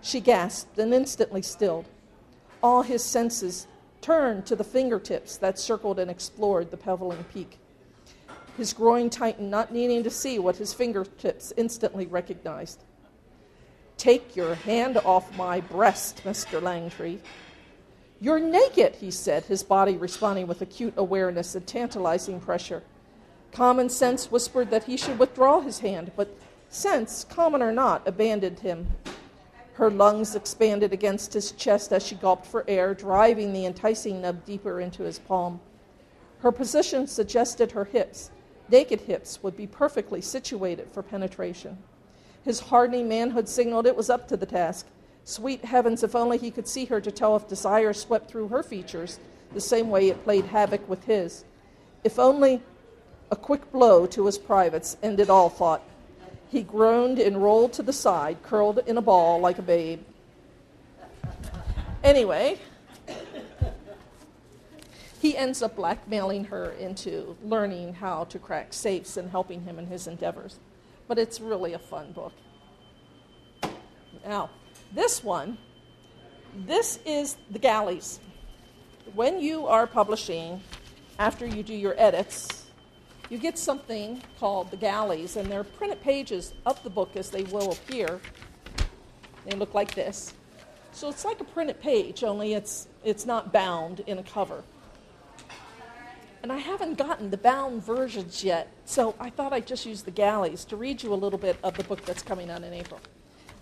She 0.00 0.20
gasped 0.20 0.78
and 0.78 0.94
instantly 0.94 1.42
stilled. 1.42 1.86
All 2.62 2.82
his 2.82 3.02
senses 3.02 3.66
turned 4.00 4.46
to 4.46 4.56
the 4.56 4.64
fingertips 4.64 5.36
that 5.38 5.58
circled 5.58 5.98
and 5.98 6.10
explored 6.10 6.70
the 6.70 6.76
pebbling 6.76 7.24
peak. 7.32 7.58
His 8.56 8.72
groin 8.72 9.10
tightened, 9.10 9.50
not 9.50 9.72
needing 9.72 10.02
to 10.02 10.10
see 10.10 10.38
what 10.38 10.56
his 10.56 10.74
fingertips 10.74 11.52
instantly 11.56 12.06
recognized. 12.06 12.82
Take 13.96 14.36
your 14.36 14.54
hand 14.54 14.98
off 14.98 15.36
my 15.36 15.60
breast, 15.60 16.22
Mr. 16.24 16.60
Langtree. 16.60 17.20
You're 18.20 18.38
naked, 18.38 18.96
he 18.96 19.10
said, 19.10 19.44
his 19.44 19.62
body 19.62 19.96
responding 19.96 20.46
with 20.46 20.60
acute 20.60 20.94
awareness 20.96 21.54
and 21.54 21.66
tantalizing 21.66 22.40
pressure. 22.40 22.82
Common 23.52 23.88
sense 23.88 24.30
whispered 24.30 24.70
that 24.70 24.84
he 24.84 24.96
should 24.96 25.18
withdraw 25.18 25.60
his 25.60 25.78
hand, 25.78 26.12
but 26.16 26.36
sense, 26.68 27.24
common 27.24 27.62
or 27.62 27.72
not, 27.72 28.06
abandoned 28.06 28.60
him. 28.60 28.88
Her 29.80 29.90
lungs 29.90 30.34
expanded 30.34 30.92
against 30.92 31.32
his 31.32 31.52
chest 31.52 31.90
as 31.90 32.06
she 32.06 32.14
gulped 32.14 32.44
for 32.44 32.66
air, 32.68 32.92
driving 32.92 33.54
the 33.54 33.64
enticing 33.64 34.20
nub 34.20 34.44
deeper 34.44 34.78
into 34.78 35.04
his 35.04 35.18
palm. 35.18 35.58
Her 36.40 36.52
position 36.52 37.06
suggested 37.06 37.72
her 37.72 37.86
hips, 37.86 38.30
naked 38.68 39.00
hips, 39.00 39.42
would 39.42 39.56
be 39.56 39.66
perfectly 39.66 40.20
situated 40.20 40.90
for 40.92 41.02
penetration. 41.02 41.78
His 42.44 42.60
hardening 42.60 43.08
manhood 43.08 43.48
signaled 43.48 43.86
it 43.86 43.96
was 43.96 44.10
up 44.10 44.28
to 44.28 44.36
the 44.36 44.44
task. 44.44 44.84
Sweet 45.24 45.64
heavens, 45.64 46.02
if 46.02 46.14
only 46.14 46.36
he 46.36 46.50
could 46.50 46.68
see 46.68 46.84
her 46.84 47.00
to 47.00 47.10
tell 47.10 47.34
if 47.34 47.48
desire 47.48 47.94
swept 47.94 48.30
through 48.30 48.48
her 48.48 48.62
features 48.62 49.18
the 49.54 49.62
same 49.62 49.88
way 49.88 50.10
it 50.10 50.24
played 50.24 50.44
havoc 50.44 50.86
with 50.90 51.04
his. 51.04 51.46
If 52.04 52.18
only 52.18 52.60
a 53.30 53.36
quick 53.36 53.72
blow 53.72 54.04
to 54.08 54.26
his 54.26 54.36
privates 54.36 54.98
ended 55.02 55.30
all 55.30 55.48
thought. 55.48 55.80
He 56.50 56.62
groaned 56.62 57.20
and 57.20 57.40
rolled 57.40 57.72
to 57.74 57.82
the 57.82 57.92
side, 57.92 58.42
curled 58.42 58.80
in 58.86 58.96
a 58.96 59.00
ball 59.00 59.38
like 59.40 59.58
a 59.58 59.62
babe. 59.62 60.00
Anyway, 62.02 62.58
he 65.20 65.36
ends 65.36 65.62
up 65.62 65.76
blackmailing 65.76 66.46
her 66.46 66.72
into 66.72 67.36
learning 67.44 67.94
how 67.94 68.24
to 68.24 68.38
crack 68.38 68.72
safes 68.72 69.16
and 69.16 69.30
helping 69.30 69.62
him 69.62 69.78
in 69.78 69.86
his 69.86 70.08
endeavors. 70.08 70.58
But 71.06 71.18
it's 71.18 71.40
really 71.40 71.72
a 71.72 71.78
fun 71.78 72.12
book. 72.12 72.32
Now, 74.26 74.50
this 74.92 75.22
one, 75.22 75.56
this 76.54 76.98
is 77.06 77.36
the 77.50 77.60
galleys. 77.60 78.18
When 79.14 79.40
you 79.40 79.66
are 79.66 79.86
publishing, 79.86 80.62
after 81.18 81.46
you 81.46 81.62
do 81.62 81.74
your 81.74 81.94
edits, 81.96 82.59
you 83.30 83.38
get 83.38 83.56
something 83.56 84.20
called 84.40 84.72
the 84.72 84.76
galleys, 84.76 85.36
and 85.36 85.50
they're 85.50 85.64
printed 85.64 86.02
pages 86.02 86.52
of 86.66 86.82
the 86.82 86.90
book 86.90 87.14
as 87.14 87.30
they 87.30 87.44
will 87.44 87.72
appear. 87.72 88.20
They 89.46 89.56
look 89.56 89.72
like 89.72 89.94
this. 89.94 90.34
So 90.92 91.08
it's 91.08 91.24
like 91.24 91.40
a 91.40 91.44
printed 91.44 91.80
page, 91.80 92.24
only 92.24 92.54
it's, 92.54 92.88
it's 93.04 93.24
not 93.24 93.52
bound 93.52 94.00
in 94.08 94.18
a 94.18 94.24
cover. 94.24 94.64
And 96.42 96.50
I 96.50 96.56
haven't 96.56 96.98
gotten 96.98 97.30
the 97.30 97.36
bound 97.36 97.84
versions 97.84 98.42
yet, 98.42 98.72
so 98.84 99.14
I 99.20 99.30
thought 99.30 99.52
I'd 99.52 99.66
just 99.66 99.86
use 99.86 100.02
the 100.02 100.10
galleys 100.10 100.64
to 100.64 100.76
read 100.76 101.00
you 101.00 101.12
a 101.12 101.14
little 101.14 101.38
bit 101.38 101.56
of 101.62 101.76
the 101.76 101.84
book 101.84 102.04
that's 102.04 102.22
coming 102.22 102.50
out 102.50 102.64
in 102.64 102.72
April. 102.72 103.00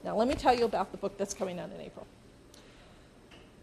Now, 0.02 0.16
let 0.16 0.28
me 0.28 0.34
tell 0.34 0.54
you 0.54 0.64
about 0.64 0.92
the 0.92 0.96
book 0.96 1.18
that's 1.18 1.34
coming 1.34 1.58
out 1.58 1.70
in 1.76 1.80
April. 1.82 2.06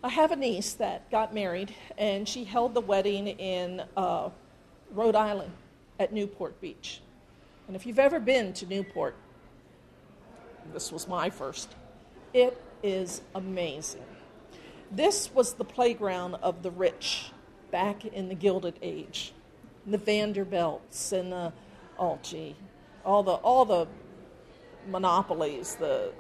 I 0.03 0.09
have 0.09 0.31
a 0.31 0.35
niece 0.35 0.73
that 0.73 1.09
got 1.09 1.33
married, 1.33 1.73
and 1.97 2.29
she 2.29 2.43
held 2.43 2.75
the 2.75 2.81
wedding 2.81 3.27
in 3.27 3.81
uh, 3.97 4.29
Rhode 4.91 5.15
Island 5.15 5.51
at 5.99 6.13
Newport 6.13 6.59
Beach. 6.61 7.01
And 7.67 7.75
if 7.75 7.85
you've 7.85 7.99
ever 7.99 8.19
been 8.19 8.53
to 8.53 8.65
Newport, 8.65 9.15
this 10.73 10.91
was 10.91 11.07
my 11.07 11.29
first, 11.29 11.73
it 12.33 12.61
is 12.83 13.21
amazing. 13.33 14.03
This 14.91 15.33
was 15.33 15.53
the 15.53 15.65
playground 15.65 16.35
of 16.35 16.63
the 16.63 16.71
rich 16.71 17.31
back 17.71 18.05
in 18.05 18.29
the 18.29 18.35
Gilded 18.35 18.75
Age. 18.81 19.33
The 19.87 19.97
Vanderbilts 19.97 21.11
and 21.11 21.31
the, 21.31 21.53
oh 21.99 22.19
gee, 22.23 22.55
all 23.03 23.23
the, 23.23 23.33
all 23.33 23.65
the 23.65 23.87
monopolies, 24.87 25.75
the 25.75 26.11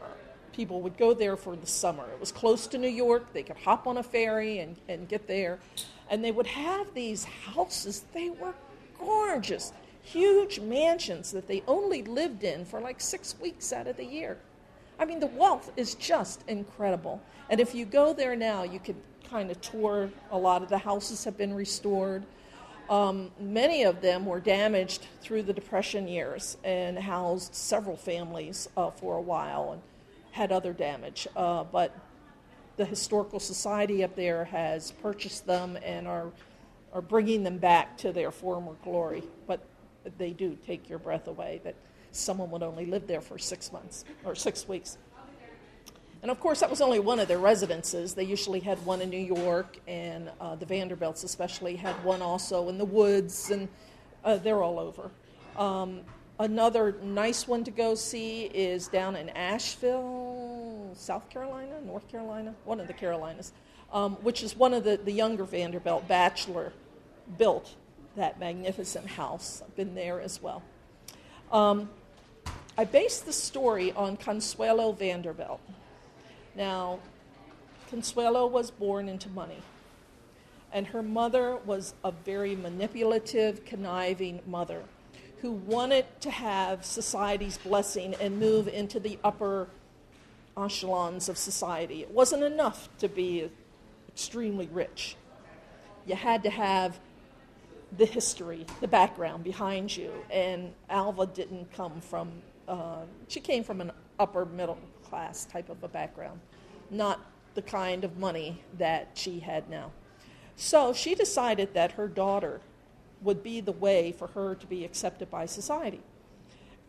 people 0.53 0.81
would 0.81 0.97
go 0.97 1.13
there 1.13 1.35
for 1.35 1.55
the 1.55 1.67
summer. 1.67 2.05
It 2.11 2.19
was 2.19 2.31
close 2.31 2.67
to 2.67 2.77
New 2.77 2.89
York. 2.89 3.33
They 3.33 3.43
could 3.43 3.57
hop 3.57 3.87
on 3.87 3.97
a 3.97 4.03
ferry 4.03 4.59
and, 4.59 4.77
and 4.87 5.07
get 5.07 5.27
there. 5.27 5.59
And 6.09 6.23
they 6.23 6.31
would 6.31 6.47
have 6.47 6.93
these 6.93 7.23
houses. 7.23 8.03
They 8.13 8.29
were 8.29 8.53
gorgeous, 8.99 9.73
huge 10.01 10.59
mansions 10.59 11.31
that 11.31 11.47
they 11.47 11.63
only 11.67 12.03
lived 12.03 12.43
in 12.43 12.65
for 12.65 12.79
like 12.79 13.01
six 13.01 13.35
weeks 13.39 13.73
out 13.73 13.87
of 13.87 13.97
the 13.97 14.05
year. 14.05 14.37
I 14.99 15.05
mean, 15.05 15.19
the 15.19 15.27
wealth 15.27 15.71
is 15.75 15.95
just 15.95 16.43
incredible. 16.47 17.21
And 17.49 17.59
if 17.59 17.75
you 17.75 17.85
go 17.85 18.13
there 18.13 18.35
now, 18.35 18.63
you 18.63 18.79
could 18.79 18.95
kind 19.29 19.51
of 19.51 19.59
tour. 19.61 20.09
A 20.31 20.37
lot 20.37 20.61
of 20.63 20.69
the 20.69 20.77
houses 20.77 21.23
have 21.23 21.37
been 21.37 21.53
restored. 21.53 22.23
Um, 22.89 23.31
many 23.39 23.83
of 23.83 24.01
them 24.01 24.25
were 24.25 24.39
damaged 24.39 25.07
through 25.21 25.43
the 25.43 25.53
Depression 25.53 26.07
years 26.07 26.57
and 26.63 26.99
housed 26.99 27.55
several 27.55 27.97
families 27.97 28.69
uh, 28.77 28.91
for 28.91 29.17
a 29.17 29.21
while 29.21 29.71
and 29.73 29.81
had 30.31 30.51
other 30.51 30.71
damage. 30.71 31.27
Uh, 31.35 31.63
but 31.63 31.97
the 32.77 32.85
Historical 32.85 33.39
Society 33.39 34.03
up 34.03 34.15
there 34.15 34.45
has 34.45 34.91
purchased 34.91 35.47
them 35.47 35.77
and 35.83 36.07
are, 36.07 36.27
are 36.95 37.01
bringing 37.01 37.43
them 37.43 37.57
back 37.57 37.97
to 37.97 38.13
their 38.13 38.31
former 38.31 38.71
glory. 38.81 39.21
But 39.45 39.59
they 40.17 40.31
do 40.31 40.57
take 40.65 40.89
your 40.89 40.97
breath 40.97 41.27
away 41.27 41.59
that 41.65 41.75
someone 42.11 42.49
would 42.51 42.63
only 42.63 42.85
live 42.85 43.05
there 43.05 43.19
for 43.19 43.37
six 43.37 43.71
months 43.73 44.05
or 44.23 44.33
six 44.33 44.65
weeks. 44.67 44.97
And 46.21 46.31
of 46.31 46.39
course, 46.39 46.61
that 46.61 46.69
was 46.69 46.79
only 46.81 46.99
one 46.99 47.19
of 47.19 47.27
their 47.27 47.37
residences. 47.37 48.15
They 48.15 48.23
usually 48.23 48.61
had 48.61 48.83
one 48.85 49.01
in 49.01 49.09
New 49.09 49.17
York, 49.17 49.77
and 49.87 50.31
uh, 50.39 50.55
the 50.55 50.65
Vanderbilts 50.65 51.23
especially 51.23 51.75
had 51.75 52.01
one 52.03 52.21
also 52.21 52.69
in 52.69 52.77
the 52.77 52.85
woods, 52.85 53.51
and 53.51 53.67
uh, 54.23 54.37
they're 54.37 54.63
all 54.63 54.79
over. 54.79 55.11
Um, 55.57 55.99
another 56.39 56.95
nice 57.03 57.45
one 57.47 57.63
to 57.65 57.71
go 57.71 57.93
see 57.93 58.45
is 58.45 58.87
down 58.87 59.17
in 59.17 59.29
Asheville, 59.29 60.93
South 60.95 61.29
Carolina, 61.29 61.79
North 61.85 62.07
Carolina, 62.07 62.55
one 62.63 62.79
of 62.79 62.87
the 62.87 62.93
Carolinas, 62.93 63.51
um, 63.91 64.13
which 64.23 64.41
is 64.41 64.55
one 64.55 64.73
of 64.73 64.83
the, 64.83 64.97
the 64.97 65.11
younger 65.11 65.43
Vanderbilt 65.43 66.07
bachelor 66.07 66.71
built 67.37 67.75
that 68.15 68.39
magnificent 68.39 69.07
house. 69.07 69.61
I've 69.65 69.75
been 69.75 69.95
there 69.95 70.21
as 70.21 70.41
well. 70.41 70.63
Um, 71.51 71.89
I 72.77 72.85
based 72.85 73.25
the 73.25 73.33
story 73.33 73.91
on 73.93 74.17
Consuelo 74.17 74.91
Vanderbilt. 74.91 75.61
Now, 76.55 76.99
Consuelo 77.89 78.47
was 78.47 78.71
born 78.71 79.07
into 79.07 79.29
money, 79.29 79.61
and 80.71 80.87
her 80.87 81.03
mother 81.03 81.57
was 81.65 81.93
a 82.03 82.11
very 82.11 82.55
manipulative, 82.55 83.65
conniving 83.65 84.41
mother 84.47 84.83
who 85.41 85.51
wanted 85.51 86.05
to 86.21 86.31
have 86.31 86.83
society's 86.83 87.57
blessing 87.57 88.15
and 88.15 88.39
move 88.39 88.67
into 88.67 88.99
the 88.99 89.19
upper 89.23 89.67
echelons 90.57 91.29
of 91.29 91.37
society. 91.37 92.01
It 92.01 92.11
wasn't 92.11 92.43
enough 92.43 92.89
to 92.99 93.07
be 93.07 93.49
extremely 94.07 94.67
rich. 94.67 95.15
You 96.07 96.15
had 96.15 96.43
to 96.43 96.49
have 96.49 96.99
the 97.97 98.05
history, 98.05 98.65
the 98.81 98.87
background 98.87 99.43
behind 99.43 99.95
you. 99.95 100.11
And 100.29 100.73
Alva 100.89 101.27
didn't 101.27 101.71
come 101.73 102.01
from, 102.01 102.31
uh, 102.67 103.03
she 103.27 103.39
came 103.39 103.63
from 103.63 103.81
an 103.81 103.91
upper 104.19 104.45
middle 104.45 104.77
class 105.03 105.45
type 105.45 105.69
of 105.69 105.83
a 105.83 105.87
background, 105.87 106.39
not 106.89 107.19
the 107.53 107.61
kind 107.61 108.03
of 108.03 108.17
money 108.17 108.61
that 108.77 109.11
she 109.13 109.39
had 109.39 109.69
now. 109.69 109.91
So 110.55 110.93
she 110.93 111.15
decided 111.15 111.73
that 111.73 111.93
her 111.93 112.07
daughter 112.07 112.61
would 113.21 113.43
be 113.43 113.61
the 113.61 113.71
way 113.71 114.11
for 114.11 114.27
her 114.27 114.55
to 114.55 114.67
be 114.67 114.85
accepted 114.85 115.29
by 115.29 115.45
society. 115.45 116.01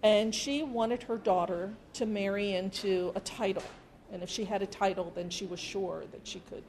And 0.03 0.35
she 0.35 0.63
wanted 0.63 1.05
her 1.05 1.17
daughter 1.17 1.75
to 1.95 2.07
marry 2.07 2.53
into 2.53 3.13
a 3.15 3.21
title. 3.21 3.63
And 4.13 4.23
if 4.23 4.29
she 4.29 4.45
had 4.45 4.63
a 4.63 4.67
title, 4.67 5.13
then 5.15 5.31
she 5.31 5.47
was 5.47 5.59
sure 5.59 6.05
that 6.13 6.27
she 6.27 6.41
could 6.41 6.63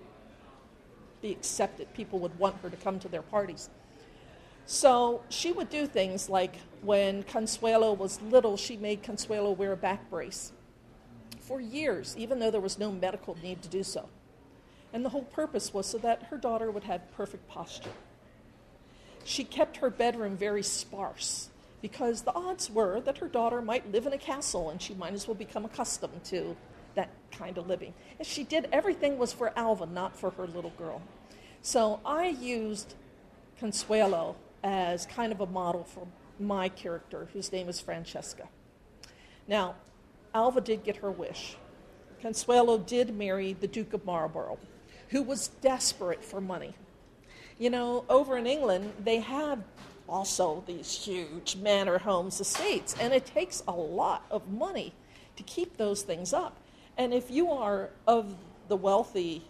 be 1.21 1.31
accepted. 1.31 1.93
People 1.93 2.19
would 2.19 2.37
want 2.39 2.55
her 2.61 2.69
to 2.69 2.77
come 2.77 2.99
to 2.99 3.07
their 3.07 3.21
parties. 3.21 3.69
So 4.67 5.21
she 5.29 5.53
would 5.53 5.69
do 5.69 5.87
things 5.87 6.29
like 6.29 6.57
when 6.81 7.23
Consuelo 7.23 7.93
was 7.93 8.21
little, 8.21 8.57
she 8.57 8.75
made 8.75 9.01
Consuelo 9.01 9.51
wear 9.51 9.71
a 9.71 9.77
back 9.77 10.09
brace 10.09 10.51
for 11.39 11.61
years, 11.61 12.13
even 12.17 12.39
though 12.39 12.51
there 12.51 12.59
was 12.59 12.77
no 12.77 12.91
medical 12.91 13.37
need 13.41 13.61
to 13.61 13.69
do 13.69 13.81
so. 13.81 14.09
And 14.91 15.05
the 15.05 15.09
whole 15.09 15.23
purpose 15.23 15.73
was 15.73 15.85
so 15.85 15.97
that 15.99 16.23
her 16.23 16.37
daughter 16.37 16.69
would 16.69 16.83
have 16.83 17.09
perfect 17.13 17.47
posture. 17.47 17.91
She 19.23 19.45
kept 19.45 19.77
her 19.77 19.89
bedroom 19.89 20.35
very 20.35 20.63
sparse 20.63 21.49
because 21.81 22.23
the 22.23 22.35
odds 22.35 22.69
were 22.69 22.99
that 23.01 23.19
her 23.19 23.29
daughter 23.29 23.61
might 23.61 23.89
live 23.93 24.05
in 24.05 24.11
a 24.11 24.17
castle 24.17 24.69
and 24.69 24.81
she 24.81 24.93
might 24.93 25.13
as 25.13 25.29
well 25.29 25.35
become 25.35 25.63
accustomed 25.63 26.25
to 26.25 26.57
that 26.95 27.09
kind 27.31 27.57
of 27.57 27.67
living. 27.67 27.93
And 28.19 28.27
she 28.27 28.43
did 28.43 28.67
everything 28.73 29.17
was 29.17 29.31
for 29.31 29.53
Alva, 29.57 29.85
not 29.85 30.13
for 30.17 30.31
her 30.31 30.45
little 30.45 30.73
girl. 30.77 31.01
So 31.61 32.01
I 32.05 32.27
used 32.27 32.95
Consuelo 33.59 34.35
as 34.67 35.05
kind 35.05 35.31
of 35.31 35.39
a 35.39 35.45
model 35.45 35.85
for 35.85 36.05
my 36.41 36.67
character, 36.67 37.29
whose 37.31 37.53
name 37.53 37.69
is 37.69 37.79
Francesca. 37.79 38.49
Now, 39.47 39.75
Alva 40.33 40.59
did 40.59 40.83
get 40.83 40.97
her 40.97 41.09
wish. 41.09 41.55
Consuelo 42.19 42.77
did 42.77 43.15
marry 43.15 43.53
the 43.53 43.67
Duke 43.67 43.93
of 43.93 44.03
Marlborough, 44.03 44.59
who 45.07 45.23
was 45.23 45.47
desperate 45.61 46.21
for 46.21 46.41
money. 46.41 46.75
You 47.57 47.69
know, 47.69 48.03
over 48.09 48.37
in 48.37 48.45
England, 48.45 48.91
they 49.01 49.21
have 49.21 49.63
also 50.09 50.65
these 50.67 50.93
huge 50.93 51.55
manor 51.55 51.97
homes, 51.97 52.41
estates, 52.41 52.93
and 52.99 53.13
it 53.13 53.25
takes 53.25 53.63
a 53.69 53.71
lot 53.73 54.25
of 54.29 54.51
money 54.51 54.93
to 55.37 55.43
keep 55.43 55.77
those 55.77 56.01
things 56.01 56.33
up. 56.33 56.57
And 56.97 57.13
if 57.13 57.31
you 57.31 57.51
are 57.51 57.91
of 58.05 58.35
the 58.67 58.75
wealthy 58.75 59.43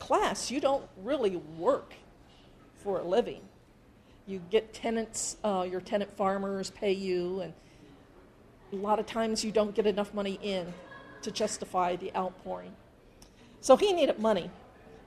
class, 0.00 0.50
you 0.50 0.60
don't 0.60 0.84
really 0.96 1.36
work 1.36 1.94
for 2.82 2.98
a 2.98 3.04
living. 3.04 3.40
You 4.26 4.40
get 4.50 4.72
tenants, 4.72 5.36
uh, 5.44 5.66
your 5.70 5.80
tenant 5.80 6.10
farmers 6.16 6.70
pay 6.70 6.92
you, 6.92 7.40
and 7.40 7.52
a 8.72 8.76
lot 8.76 8.98
of 8.98 9.06
times 9.06 9.44
you 9.44 9.52
don't 9.52 9.74
get 9.74 9.86
enough 9.86 10.14
money 10.14 10.38
in 10.42 10.72
to 11.22 11.30
justify 11.30 11.96
the 11.96 12.14
outpouring. 12.16 12.72
So 13.60 13.76
he 13.76 13.92
needed 13.92 14.18
money, 14.18 14.50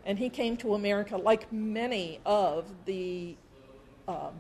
and 0.05 0.19
he 0.19 0.29
came 0.29 0.55
to 0.57 0.75
America 0.75 1.17
like 1.17 1.51
many 1.51 2.19
of 2.25 2.65
the 2.85 3.35
um, 4.07 4.33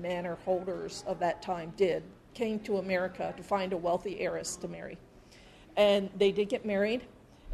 manor 0.00 0.36
holders 0.44 1.04
of 1.06 1.20
that 1.20 1.40
time 1.40 1.72
did, 1.76 2.02
came 2.34 2.58
to 2.60 2.78
America 2.78 3.32
to 3.36 3.42
find 3.42 3.72
a 3.72 3.76
wealthy 3.76 4.20
heiress 4.20 4.56
to 4.56 4.68
marry. 4.68 4.98
And 5.76 6.10
they 6.16 6.32
did 6.32 6.48
get 6.48 6.66
married, 6.66 7.02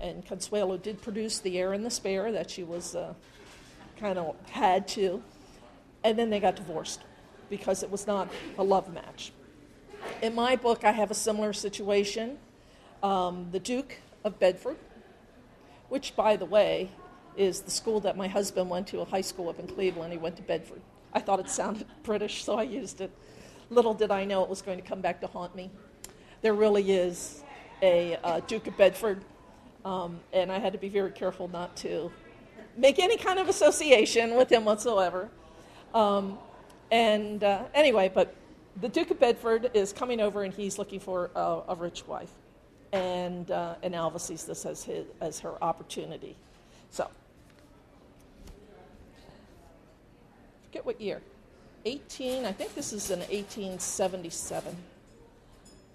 and 0.01 0.25
Consuelo 0.25 0.79
did 0.79 1.01
produce 1.03 1.39
the 1.39 1.59
heir 1.59 1.75
and 1.75 1.85
the 1.85 1.91
spare 1.91 2.33
that 2.33 2.51
she 2.51 2.65
was 2.65 2.95
uh, 2.95 3.15
kind 3.99 4.19
of 4.19 4.35
had 4.51 4.89
to 4.89 5.23
and 6.07 6.17
then 6.17 6.31
they 6.31 6.39
got 6.39 6.55
divorced 6.55 7.01
because 7.51 7.83
it 7.83 7.91
was 7.91 8.07
not 8.07 8.29
a 8.59 8.63
love 8.63 8.93
match. 8.95 9.33
In 10.23 10.37
my 10.37 10.55
book, 10.55 10.85
I 10.85 10.93
have 10.93 11.11
a 11.11 11.15
similar 11.15 11.53
situation. 11.53 12.39
Um, 13.03 13.49
the 13.51 13.59
Duke 13.59 13.99
of 14.23 14.39
Bedford, 14.39 14.77
which, 15.89 16.15
by 16.15 16.37
the 16.37 16.45
way, 16.45 16.91
is 17.37 17.63
the 17.63 17.73
school 17.73 17.99
that 18.01 18.17
my 18.17 18.29
husband 18.29 18.71
went 18.71 18.87
to, 18.89 19.01
a 19.01 19.05
high 19.05 19.21
school 19.21 19.49
up 19.49 19.59
in 19.59 19.67
Cleveland. 19.67 20.13
He 20.13 20.19
went 20.19 20.37
to 20.37 20.43
Bedford. 20.43 20.81
I 21.13 21.19
thought 21.19 21.41
it 21.41 21.51
sounded 21.51 21.87
British, 22.05 22.45
so 22.45 22.55
I 22.55 22.63
used 22.63 23.01
it. 23.01 23.11
Little 23.69 23.93
did 23.93 24.13
I 24.13 24.25
know 24.25 24.45
it 24.45 24.49
was 24.49 24.63
going 24.63 24.81
to 24.81 24.87
come 24.87 25.01
back 25.01 25.21
to 25.23 25.27
haunt 25.27 25.57
me. 25.57 25.73
There 26.41 26.55
really 26.55 26.93
is 26.93 27.43
a 27.83 28.17
uh, 28.23 28.41
Duke 28.47 28.69
of 28.69 28.77
Bedford, 28.77 29.25
um, 29.85 30.21
and 30.33 30.53
I 30.53 30.61
had 30.61 30.73
to 30.73 30.79
be 30.79 30.89
very 30.89 31.11
careful 31.11 31.49
not 31.49 31.77
to 31.79 32.13
make 32.77 33.01
any 33.01 33.17
kind 33.17 33.41
of 33.41 33.49
association 33.49 34.37
with 34.37 34.53
him 34.53 34.65
whatsoever. 34.65 35.31
Um, 35.95 36.39
and 36.91 37.43
uh, 37.43 37.65
anyway, 37.75 38.11
but 38.13 38.35
the 38.81 38.89
Duke 38.89 39.11
of 39.11 39.19
Bedford 39.19 39.71
is 39.75 39.93
coming 39.93 40.21
over 40.21 40.43
and 40.43 40.53
he's 40.53 40.79
looking 40.79 41.01
for 41.01 41.31
a, 41.35 41.63
a 41.69 41.75
rich 41.75 42.07
wife. 42.07 42.31
And, 42.93 43.51
uh, 43.51 43.75
and 43.83 43.95
Alva 43.95 44.19
sees 44.19 44.45
this 44.45 44.65
as, 44.65 44.85
his, 44.85 45.07
as 45.21 45.41
her 45.41 45.63
opportunity. 45.63 46.37
So, 46.91 47.09
forget 50.67 50.87
what 50.87 51.01
year. 51.01 51.21
18, 51.85 52.45
I 52.45 52.53
think 52.53 52.75
this 52.75 52.93
is 52.93 53.11
in 53.11 53.21
1877. 53.21 54.77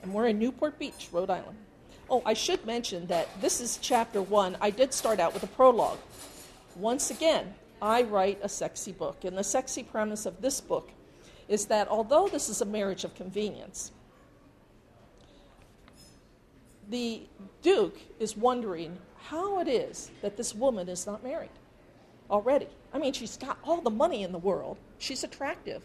And 0.03 0.13
we're 0.13 0.27
in 0.27 0.39
Newport 0.39 0.79
Beach, 0.79 1.09
Rhode 1.11 1.29
Island. 1.29 1.57
Oh, 2.09 2.21
I 2.25 2.33
should 2.33 2.65
mention 2.65 3.07
that 3.07 3.29
this 3.41 3.61
is 3.61 3.77
chapter 3.81 4.21
one. 4.21 4.57
I 4.59 4.69
did 4.69 4.93
start 4.93 5.19
out 5.19 5.33
with 5.33 5.43
a 5.43 5.47
prologue. 5.47 5.99
Once 6.75 7.11
again, 7.11 7.53
I 7.81 8.03
write 8.03 8.39
a 8.43 8.49
sexy 8.49 8.91
book. 8.91 9.23
And 9.23 9.37
the 9.37 9.43
sexy 9.43 9.83
premise 9.83 10.25
of 10.25 10.41
this 10.41 10.61
book 10.61 10.91
is 11.47 11.65
that 11.65 11.87
although 11.87 12.27
this 12.27 12.47
is 12.47 12.61
a 12.61 12.65
marriage 12.65 13.03
of 13.03 13.15
convenience, 13.15 13.91
the 16.89 17.23
Duke 17.61 17.97
is 18.19 18.37
wondering 18.37 18.97
how 19.23 19.59
it 19.59 19.67
is 19.67 20.11
that 20.21 20.37
this 20.37 20.53
woman 20.53 20.89
is 20.89 21.07
not 21.07 21.23
married 21.23 21.49
already. 22.29 22.67
I 22.93 22.99
mean, 22.99 23.13
she's 23.13 23.37
got 23.37 23.57
all 23.63 23.81
the 23.81 23.89
money 23.89 24.23
in 24.23 24.31
the 24.31 24.37
world, 24.37 24.77
she's 24.97 25.23
attractive. 25.23 25.83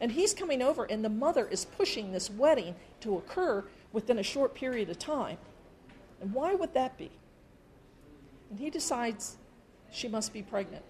And 0.00 0.12
he's 0.12 0.34
coming 0.34 0.60
over, 0.60 0.84
and 0.84 1.04
the 1.04 1.08
mother 1.08 1.46
is 1.46 1.64
pushing 1.64 2.12
this 2.12 2.28
wedding 2.28 2.74
to 3.00 3.16
occur 3.16 3.64
within 3.92 4.18
a 4.18 4.22
short 4.22 4.54
period 4.54 4.90
of 4.90 4.98
time. 4.98 5.38
And 6.20 6.32
why 6.32 6.54
would 6.54 6.74
that 6.74 6.98
be? 6.98 7.10
And 8.50 8.58
he 8.58 8.70
decides 8.70 9.36
she 9.90 10.08
must 10.08 10.32
be 10.32 10.42
pregnant 10.42 10.84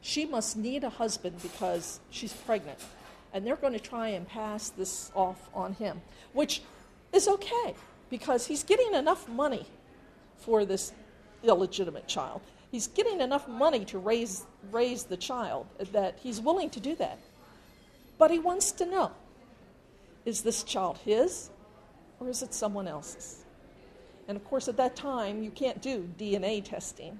she 0.00 0.26
must 0.26 0.56
need 0.56 0.84
a 0.84 0.90
husband 0.90 1.40
because 1.42 2.00
she's 2.10 2.32
pregnant. 2.32 2.78
And 3.32 3.46
they're 3.46 3.56
going 3.56 3.74
to 3.74 3.80
try 3.80 4.08
and 4.08 4.26
pass 4.26 4.70
this 4.70 5.12
off 5.14 5.48
on 5.54 5.74
him, 5.74 6.00
which 6.32 6.62
is 7.12 7.28
okay. 7.28 7.74
because 8.10 8.46
he's 8.48 8.64
getting 8.64 8.92
enough 8.94 9.28
money 9.28 9.64
for 10.38 10.64
this 10.64 10.92
illegitimate 11.42 12.06
child. 12.06 12.42
He's 12.70 12.88
getting 12.88 13.20
enough 13.20 13.48
money 13.48 13.84
to 13.86 13.98
raise, 13.98 14.44
raise 14.70 15.04
the 15.04 15.16
child 15.16 15.66
that 15.92 16.18
he's 16.22 16.40
willing 16.40 16.70
to 16.70 16.80
do 16.80 16.94
that. 16.96 17.18
But 18.18 18.30
he 18.30 18.38
wants 18.38 18.72
to 18.72 18.86
know 18.86 19.12
is 20.26 20.42
this 20.42 20.62
child 20.62 20.98
his 21.04 21.48
or 22.18 22.28
is 22.28 22.42
it 22.42 22.52
someone 22.52 22.86
else's? 22.86 23.44
And 24.28 24.36
of 24.36 24.44
course, 24.44 24.68
at 24.68 24.76
that 24.76 24.94
time, 24.94 25.42
you 25.42 25.50
can't 25.50 25.80
do 25.80 26.08
DNA 26.18 26.62
testing. 26.62 27.18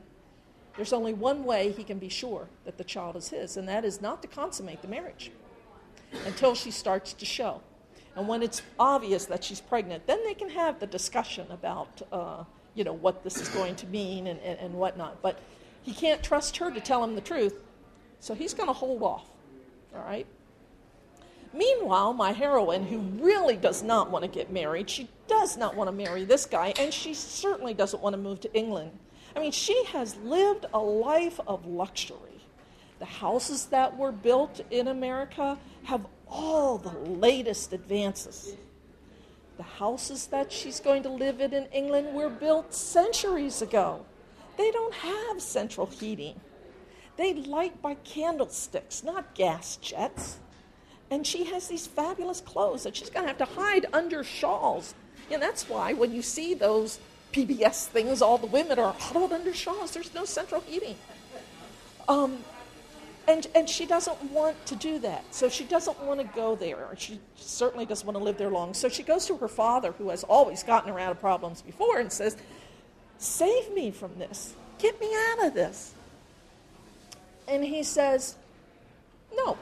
There's 0.76 0.92
only 0.92 1.12
one 1.12 1.44
way 1.44 1.72
he 1.72 1.84
can 1.84 1.98
be 1.98 2.08
sure 2.08 2.48
that 2.64 2.78
the 2.78 2.84
child 2.84 3.16
is 3.16 3.28
his, 3.28 3.56
and 3.56 3.68
that 3.68 3.84
is 3.84 4.00
not 4.00 4.22
to 4.22 4.28
consummate 4.28 4.82
the 4.82 4.88
marriage 4.88 5.30
until 6.26 6.54
she 6.54 6.70
starts 6.70 7.12
to 7.12 7.24
show. 7.24 7.60
And 8.16 8.26
when 8.26 8.42
it's 8.42 8.62
obvious 8.78 9.26
that 9.26 9.44
she's 9.44 9.60
pregnant, 9.60 10.06
then 10.06 10.22
they 10.24 10.34
can 10.34 10.50
have 10.50 10.80
the 10.80 10.86
discussion 10.86 11.46
about, 11.50 12.02
uh, 12.12 12.44
you 12.74 12.84
know, 12.84 12.92
what 12.92 13.22
this 13.24 13.40
is 13.40 13.48
going 13.48 13.76
to 13.76 13.86
mean 13.86 14.26
and, 14.26 14.40
and, 14.40 14.58
and 14.58 14.74
whatnot. 14.74 15.22
But 15.22 15.38
he 15.82 15.92
can't 15.92 16.22
trust 16.22 16.56
her 16.58 16.70
to 16.70 16.80
tell 16.80 17.02
him 17.02 17.14
the 17.14 17.20
truth, 17.20 17.62
so 18.18 18.34
he's 18.34 18.54
going 18.54 18.68
to 18.68 18.72
hold 18.72 19.02
off. 19.02 19.26
All 19.94 20.02
right? 20.02 20.26
Meanwhile, 21.52 22.12
my 22.12 22.32
heroine, 22.32 22.84
who 22.84 22.98
really 22.98 23.56
does 23.56 23.82
not 23.82 24.10
want 24.10 24.24
to 24.24 24.30
get 24.30 24.52
married, 24.52 24.88
she 24.88 25.08
does 25.26 25.56
not 25.56 25.74
want 25.74 25.88
to 25.88 25.92
marry 25.92 26.24
this 26.24 26.46
guy, 26.46 26.72
and 26.78 26.94
she 26.94 27.12
certainly 27.12 27.74
doesn't 27.74 28.02
want 28.02 28.14
to 28.14 28.18
move 28.18 28.40
to 28.40 28.54
England. 28.54 28.92
I 29.34 29.40
mean, 29.40 29.52
she 29.52 29.84
has 29.86 30.16
lived 30.16 30.66
a 30.72 30.78
life 30.78 31.40
of 31.46 31.66
luxury. 31.66 32.16
The 32.98 33.06
houses 33.06 33.66
that 33.66 33.96
were 33.96 34.12
built 34.12 34.60
in 34.70 34.88
America 34.88 35.58
have 35.84 36.04
all 36.28 36.78
the 36.78 36.98
latest 37.10 37.72
advances. 37.72 38.56
The 39.56 39.62
houses 39.62 40.26
that 40.28 40.50
she's 40.52 40.80
going 40.80 41.02
to 41.02 41.10
live 41.10 41.40
in 41.40 41.52
in 41.52 41.66
England 41.66 42.14
were 42.14 42.30
built 42.30 42.72
centuries 42.74 43.62
ago. 43.62 44.04
They 44.56 44.70
don't 44.70 44.94
have 44.94 45.40
central 45.40 45.86
heating. 45.86 46.40
They 47.16 47.34
light 47.34 47.80
by 47.82 47.94
candlesticks, 47.94 49.04
not 49.04 49.34
gas 49.34 49.76
jets. 49.76 50.38
And 51.10 51.26
she 51.26 51.44
has 51.44 51.68
these 51.68 51.86
fabulous 51.86 52.40
clothes 52.40 52.84
that 52.84 52.96
she's 52.96 53.10
going 53.10 53.24
to 53.24 53.28
have 53.28 53.38
to 53.38 53.44
hide 53.60 53.86
under 53.92 54.22
shawls. 54.22 54.94
And 55.30 55.42
that's 55.42 55.68
why 55.68 55.92
when 55.92 56.12
you 56.12 56.22
see 56.22 56.54
those 56.54 56.98
PBS 57.32 57.86
things, 57.86 58.22
all 58.22 58.38
the 58.38 58.46
women 58.46 58.78
are 58.78 58.92
huddled 58.92 59.32
under 59.32 59.54
shawls. 59.54 59.92
There's 59.92 60.14
no 60.14 60.24
central 60.24 60.60
heating. 60.62 60.96
Um, 62.08 62.38
and, 63.28 63.46
and 63.54 63.68
she 63.68 63.86
doesn't 63.86 64.22
want 64.32 64.64
to 64.66 64.76
do 64.76 64.98
that. 65.00 65.24
So 65.32 65.48
she 65.48 65.64
doesn't 65.64 66.00
want 66.00 66.20
to 66.20 66.26
go 66.26 66.56
there. 66.56 66.88
She 66.96 67.20
certainly 67.36 67.86
doesn't 67.86 68.06
want 68.06 68.18
to 68.18 68.24
live 68.24 68.38
there 68.38 68.50
long. 68.50 68.74
So 68.74 68.88
she 68.88 69.02
goes 69.02 69.26
to 69.26 69.36
her 69.36 69.48
father, 69.48 69.92
who 69.92 70.08
has 70.08 70.24
always 70.24 70.62
gotten 70.62 70.92
her 70.92 70.98
out 70.98 71.12
of 71.12 71.20
problems 71.20 71.62
before, 71.62 71.98
and 71.98 72.12
says, 72.12 72.36
Save 73.18 73.72
me 73.72 73.90
from 73.90 74.18
this. 74.18 74.54
Get 74.78 74.98
me 75.00 75.14
out 75.30 75.46
of 75.46 75.54
this. 75.54 75.94
And 77.46 77.64
he 77.64 77.82
says, 77.82 78.36
No, 79.34 79.56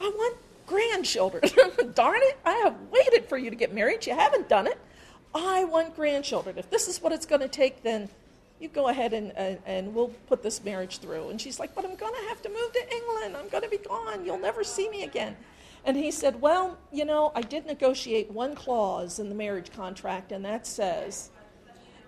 I 0.00 0.04
want 0.04 0.36
grandchildren. 0.66 1.44
Darn 1.94 2.20
it, 2.22 2.38
I 2.44 2.52
have 2.64 2.76
waited 2.90 3.26
for 3.26 3.38
you 3.38 3.50
to 3.50 3.56
get 3.56 3.72
married. 3.72 4.06
You 4.06 4.14
haven't 4.14 4.48
done 4.48 4.66
it. 4.66 4.78
I 5.34 5.64
want 5.64 5.94
grandchildren. 5.94 6.58
If 6.58 6.70
this 6.70 6.88
is 6.88 7.00
what 7.02 7.12
it's 7.12 7.26
going 7.26 7.40
to 7.40 7.48
take, 7.48 7.82
then 7.82 8.08
you 8.60 8.68
go 8.68 8.88
ahead 8.88 9.12
and, 9.12 9.36
and, 9.36 9.58
and, 9.66 9.94
we'll 9.94 10.08
put 10.26 10.42
this 10.42 10.64
marriage 10.64 10.98
through. 10.98 11.28
And 11.28 11.40
she's 11.40 11.60
like, 11.60 11.74
But 11.74 11.84
I'm 11.84 11.94
going 11.94 12.14
to 12.14 12.28
have 12.28 12.42
to 12.42 12.48
move 12.48 12.72
to 12.72 12.92
England. 12.92 13.36
I'm 13.36 13.48
going 13.48 13.62
to 13.62 13.68
be 13.68 13.78
gone. 13.78 14.24
You'll 14.24 14.38
never 14.38 14.64
see 14.64 14.88
me 14.88 15.04
again. 15.04 15.36
And 15.84 15.96
he 15.96 16.10
said, 16.10 16.40
Well, 16.40 16.76
you 16.90 17.04
know, 17.04 17.30
I 17.34 17.42
did 17.42 17.66
negotiate 17.66 18.30
one 18.30 18.54
clause 18.54 19.18
in 19.18 19.28
the 19.28 19.34
marriage 19.34 19.70
contract, 19.72 20.32
and 20.32 20.44
that 20.44 20.66
says 20.66 21.30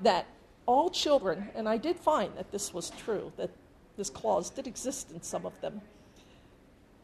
that 0.03 0.27
all 0.67 0.91
children, 0.91 1.51
and 1.55 1.69
I 1.69 1.77
did 1.77 1.97
find 1.97 2.37
that 2.37 2.51
this 2.51 2.75
was 2.75 2.91
true, 2.91 3.33
that 3.37 3.51
this 3.97 4.11
clause 4.11 4.51
did 4.51 4.67
exist 4.67 5.13
in 5.13 5.23
some 5.23 5.47
of 5.47 5.61
them 5.61 5.83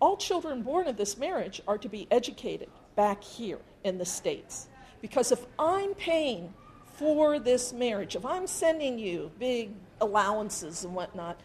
all 0.01 0.17
children 0.17 0.63
born 0.63 0.87
of 0.87 0.97
this 0.97 1.17
marriage 1.17 1.61
are 1.67 1.79
to 1.79 1.89
be 1.89 2.07
educated 2.11 2.69
back 2.95 3.23
here 3.23 3.59
in 3.85 3.99
the 3.99 4.05
States. 4.05 4.69
Because 5.01 5.33
if 5.33 5.45
I'm 5.59 5.95
paying 5.95 6.53
for 6.97 7.39
this 7.39 7.73
marriage, 7.73 8.17
if 8.17 8.25
I'm 8.25 8.47
sending 8.47 8.99
you 8.99 9.31
big 9.39 9.71
allowances 10.01 10.85
and 10.85 10.95
whatnot, 10.95 11.39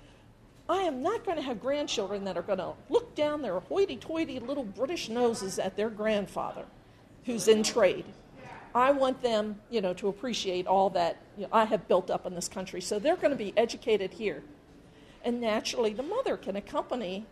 I 0.69 0.83
am 0.83 1.03
not 1.03 1.25
going 1.25 1.37
to 1.37 1.43
have 1.43 1.59
grandchildren 1.59 2.23
that 2.25 2.37
are 2.37 2.41
going 2.41 2.59
to 2.59 2.73
look 2.89 3.13
down 3.13 3.41
their 3.41 3.59
hoity 3.59 3.97
toity 3.97 4.39
little 4.39 4.63
British 4.63 5.09
noses 5.09 5.59
at 5.59 5.75
their 5.75 5.89
grandfather 5.89 6.65
who's 7.25 7.47
in 7.47 7.63
trade. 7.63 8.05
I 8.73 8.91
want 8.91 9.21
them, 9.21 9.59
you 9.69 9.81
know, 9.81 9.93
to 9.95 10.07
appreciate 10.07 10.65
all 10.65 10.89
that 10.91 11.17
you 11.35 11.43
know, 11.43 11.49
I 11.51 11.65
have 11.65 11.87
built 11.89 12.09
up 12.09 12.25
in 12.25 12.35
this 12.35 12.47
country. 12.47 12.79
So 12.79 12.99
they're 12.99 13.17
going 13.17 13.31
to 13.31 13.37
be 13.37 13.53
educated 13.57 14.13
here. 14.13 14.43
And 15.23 15.41
naturally, 15.41 15.93
the 15.93 16.03
mother 16.03 16.37
can 16.37 16.55
accompany 16.55 17.25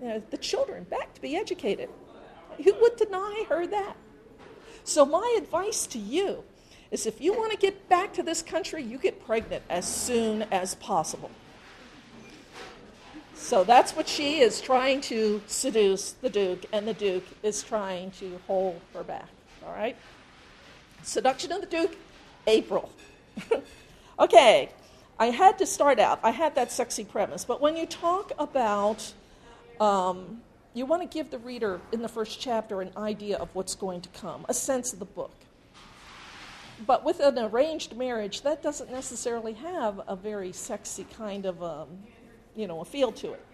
you 0.00 0.08
know, 0.08 0.22
the 0.30 0.36
children 0.36 0.84
back 0.84 1.14
to 1.14 1.22
be 1.22 1.36
educated. 1.36 1.88
Who 2.62 2.74
would 2.80 2.96
deny 2.96 3.44
her 3.48 3.66
that? 3.66 3.96
So, 4.84 5.04
my 5.04 5.34
advice 5.38 5.86
to 5.88 5.98
you 5.98 6.44
is 6.90 7.06
if 7.06 7.20
you 7.20 7.32
want 7.32 7.50
to 7.52 7.58
get 7.58 7.88
back 7.88 8.12
to 8.14 8.22
this 8.22 8.42
country, 8.42 8.82
you 8.82 8.98
get 8.98 9.24
pregnant 9.26 9.64
as 9.68 9.86
soon 9.86 10.42
as 10.52 10.74
possible. 10.76 11.30
So 13.34 13.64
that's 13.64 13.94
what 13.94 14.08
she 14.08 14.40
is 14.40 14.60
trying 14.60 15.00
to 15.02 15.42
seduce 15.46 16.12
the 16.12 16.30
Duke, 16.30 16.64
and 16.72 16.86
the 16.88 16.94
Duke 16.94 17.26
is 17.42 17.62
trying 17.62 18.10
to 18.12 18.40
hold 18.46 18.80
her 18.94 19.02
back. 19.02 19.28
All 19.66 19.74
right? 19.74 19.96
Seduction 21.02 21.52
of 21.52 21.60
the 21.60 21.66
Duke, 21.66 21.96
April. 22.46 22.90
okay, 24.18 24.70
I 25.18 25.26
had 25.26 25.58
to 25.58 25.66
start 25.66 25.98
out, 25.98 26.20
I 26.22 26.30
had 26.30 26.54
that 26.54 26.72
sexy 26.72 27.04
premise, 27.04 27.44
but 27.44 27.60
when 27.60 27.76
you 27.76 27.86
talk 27.86 28.32
about 28.38 29.12
um, 29.80 30.40
you 30.74 30.84
want 30.86 31.02
to 31.02 31.08
give 31.08 31.30
the 31.30 31.38
reader 31.38 31.80
in 31.92 32.02
the 32.02 32.08
first 32.08 32.40
chapter 32.40 32.82
an 32.82 32.90
idea 32.96 33.36
of 33.38 33.48
what's 33.54 33.76
going 33.76 34.00
to 34.00 34.08
come, 34.10 34.44
a 34.48 34.54
sense 34.54 34.92
of 34.92 34.98
the 34.98 35.04
book. 35.04 35.32
But 36.84 37.04
with 37.04 37.20
an 37.20 37.38
arranged 37.38 37.96
marriage, 37.96 38.42
that 38.42 38.62
doesn't 38.62 38.90
necessarily 38.90 39.52
have 39.54 40.00
a 40.08 40.16
very 40.16 40.52
sexy 40.52 41.06
kind 41.16 41.46
of, 41.46 41.62
um, 41.62 41.88
you 42.56 42.66
know, 42.66 42.80
a 42.80 42.84
feel 42.84 43.12
to 43.12 43.32
it. 43.32 43.46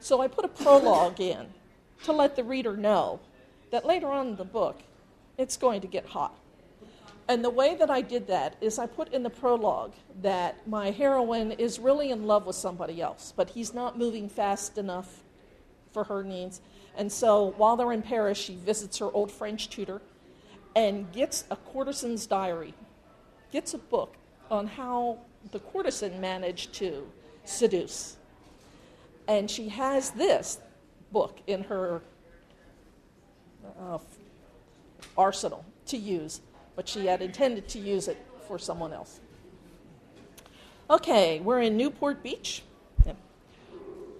So 0.00 0.22
I 0.22 0.28
put 0.28 0.46
a 0.46 0.48
prologue 0.48 1.20
in 1.20 1.46
to 2.04 2.12
let 2.12 2.34
the 2.34 2.44
reader 2.44 2.76
know 2.76 3.20
that 3.70 3.84
later 3.84 4.08
on 4.08 4.28
in 4.28 4.36
the 4.36 4.44
book, 4.44 4.82
it's 5.36 5.58
going 5.58 5.82
to 5.82 5.86
get 5.86 6.06
hot. 6.06 6.34
And 7.28 7.44
the 7.44 7.50
way 7.50 7.74
that 7.76 7.90
I 7.90 8.00
did 8.00 8.26
that 8.28 8.56
is 8.60 8.78
I 8.78 8.86
put 8.86 9.12
in 9.12 9.22
the 9.22 9.30
prologue 9.30 9.92
that 10.22 10.66
my 10.66 10.90
heroine 10.90 11.52
is 11.52 11.78
really 11.78 12.10
in 12.10 12.26
love 12.26 12.46
with 12.46 12.56
somebody 12.56 13.00
else, 13.00 13.32
but 13.36 13.50
he's 13.50 13.74
not 13.74 13.98
moving 13.98 14.28
fast 14.28 14.78
enough 14.78 15.23
for 15.94 16.04
her 16.04 16.22
needs. 16.22 16.60
And 16.96 17.10
so 17.10 17.54
while 17.56 17.76
they're 17.76 17.92
in 17.92 18.02
Paris, 18.02 18.36
she 18.36 18.56
visits 18.56 18.98
her 18.98 19.10
old 19.12 19.32
French 19.32 19.70
tutor 19.70 20.02
and 20.76 21.10
gets 21.12 21.44
a 21.50 21.56
courtesan's 21.56 22.26
diary, 22.26 22.74
gets 23.52 23.72
a 23.72 23.78
book 23.78 24.16
on 24.50 24.66
how 24.66 25.20
the 25.52 25.60
courtesan 25.60 26.20
managed 26.20 26.74
to 26.74 27.06
seduce. 27.44 28.16
And 29.26 29.50
she 29.50 29.68
has 29.68 30.10
this 30.10 30.58
book 31.12 31.40
in 31.46 31.62
her 31.64 32.02
uh, 33.80 33.98
arsenal 35.16 35.64
to 35.86 35.96
use, 35.96 36.40
but 36.76 36.88
she 36.88 37.06
had 37.06 37.22
intended 37.22 37.68
to 37.68 37.78
use 37.78 38.08
it 38.08 38.18
for 38.46 38.58
someone 38.58 38.92
else. 38.92 39.20
Okay, 40.90 41.40
we're 41.40 41.60
in 41.60 41.76
Newport 41.76 42.22
Beach. 42.22 42.62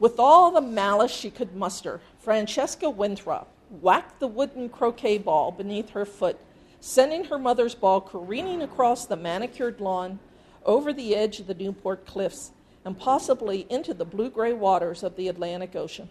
With 0.05 0.21
all 0.21 0.51
the 0.51 0.61
malice 0.61 1.11
she 1.11 1.31
could 1.31 1.57
muster, 1.57 1.99
Francesca 2.19 2.91
Winthrop 2.91 3.49
whacked 3.71 4.21
the 4.21 4.27
wooden 4.27 4.69
croquet 4.69 5.17
ball 5.17 5.51
beneath 5.51 5.89
her 5.93 6.05
foot, 6.05 6.39
sending 6.79 7.25
her 7.25 7.39
mother's 7.39 7.75
ball 7.75 8.03
careening 8.03 8.61
across 8.61 9.07
the 9.07 9.17
manicured 9.17 9.81
lawn, 9.81 10.19
over 10.67 10.93
the 10.93 11.17
edge 11.17 11.41
of 11.41 11.47
the 11.47 11.55
Newport 11.55 12.05
cliffs, 12.05 12.51
and 12.85 12.99
possibly 12.99 13.67
into 13.71 13.95
the 13.95 14.05
blue 14.05 14.29
gray 14.29 14.53
waters 14.53 15.03
of 15.03 15.17
the 15.17 15.27
Atlantic 15.27 15.75
Ocean. 15.75 16.11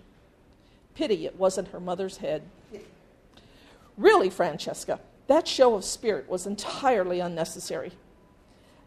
Pity 0.95 1.27
it 1.27 1.35
wasn't 1.35 1.67
her 1.67 1.79
mother's 1.79 2.17
head. 2.17 2.41
Really, 3.95 4.31
Francesca, 4.31 5.01
that 5.27 5.47
show 5.47 5.75
of 5.75 5.85
spirit 5.85 6.27
was 6.27 6.47
entirely 6.47 7.19
unnecessary. 7.19 7.91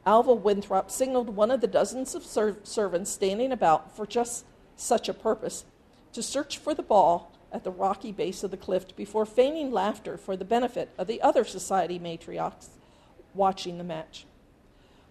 Alva 0.04 0.34
Winthrop 0.34 0.90
signaled 0.90 1.30
one 1.30 1.52
of 1.52 1.60
the 1.60 1.68
dozens 1.68 2.16
of 2.16 2.24
ser- 2.24 2.56
servants 2.64 3.12
standing 3.12 3.52
about 3.52 3.94
for 3.94 4.04
just 4.04 4.44
such 4.76 5.08
a 5.08 5.14
purpose 5.14 5.64
to 6.12 6.22
search 6.22 6.58
for 6.58 6.74
the 6.74 6.82
ball 6.82 7.32
at 7.52 7.64
the 7.64 7.70
rocky 7.70 8.12
base 8.12 8.42
of 8.42 8.50
the 8.50 8.56
cliff 8.56 8.94
before 8.96 9.26
feigning 9.26 9.72
laughter 9.72 10.16
for 10.16 10.36
the 10.36 10.44
benefit 10.44 10.90
of 10.98 11.06
the 11.06 11.22
other 11.22 11.44
society 11.44 11.98
matriarchs 11.98 12.68
watching 13.34 13.78
the 13.78 13.84
match. 13.84 14.26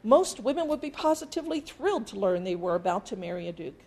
Most 0.03 0.39
women 0.39 0.67
would 0.67 0.81
be 0.81 0.91
positively 0.91 1.59
thrilled 1.59 2.07
to 2.07 2.19
learn 2.19 2.43
they 2.43 2.55
were 2.55 2.75
about 2.75 3.05
to 3.07 3.15
marry 3.15 3.47
a 3.47 3.51
duke. 3.51 3.81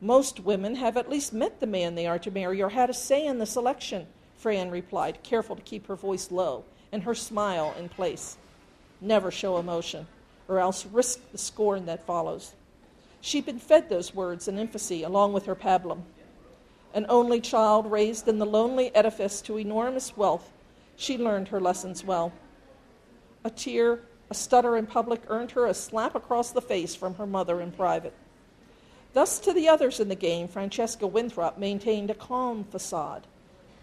Most 0.00 0.40
women 0.40 0.74
have 0.76 0.96
at 0.96 1.10
least 1.10 1.32
met 1.32 1.60
the 1.60 1.66
man 1.66 1.94
they 1.94 2.06
are 2.06 2.18
to 2.18 2.30
marry 2.30 2.62
or 2.62 2.70
had 2.70 2.90
a 2.90 2.94
say 2.94 3.26
in 3.26 3.38
the 3.38 3.46
selection, 3.46 4.06
Fran 4.36 4.70
replied, 4.70 5.22
careful 5.22 5.56
to 5.56 5.62
keep 5.62 5.86
her 5.86 5.96
voice 5.96 6.30
low 6.30 6.64
and 6.92 7.02
her 7.02 7.14
smile 7.14 7.74
in 7.78 7.88
place. 7.88 8.36
Never 9.00 9.30
show 9.30 9.58
emotion, 9.58 10.06
or 10.48 10.58
else 10.58 10.86
risk 10.86 11.20
the 11.32 11.38
scorn 11.38 11.86
that 11.86 12.06
follows. 12.06 12.52
She'd 13.20 13.46
been 13.46 13.58
fed 13.58 13.88
those 13.88 14.14
words 14.14 14.48
in 14.48 14.58
infancy 14.58 15.02
along 15.02 15.32
with 15.32 15.46
her 15.46 15.54
pablum. 15.54 16.02
An 16.94 17.06
only 17.08 17.40
child 17.40 17.90
raised 17.90 18.26
in 18.26 18.38
the 18.38 18.46
lonely 18.46 18.94
edifice 18.94 19.40
to 19.42 19.58
enormous 19.58 20.16
wealth, 20.16 20.50
she 20.96 21.16
learned 21.16 21.48
her 21.48 21.60
lessons 21.60 22.04
well. 22.04 22.32
A 23.44 23.50
tear, 23.50 24.00
a 24.30 24.34
stutter 24.34 24.76
in 24.76 24.86
public 24.86 25.22
earned 25.28 25.52
her 25.52 25.66
a 25.66 25.74
slap 25.74 26.14
across 26.14 26.50
the 26.50 26.60
face 26.60 26.94
from 26.94 27.14
her 27.14 27.26
mother 27.26 27.60
in 27.60 27.72
private. 27.72 28.14
Thus, 29.12 29.38
to 29.40 29.52
the 29.52 29.68
others 29.68 30.00
in 30.00 30.08
the 30.08 30.14
game, 30.14 30.46
Francesca 30.46 31.06
Winthrop 31.06 31.58
maintained 31.58 32.10
a 32.10 32.14
calm 32.14 32.64
facade. 32.64 33.26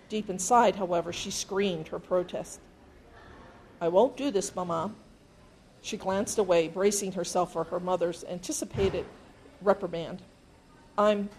Deep 0.09 0.29
inside, 0.29 0.75
however, 0.75 1.11
she 1.11 1.31
screamed 1.31 1.89
her 1.89 1.99
protest. 1.99 2.59
I 3.81 3.89
won't 3.89 4.15
do 4.15 4.31
this, 4.31 4.55
Mamma. 4.55 4.91
She 5.81 5.97
glanced 5.97 6.37
away, 6.37 6.67
bracing 6.67 7.13
herself 7.13 7.53
for 7.53 7.65
her 7.65 7.79
mother's 7.79 8.23
anticipated 8.25 9.05
reprimand. 9.61 10.21
I'm 10.97 11.29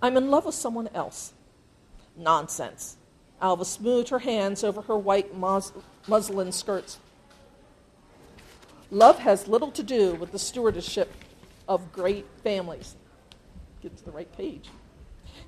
I'm 0.00 0.16
in 0.16 0.30
love 0.30 0.46
with 0.46 0.54
someone 0.54 0.88
else. 0.94 1.32
Nonsense. 2.16 2.96
Alva 3.40 3.64
smoothed 3.64 4.08
her 4.08 4.20
hands 4.20 4.64
over 4.64 4.82
her 4.82 4.96
white 4.96 5.36
mus- 5.36 5.72
muslin 6.06 6.52
skirts. 6.52 6.98
Love 8.90 9.18
has 9.20 9.48
little 9.48 9.70
to 9.72 9.82
do 9.82 10.14
with 10.14 10.32
the 10.32 10.38
stewardship 10.38 11.12
of 11.68 11.92
great 11.92 12.26
families. 12.42 12.96
Get 13.82 13.96
to 13.96 14.04
the 14.04 14.10
right 14.10 14.30
page. 14.36 14.70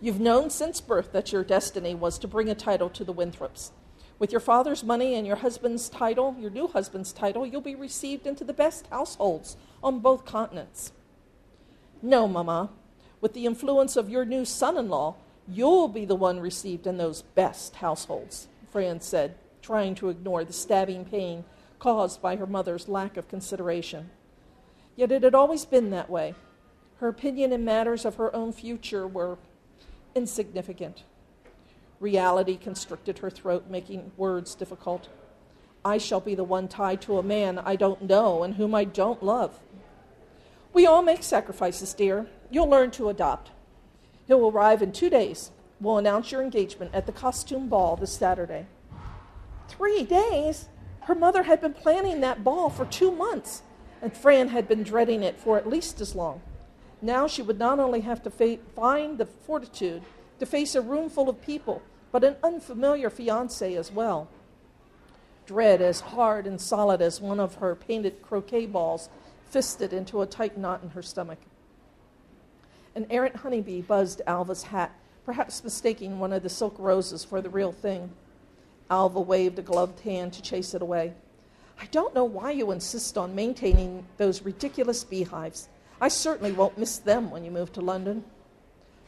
You've 0.01 0.21
known 0.21 0.51
since 0.51 0.81
birth 0.81 1.13
that 1.13 1.33
your 1.33 1.43
destiny 1.43 1.95
was 1.95 2.19
to 2.19 2.29
bring 2.29 2.49
a 2.49 2.55
title 2.55 2.91
to 2.91 3.05
the 3.05 3.15
Winthrops. 3.15 3.71
With 4.19 4.31
your 4.31 4.41
father's 4.41 4.85
money 4.85 5.15
and 5.15 5.27
your 5.27 5.37
husband's 5.37 5.89
title, 5.89 6.37
your 6.39 6.51
new 6.51 6.69
husband's 6.69 7.13
title, 7.13 7.47
you'll 7.47 7.63
be 7.63 7.75
received 7.75 8.27
into 8.27 8.45
the 8.45 8.53
best 8.53 8.87
households 8.89 9.57
on 9.83 10.01
both 10.01 10.27
continents. 10.27 10.93
No, 12.03 12.27
Mamma. 12.27 12.71
With 13.21 13.35
the 13.35 13.47
influence 13.47 13.97
of 13.97 14.09
your 14.09 14.25
new 14.25 14.45
son 14.45 14.79
in 14.79 14.89
law, 14.89 15.17
you'll 15.47 15.89
be 15.89 16.05
the 16.05 16.17
one 16.17 16.41
received 16.41 16.87
in 16.87 16.97
those 16.97 17.23
best 17.23 17.77
households, 17.77 18.49
Fran 18.71 19.01
said, 19.01 19.35
trying 19.61 19.95
to 19.97 20.09
ignore 20.09 20.45
the 20.45 20.53
stabbing 20.53 21.05
pain 21.05 21.45
caused 21.79 22.23
by 22.23 22.37
her 22.37 22.47
mother's 22.47 22.89
lack 22.89 23.17
of 23.17 23.29
consideration. 23.29 24.11
Yet 24.97 25.13
it 25.13 25.23
had 25.23 25.35
always 25.35 25.65
been 25.65 25.91
that 25.91 26.11
way. 26.11 26.35
Her 26.99 27.09
opinion 27.09 27.53
in 27.53 27.65
matters 27.65 28.05
of 28.05 28.17
her 28.17 28.35
own 28.35 28.53
future 28.53 29.07
were 29.07 29.39
insignificant. 30.15 31.05
Reality 31.99 32.57
constricted 32.57 33.19
her 33.19 33.31
throat, 33.31 33.67
making 33.69 34.13
words 34.17 34.55
difficult. 34.55 35.09
I 35.85 35.99
shall 35.99 36.21
be 36.21 36.35
the 36.35 36.45
one 36.45 36.69
tied 36.69 37.01
to 37.03 37.19
a 37.19 37.23
man 37.23 37.59
I 37.59 37.77
don't 37.77 38.03
know 38.03 38.43
and 38.43 38.55
whom 38.55 38.75
I 38.75 38.85
don't 38.85 39.23
love. 39.23 39.59
We 40.73 40.87
all 40.87 41.03
make 41.03 41.23
sacrifices, 41.23 41.95
dear. 41.95 42.27
You'll 42.51 42.69
learn 42.69 42.91
to 42.93 43.09
adopt. 43.09 43.51
He'll 44.27 44.49
arrive 44.49 44.83
in 44.83 44.93
two 44.93 45.11
days. 45.11 45.51
We'll 45.81 45.99
announce 45.99 46.31
your 46.31 46.43
engagement 46.43 46.95
at 46.95 47.07
the 47.07 47.13
costume 47.13 47.69
ball 47.69 47.97
this 47.97 48.13
Saturday. 48.13 48.67
Three 49.69 50.05
days? 50.05 50.69
Her 51.03 51.15
mother 51.15 51.45
had 51.45 51.61
been 51.61 51.73
planning 51.73 52.21
that 52.21 52.45
ball 52.45 52.71
for 52.71 52.85
two 52.85 53.11
months, 53.11 53.63
and 54.01 54.17
Fran 54.17 54.49
had 54.49 54.69
been 54.69 54.83
dreading 54.83 55.23
it 55.23 55.41
for 55.41 55.57
at 55.57 55.69
least 55.69 56.01
as 56.01 56.15
long. 56.15 56.43
Now 57.03 57.27
she 57.27 57.43
would 57.43 57.59
not 57.59 57.81
only 57.81 58.01
have 58.01 58.23
to 58.25 58.31
fa- 58.31 58.59
find 58.77 59.19
the 59.19 59.27
fortitude 59.27 60.03
to 60.39 60.47
face 60.47 60.75
a 60.75 60.83
room 60.83 61.09
full 61.09 61.29
of 61.29 61.41
people, 61.41 61.83
but 62.13 62.25
an 62.25 62.37
unfamiliar 62.43 63.11
fiance 63.11 63.75
as 63.75 63.91
well. 63.91 64.29
Dread 65.47 65.81
as 65.81 66.01
hard 66.01 66.47
and 66.47 66.61
solid 66.61 67.01
as 67.01 67.21
one 67.21 67.41
of 67.41 67.57
her 67.57 67.75
painted 67.75 68.23
croquet 68.23 68.67
balls 68.67 69.09
fisted 69.51 69.93
into 69.93 70.23
a 70.23 70.27
tight 70.27 70.57
knot 70.57 70.83
in 70.83 70.91
her 70.91 71.03
stomach. 71.03 71.39
An 72.95 73.07
errant 73.11 73.37
honeybee 73.37 73.83
buzzed 73.83 74.23
Alva's 74.27 74.65
hat, 74.65 74.93
perhaps 75.25 75.63
mistaking 75.63 76.19
one 76.19 76.33
of 76.33 76.43
the 76.43 76.49
silk 76.49 76.75
roses 76.79 77.25
for 77.25 77.41
the 77.41 77.51
real 77.51 77.73
thing. 77.73 78.11
Alva 78.91 79.21
waved 79.21 79.59
a 79.59 79.63
gloved 79.63 80.01
hand 80.01 80.33
to 80.33 80.43
chase 80.43 80.75
it 80.75 80.83
away. 80.83 81.13
I 81.81 81.87
don't 81.87 82.15
know 82.15 82.25
why 82.25 82.51
you 82.51 82.73
insist 82.73 83.17
on 83.17 83.35
maintaining 83.35 84.07
those 84.17 84.43
ridiculous 84.43 85.05
beehives. 85.05 85.69
I 86.01 86.09
certainly 86.09 86.53
won't 86.53 86.79
miss 86.79 86.99
them 86.99 87.31
when 87.31 87.45
you 87.45 87.51
move 87.51 87.73
to 87.75 87.81
London. 87.81 88.25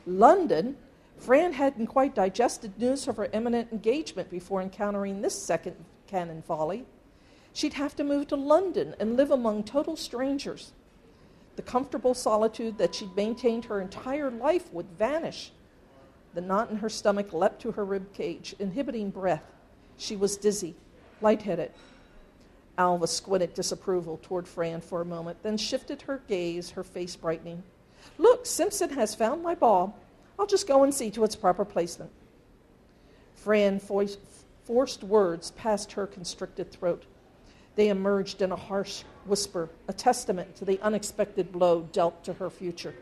London? 0.07 0.77
Fran 1.19 1.53
hadn't 1.53 1.87
quite 1.87 2.15
digested 2.15 2.79
news 2.79 3.07
of 3.07 3.17
her 3.17 3.29
imminent 3.33 3.71
engagement 3.73 4.31
before 4.31 4.61
encountering 4.61 5.21
this 5.21 5.41
second 5.41 5.77
cannon 6.07 6.43
volley. 6.43 6.85
She'd 7.55 7.75
have 7.75 7.95
to 7.97 8.05
move 8.05 8.29
to 8.29 8.37
London 8.37 8.95
and 8.99 9.17
live 9.17 9.31
among 9.31 9.65
total 9.65 9.97
strangers. 9.97 10.73
The 11.57 11.63
comfortable 11.63 12.15
solitude 12.15 12.79
that 12.79 12.95
she'd 12.95 13.15
maintained 13.15 13.67
her 13.67 13.81
entire 13.81 14.31
life 14.31 14.73
would 14.73 14.87
vanish. 14.99 15.53
The 16.35 16.41
knot 16.41 16.71
in 16.71 16.79
her 16.79 16.89
stomach 16.89 17.33
leapt 17.33 17.61
to 17.63 17.73
her 17.73 17.85
rib 17.85 18.15
cage, 18.15 18.55
inhibiting 18.59 19.11
breath. 19.11 19.45
She 19.99 20.17
was 20.17 20.39
dizzy, 20.39 20.75
lightheaded. 21.21 21.73
Alva 22.79 23.07
squinted 23.07 23.53
disapproval 23.53 24.19
toward 24.23 24.49
Fran 24.49 24.81
for 24.81 25.03
a 25.03 25.05
moment, 25.05 25.43
then 25.43 25.59
shifted 25.59 26.01
her 26.03 26.23
gaze, 26.27 26.71
her 26.71 26.83
face 26.83 27.15
brightening. 27.17 27.63
Look, 28.17 28.47
Simpson 28.47 28.89
has 28.91 29.15
found 29.15 29.43
my 29.43 29.55
ball. 29.55 29.99
I'll 30.39 30.47
just 30.47 30.67
go 30.67 30.83
and 30.85 30.95
see 30.95 31.11
to 31.11 31.23
its 31.23 31.37
proper 31.37 31.67
placement. 31.67 32.11
Fran 33.35 33.79
forced 33.79 35.05
words 35.05 35.51
past 35.51 35.93
her 35.93 36.07
constricted 36.07 36.71
throat. 36.73 37.05
They 37.75 37.89
emerged 37.89 38.43
in 38.43 38.53
a 38.53 38.57
harsh 38.57 39.03
whisper, 39.25 39.71
a 39.89 39.93
testament 39.93 40.57
to 40.57 40.65
the 40.65 40.81
unexpected 40.81 41.53
blow 41.53 41.89
dealt 41.93 42.25
to 42.25 42.35
her 42.35 42.51
future. 42.51 42.95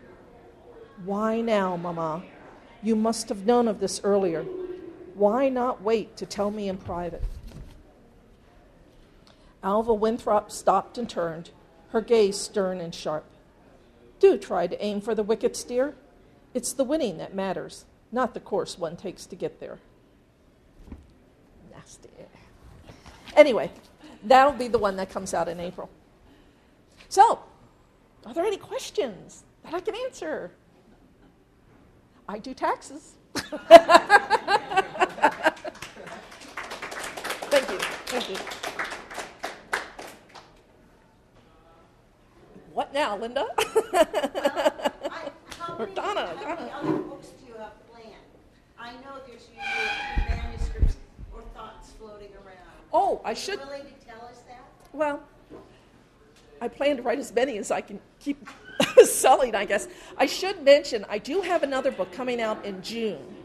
Why 1.04 1.40
now, 1.40 1.76
Mamma? 1.76 2.22
You 2.82 2.94
must 2.94 3.28
have 3.28 3.46
known 3.46 3.68
of 3.68 3.80
this 3.80 4.00
earlier. 4.04 4.44
Why 5.14 5.48
not 5.48 5.82
wait 5.82 6.16
to 6.18 6.26
tell 6.26 6.50
me 6.50 6.68
in 6.68 6.76
private? 6.76 7.24
Alva 9.62 9.92
Winthrop 9.92 10.50
stopped 10.50 10.96
and 10.96 11.08
turned, 11.08 11.50
her 11.90 12.00
gaze 12.00 12.38
stern 12.38 12.80
and 12.80 12.94
sharp. 12.94 13.24
Do 14.18 14.38
try 14.38 14.66
to 14.66 14.82
aim 14.82 15.00
for 15.00 15.14
the 15.14 15.22
wickets, 15.22 15.64
dear. 15.64 15.94
It's 16.54 16.72
the 16.72 16.84
winning 16.84 17.18
that 17.18 17.34
matters, 17.34 17.84
not 18.10 18.34
the 18.34 18.40
course 18.40 18.78
one 18.78 18.96
takes 18.96 19.26
to 19.26 19.36
get 19.36 19.60
there. 19.60 19.78
Nasty. 21.70 22.08
Anyway, 23.36 23.70
That'll 24.24 24.52
be 24.52 24.68
the 24.68 24.78
one 24.78 24.96
that 24.96 25.10
comes 25.10 25.34
out 25.34 25.48
in 25.48 25.60
April. 25.60 25.88
So, 27.08 27.40
are 28.26 28.34
there 28.34 28.44
any 28.44 28.58
questions 28.58 29.44
that 29.64 29.74
I 29.74 29.80
can 29.80 29.94
answer? 29.94 30.52
I 32.28 32.38
do 32.38 32.54
taxes. 32.54 33.14
Thank 37.50 37.68
you. 37.70 37.78
Thank 38.06 38.30
you. 38.30 38.36
What 42.72 42.94
now, 42.94 43.16
Linda? 43.16 43.46
well, 43.58 43.66
I, 43.92 45.30
how 45.58 45.74
or 45.74 45.80
many, 45.80 45.94
Donna. 45.94 46.34
How 46.44 46.54
many 46.54 46.70
other 46.70 46.92
books 46.98 47.28
do 47.30 47.46
you 47.46 47.54
have 47.58 47.72
planned? 47.90 48.14
I 48.78 48.92
know 48.92 49.18
there's 49.26 49.48
usually 49.48 50.28
manuscripts 50.28 50.96
or 51.34 51.42
thoughts 51.54 51.90
floating 51.98 52.30
around. 52.36 52.56
Oh, 52.92 53.20
I 53.24 53.34
should. 53.34 53.58
willing 53.58 53.82
to 53.82 54.06
tell 54.06 54.24
us 54.26 54.42
that? 54.48 54.64
Well, 54.92 55.22
I 56.60 56.68
plan 56.68 56.96
to 56.96 57.02
write 57.02 57.18
as 57.18 57.32
many 57.32 57.58
as 57.58 57.70
I 57.70 57.80
can 57.80 58.00
keep 58.18 58.46
selling, 59.04 59.54
I 59.54 59.64
guess. 59.64 59.86
I 60.18 60.26
should 60.26 60.62
mention 60.62 61.06
I 61.08 61.18
do 61.18 61.40
have 61.42 61.62
another 61.62 61.92
book 61.92 62.12
coming 62.12 62.40
out 62.40 62.64
in 62.64 62.82
June. 62.82 63.36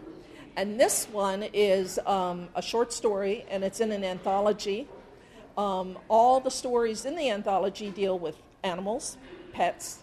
And 0.58 0.80
this 0.80 1.06
one 1.12 1.44
is 1.54 2.00
um, 2.06 2.50
a 2.56 2.62
short 2.62 2.94
story, 2.94 3.46
and 3.50 3.64
it's 3.64 3.80
in 3.80 3.92
an 3.92 4.04
anthology. 4.04 4.88
Um, 5.58 5.98
all 6.10 6.40
the 6.40 6.50
stories 6.50 7.06
in 7.06 7.16
the 7.16 7.30
anthology 7.30 7.90
deal 7.90 8.18
with 8.18 8.38
animals, 8.64 9.18
pets, 9.54 10.00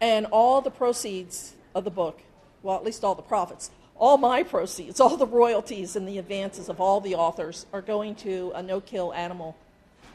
and 0.00 0.26
all 0.26 0.60
the 0.60 0.70
proceeds 0.70 1.54
of 1.74 1.84
the 1.84 1.90
book, 1.90 2.20
well, 2.62 2.76
at 2.76 2.84
least 2.84 3.04
all 3.04 3.14
the 3.14 3.22
profits, 3.22 3.70
all 3.96 4.18
my 4.18 4.42
proceeds, 4.42 5.00
all 5.00 5.16
the 5.16 5.26
royalties 5.26 5.96
and 5.96 6.06
the 6.06 6.18
advances 6.18 6.68
of 6.68 6.80
all 6.80 7.00
the 7.00 7.14
authors 7.14 7.66
are 7.72 7.82
going 7.82 8.14
to 8.16 8.52
a 8.54 8.62
no 8.62 8.80
kill 8.80 9.14
animal 9.14 9.56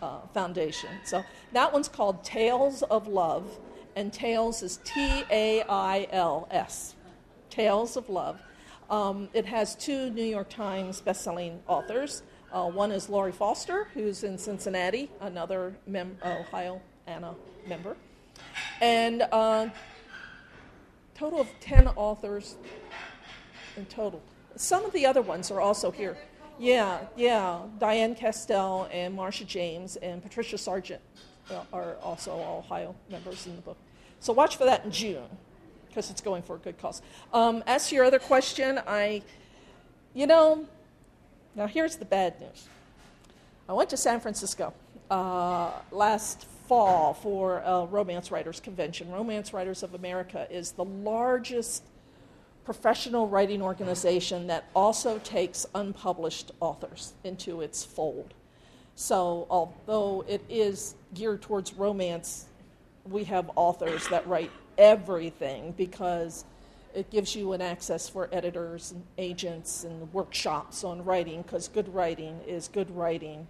uh, 0.03 0.19
foundation. 0.33 0.89
So 1.05 1.23
that 1.53 1.71
one's 1.71 1.87
called 1.87 2.23
Tales 2.23 2.83
of 2.83 3.07
Love, 3.07 3.57
and 3.95 4.11
Tales 4.11 4.61
is 4.61 4.79
T 4.83 5.23
A 5.31 5.63
I 5.63 6.07
L 6.11 6.47
S. 6.51 6.95
Tales 7.49 7.95
of 7.95 8.09
Love. 8.09 8.41
Um, 8.89 9.29
it 9.33 9.45
has 9.45 9.75
two 9.75 10.09
New 10.09 10.25
York 10.25 10.49
Times 10.49 11.01
bestselling 11.01 11.59
authors. 11.67 12.23
Uh, 12.51 12.69
one 12.69 12.91
is 12.91 13.09
Lori 13.09 13.31
Foster, 13.31 13.87
who's 13.93 14.23
in 14.23 14.37
Cincinnati, 14.37 15.09
another 15.21 15.75
mem- 15.87 16.17
Ohio 16.23 16.81
Anna 17.07 17.33
member. 17.65 17.95
And 18.81 19.23
uh, 19.31 19.69
total 21.15 21.39
of 21.39 21.47
10 21.61 21.87
authors 21.89 22.57
in 23.77 23.85
total. 23.85 24.21
Some 24.55 24.85
of 24.85 24.91
the 24.93 25.05
other 25.05 25.21
ones 25.21 25.49
are 25.49 25.61
also 25.61 25.89
here. 25.89 26.17
Yeah, 26.59 26.99
yeah. 27.15 27.61
Diane 27.79 28.15
Castell 28.15 28.87
and 28.91 29.13
Marcia 29.13 29.45
James 29.45 29.95
and 29.97 30.21
Patricia 30.21 30.55
Sargeant 30.55 30.99
are 31.71 31.95
also 32.01 32.31
Ohio 32.31 32.95
members 33.09 33.45
in 33.45 33.55
the 33.55 33.61
book. 33.61 33.77
So 34.19 34.33
watch 34.33 34.57
for 34.57 34.65
that 34.65 34.85
in 34.85 34.91
June 34.91 35.27
because 35.87 36.09
it's 36.09 36.21
going 36.21 36.41
for 36.41 36.55
a 36.55 36.59
good 36.59 36.77
cause. 36.77 37.01
Um, 37.33 37.63
as 37.67 37.89
to 37.89 37.95
your 37.95 38.05
other 38.05 38.19
question, 38.19 38.79
I, 38.87 39.21
you 40.13 40.25
know, 40.25 40.65
now 41.55 41.67
here's 41.67 41.97
the 41.97 42.05
bad 42.05 42.39
news. 42.39 42.67
I 43.67 43.73
went 43.73 43.89
to 43.91 43.97
San 43.97 44.19
Francisco 44.19 44.73
uh, 45.11 45.71
last 45.91 46.45
fall 46.67 47.13
for 47.13 47.59
a 47.59 47.85
romance 47.85 48.31
writers 48.31 48.59
convention. 48.59 49.11
Romance 49.11 49.53
Writers 49.53 49.83
of 49.83 49.93
America 49.93 50.47
is 50.49 50.71
the 50.71 50.85
largest 50.85 51.83
professional 52.65 53.27
writing 53.27 53.61
organization 53.61 54.47
that 54.47 54.65
also 54.75 55.19
takes 55.19 55.65
unpublished 55.75 56.51
authors 56.59 57.13
into 57.23 57.61
its 57.61 57.83
fold. 57.83 58.33
So, 58.95 59.47
although 59.49 60.23
it 60.27 60.43
is 60.49 60.95
geared 61.13 61.41
towards 61.41 61.73
romance, 61.73 62.45
we 63.09 63.23
have 63.25 63.49
authors 63.55 64.07
that 64.09 64.25
write 64.27 64.51
everything 64.77 65.73
because 65.77 66.45
it 66.93 67.09
gives 67.09 67.35
you 67.35 67.53
an 67.53 67.61
access 67.61 68.07
for 68.07 68.29
editors 68.31 68.91
and 68.91 69.03
agents 69.17 69.83
and 69.83 70.13
workshops 70.13 70.83
on 70.83 71.03
writing 71.03 71.41
because 71.41 71.67
good 71.67 71.91
writing 71.93 72.39
is 72.47 72.67
good 72.67 72.89
writing, 72.95 73.47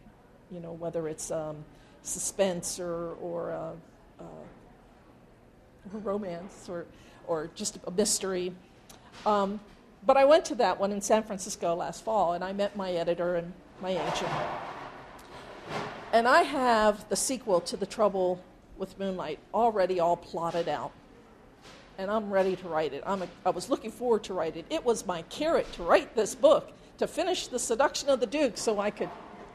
you 0.49 0.59
know, 0.59 0.71
whether 0.73 1.07
it's 1.07 1.29
um, 1.29 1.57
suspense 2.03 2.79
or, 2.79 3.13
or 3.21 3.51
uh, 3.51 4.23
uh, 4.23 5.99
romance 5.99 6.67
or, 6.69 6.85
or 7.27 7.49
just 7.53 7.79
a 7.85 7.91
mystery. 7.91 8.53
Um, 9.25 9.59
but 10.05 10.17
I 10.17 10.25
went 10.25 10.45
to 10.45 10.55
that 10.55 10.79
one 10.79 10.91
in 10.91 11.01
San 11.01 11.23
Francisco 11.23 11.75
last 11.75 12.03
fall 12.03 12.33
and 12.33 12.43
I 12.43 12.51
met 12.53 12.75
my 12.75 12.91
editor 12.91 13.35
and 13.35 13.53
my 13.81 13.91
agent. 13.91 14.31
And 16.11 16.27
I 16.27 16.41
have 16.43 17.07
the 17.09 17.15
sequel 17.15 17.61
to 17.61 17.77
The 17.77 17.85
Trouble 17.85 18.43
with 18.77 18.99
Moonlight 18.99 19.39
already 19.53 19.99
all 19.99 20.17
plotted 20.17 20.67
out. 20.67 20.91
And 21.97 22.11
I'm 22.11 22.31
ready 22.31 22.55
to 22.55 22.67
write 22.67 22.93
it. 22.93 23.03
I'm 23.05 23.21
a, 23.21 23.27
I 23.45 23.51
was 23.51 23.69
looking 23.69 23.91
forward 23.91 24.23
to 24.25 24.33
write 24.33 24.57
it. 24.57 24.65
It 24.69 24.83
was 24.83 25.05
my 25.05 25.21
carrot 25.23 25.71
to 25.73 25.83
write 25.83 26.15
this 26.15 26.35
book, 26.35 26.71
to 26.97 27.07
finish 27.07 27.47
The 27.47 27.59
Seduction 27.59 28.09
of 28.09 28.19
the 28.19 28.25
Duke 28.25 28.57
so 28.57 28.79
I 28.79 28.91
could 28.91 29.09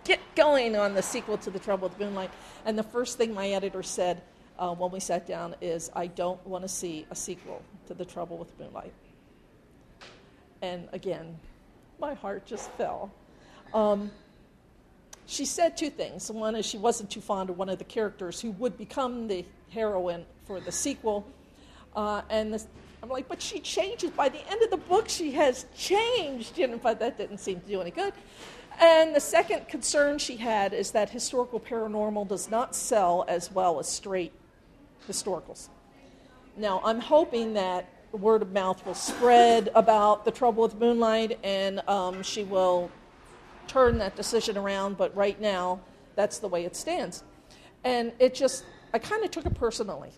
get 0.05 0.21
going 0.35 0.77
on 0.77 0.95
the 0.95 1.03
sequel 1.03 1.37
to 1.39 1.51
The 1.51 1.59
Trouble 1.59 1.89
with 1.89 1.99
Moonlight. 1.99 2.31
And 2.65 2.79
the 2.79 2.83
first 2.83 3.19
thing 3.19 3.35
my 3.35 3.51
editor 3.51 3.83
said 3.83 4.23
uh, 4.59 4.75
when 4.75 4.91
we 4.91 5.01
sat 5.01 5.27
down 5.27 5.55
is, 5.61 5.91
I 5.95 6.07
don't 6.07 6.45
want 6.47 6.63
to 6.63 6.69
see 6.69 7.07
a 7.11 7.15
sequel 7.15 7.63
to 7.87 7.95
The 7.95 8.05
Trouble 8.05 8.39
with 8.39 8.59
Moonlight. 8.59 8.93
And 10.63 10.89
again, 10.93 11.39
my 12.01 12.15
heart 12.15 12.47
just 12.47 12.71
fell. 12.73 13.11
Um, 13.73 14.11
she 15.27 15.45
said 15.45 15.77
two 15.77 15.91
things. 15.91 16.31
One 16.31 16.57
is 16.57 16.65
she 16.65 16.79
wasn't 16.79 17.11
too 17.11 17.21
fond 17.21 17.51
of 17.51 17.59
one 17.59 17.69
of 17.69 17.79
the 17.79 17.85
characters 17.85 18.41
who 18.41 18.53
would 18.53 18.79
become 18.79 19.29
the 19.29 19.45
heroine 19.71 20.25
for 20.47 20.59
the 20.59 20.73
sequel. 20.73 21.27
Uh, 21.95 22.23
and 22.31 22.55
this, 22.55 22.67
I'm 23.03 23.09
like, 23.09 23.29
but 23.29 23.43
she 23.43 23.61
changes. 23.61 24.11
By 24.11 24.31
the 24.31 24.41
end 24.51 24.63
of 24.63 24.71
the 24.71 24.79
book, 24.79 25.09
she 25.09 25.33
has 25.33 25.67
changed. 25.77 26.57
You 26.57 26.69
know, 26.69 26.79
but 26.79 26.99
that 27.01 27.19
didn't 27.19 27.39
seem 27.39 27.61
to 27.61 27.67
do 27.67 27.81
any 27.81 27.91
good. 27.91 28.15
And 28.81 29.15
the 29.15 29.21
second 29.21 29.69
concern 29.69 30.19
she 30.19 30.37
had 30.37 30.73
is 30.73 30.93
that 30.93 31.11
historical 31.11 31.59
paranormal 31.59 32.29
does 32.29 32.49
not 32.49 32.75
sell 32.75 33.25
as 33.29 33.51
well 33.51 33.81
as 33.81 33.89
straight 33.89 34.33
historicals. 35.09 35.69
Now, 36.57 36.81
I'm 36.85 37.01
hoping 37.01 37.55
that 37.55 37.89
word 38.17 38.43
of 38.43 38.53
mouth 38.53 38.85
will 38.87 38.95
spread 38.95 39.71
about 39.75 40.25
the 40.25 40.31
trouble 40.31 40.63
with 40.63 40.79
Moonlight, 40.79 41.39
and 41.43 41.87
um, 41.89 42.23
she 42.23 42.45
will 42.45 42.91
turn 43.67 43.99
that 43.99 44.17
decision 44.17 44.57
around, 44.57 44.97
but 44.97 45.15
right 45.15 45.41
now, 45.41 45.81
that's 46.17 46.39
the 46.39 46.49
way 46.49 46.65
it 46.65 46.75
stands. 46.75 47.23
And 47.85 48.13
it 48.19 48.35
just, 48.35 48.65
I 48.93 48.99
kind 48.99 49.25
of 49.25 49.31
took 49.31 49.47
it 49.47 49.55
personally 49.55 50.11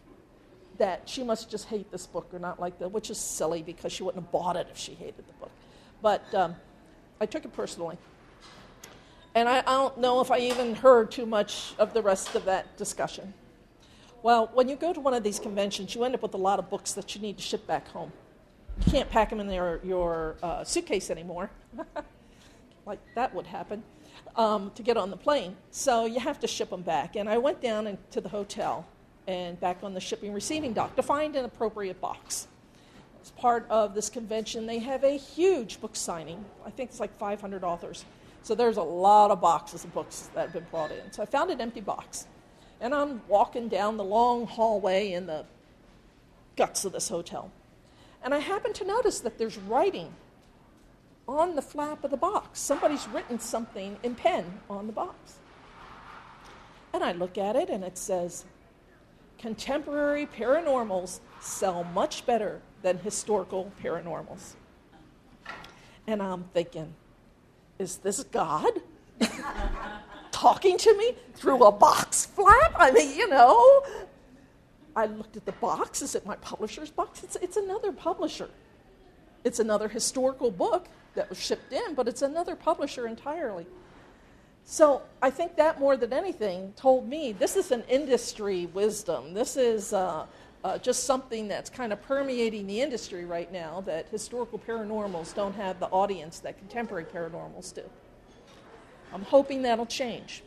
that 0.79 1.09
she 1.09 1.23
must 1.23 1.51
just 1.51 1.67
hate 1.67 1.91
this 1.91 2.07
book 2.07 2.33
or 2.33 2.39
not 2.39 2.59
like 2.59 2.79
that, 2.79 2.91
which 2.91 3.11
is 3.11 3.19
silly 3.19 3.63
because 3.63 3.93
she 3.93 4.03
wouldn't 4.03 4.25
have 4.25 4.33
bought 4.33 4.57
it 4.57 4.67
if 4.71 4.79
she 4.79 4.95
hated 4.95 5.27
the 5.27 5.33
book. 5.35 5.51
But 6.01 6.35
um, 6.35 6.57
I 7.21 7.27
took 7.27 7.45
it 7.45 7.53
personally. 7.53 7.99
And 9.35 9.49
I, 9.49 9.59
I 9.59 9.63
don't 9.63 9.99
know 9.99 10.21
if 10.21 10.31
I 10.31 10.39
even 10.39 10.75
heard 10.75 11.11
too 11.11 11.27
much 11.27 11.75
of 11.79 11.93
the 11.93 12.01
rest 12.03 12.35
of 12.35 12.47
that 12.47 12.77
discussion. 12.79 13.35
Well, 14.23 14.51
when 14.53 14.69
you 14.69 14.77
go 14.77 14.93
to 14.93 15.01
one 15.01 15.15
of 15.15 15.23
these 15.23 15.39
conventions, 15.39 15.95
you 15.95 16.05
end 16.05 16.15
up 16.15 16.23
with 16.23 16.35
a 16.35 16.39
lot 16.39 16.59
of 16.59 16.69
books 16.69 16.93
that 16.93 17.15
you 17.15 17.23
need 17.23 17.39
to 17.39 17.43
ship 17.43 17.67
back 17.67 17.89
home. 17.89 18.13
You 18.85 18.93
can't 18.93 19.11
pack 19.11 19.31
them 19.31 19.41
in 19.41 19.51
your, 19.51 19.81
your 19.83 20.37
uh, 20.43 20.63
suitcase 20.63 21.11
anymore. 21.11 21.51
like 22.87 22.99
that 23.15 23.35
would 23.35 23.47
happen, 23.47 23.83
um, 24.37 24.73
to 24.75 24.83
get 24.83 24.99
on 24.99 25.11
the 25.11 25.17
plane. 25.17 25.57
So 25.71 26.05
you 26.05 26.21
have 26.21 26.39
to 26.41 26.47
ship 26.47 26.69
them 26.69 26.83
back. 26.83 27.17
And 27.17 27.29
I 27.29 27.39
went 27.39 27.63
down 27.63 27.87
in, 27.87 27.97
to 28.11 28.21
the 28.21 28.29
hotel 28.29 28.87
and 29.27 29.59
back 29.59 29.79
on 29.83 29.95
the 29.95 30.01
shipping 30.01 30.35
receiving 30.35 30.75
dock 30.75 30.97
to 30.97 31.03
find 31.03 31.35
an 31.37 31.47
appropriate 31.47 32.01
box. 32.01 32.47
As 33.23 33.31
part 33.33 33.67
of 33.71 33.95
this 33.95 34.11
convention, 34.11 34.67
they 34.67 34.79
have 34.81 35.03
a 35.05 35.17
huge 35.17 35.81
book 35.81 35.97
signing. 35.97 36.45
I 36.67 36.71
think 36.71 36.91
it's 36.91 37.01
like 37.01 37.17
500 37.19 37.65
authors. 37.65 38.05
So 38.43 38.55
there's 38.55 38.79
a 38.79 38.83
lot 38.83 39.31
of 39.31 39.41
boxes 39.41 39.85
of 39.85 39.93
books 39.95 40.31
that 40.35 40.43
have 40.43 40.53
been 40.53 40.67
brought 40.71 40.91
in. 40.91 41.13
So 41.13 41.23
I 41.23 41.27
found 41.27 41.51
an 41.51 41.61
empty 41.61 41.81
box. 41.81 42.27
And 42.81 42.95
I'm 42.95 43.23
walking 43.29 43.69
down 43.69 43.97
the 43.97 44.05
long 44.05 44.47
hallway 44.47 45.13
in 45.13 45.27
the 45.27 45.45
guts 46.57 46.85
of 46.85 46.93
this 46.93 47.09
hotel. 47.09 47.51
And 48.23 48.35
I 48.35 48.39
happen 48.39 48.73
to 48.75 48.85
notice 48.85 49.21
that 49.21 49.39
there's 49.39 49.59
writing 49.59 50.15
on 51.29 51.55
the 51.57 51.63
flap 51.63 52.05
of 52.05 52.11
the 52.11 52.17
box. 52.17 52.61
Somebody's 52.61 53.07
written 53.09 53.39
something 53.39 53.99
in 54.03 54.15
pen 54.15 54.61
on 54.69 54.87
the 54.87 54.93
box. 54.93 55.39
And 56.93 57.05
I 57.05 57.13
look 57.13 57.39
at 57.39 57.57
it 57.57 57.71
and 57.71 57.85
it 57.85 57.97
says, 57.97 58.45
Contemporary 59.39 60.27
paranormals 60.27 61.21
sell 61.41 61.85
much 61.85 62.27
better 62.27 62.61
than 62.83 62.99
historical 62.99 63.73
paranormals. 63.83 64.55
And 66.07 66.23
I'm 66.23 66.45
thinking, 66.53 66.95
is 67.79 67.99
this 67.99 68.23
God 68.25 68.83
talking 70.41 70.79
to 70.79 70.97
me 70.97 71.15
through 71.35 71.63
a 71.65 71.73
box 71.73 72.25
flap? 72.27 72.73
I 72.77 72.91
mean, 72.91 73.15
you 73.17 73.29
know. 73.29 73.83
I 74.97 75.07
looked 75.07 75.37
at 75.37 75.45
the 75.45 75.53
box. 75.53 76.01
Is 76.03 76.15
it 76.15 76.25
my 76.25 76.37
publisher's 76.37 76.91
box? 76.91 77.23
It's, 77.23 77.37
it's 77.37 77.57
another 77.57 77.93
publisher. 77.93 78.49
It's 79.45 79.61
another 79.61 79.89
historical 79.89 80.51
book 80.51 80.89
that 81.15 81.29
was 81.29 81.39
shipped 81.39 81.73
in, 81.73 81.95
but 81.95 82.09
it's 82.09 82.23
another 82.23 82.57
publisher 82.57 83.07
entirely. 83.07 83.67
So 84.65 85.03
I 85.21 85.31
think 85.31 85.57
that 85.57 85.79
more 85.79 85.97
than 85.97 86.13
anything 86.13 86.73
told 86.75 87.09
me 87.09 87.33
this 87.33 87.57
is 87.57 87.71
an 87.71 87.85
industry 87.89 88.67
wisdom. 88.67 89.35
This 89.35 89.57
is 89.57 89.93
uh, 89.93 90.27
uh, 90.65 90.79
just 90.79 91.05
something 91.05 91.49
that's 91.49 91.69
kind 91.69 91.93
of 91.93 92.01
permeating 92.03 92.67
the 92.67 92.81
industry 92.81 93.25
right 93.25 93.51
now 93.53 93.83
that 93.83 94.09
historical 94.09 94.59
paranormals 94.59 95.35
don't 95.35 95.55
have 95.55 95.81
the 95.81 95.89
audience 95.89 96.39
that 96.41 96.59
contemporary 96.59 97.05
paranormals 97.05 97.75
do. 97.75 97.83
I'm 99.13 99.23
hoping 99.23 99.63
that'll 99.63 99.87
change. 99.87 100.43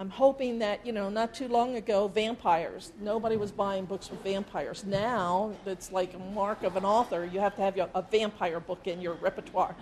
I'm 0.00 0.10
hoping 0.10 0.60
that, 0.60 0.86
you 0.86 0.92
know, 0.92 1.08
not 1.08 1.34
too 1.34 1.48
long 1.48 1.74
ago, 1.74 2.06
vampires, 2.06 2.92
nobody 3.00 3.36
was 3.36 3.50
buying 3.50 3.84
books 3.84 4.10
with 4.10 4.22
vampires. 4.22 4.84
Now, 4.84 5.52
it's 5.66 5.90
like 5.90 6.14
a 6.14 6.18
mark 6.18 6.62
of 6.62 6.76
an 6.76 6.84
author. 6.84 7.24
You 7.24 7.40
have 7.40 7.56
to 7.56 7.62
have 7.62 7.76
a 7.76 8.02
vampire 8.02 8.60
book 8.60 8.86
in 8.86 9.00
your 9.00 9.14
repertoire. 9.14 9.74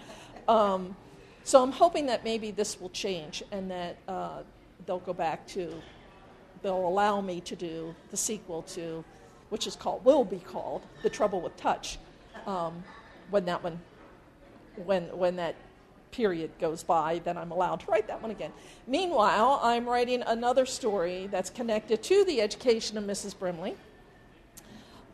Um, 0.48 0.96
so 1.44 1.62
I'm 1.62 1.72
hoping 1.72 2.06
that 2.06 2.24
maybe 2.24 2.50
this 2.50 2.80
will 2.80 2.88
change 2.90 3.42
and 3.52 3.70
that 3.70 3.98
uh, 4.08 4.42
they'll 4.86 5.00
go 5.00 5.12
back 5.12 5.46
to, 5.48 5.70
they'll 6.62 6.88
allow 6.88 7.20
me 7.20 7.40
to 7.42 7.54
do 7.54 7.94
the 8.10 8.16
sequel 8.16 8.62
to, 8.62 9.04
which 9.50 9.66
is 9.66 9.76
called, 9.76 10.02
will 10.02 10.24
be 10.24 10.38
called, 10.38 10.82
The 11.02 11.10
Trouble 11.10 11.42
with 11.42 11.56
Touch, 11.58 11.98
um, 12.46 12.82
when 13.28 13.44
that 13.44 13.62
one, 13.62 13.78
when, 14.76 15.04
when 15.16 15.36
that 15.36 15.56
period 16.10 16.50
goes 16.58 16.82
by, 16.82 17.20
then 17.24 17.36
I'm 17.36 17.50
allowed 17.50 17.80
to 17.80 17.90
write 17.90 18.08
that 18.08 18.22
one 18.22 18.30
again. 18.30 18.52
Meanwhile, 18.86 19.60
I'm 19.62 19.86
writing 19.86 20.22
another 20.22 20.66
story 20.66 21.28
that's 21.30 21.50
connected 21.50 22.02
to 22.04 22.24
the 22.24 22.40
education 22.40 22.96
of 22.96 23.04
Mrs. 23.04 23.38
Brimley. 23.38 23.76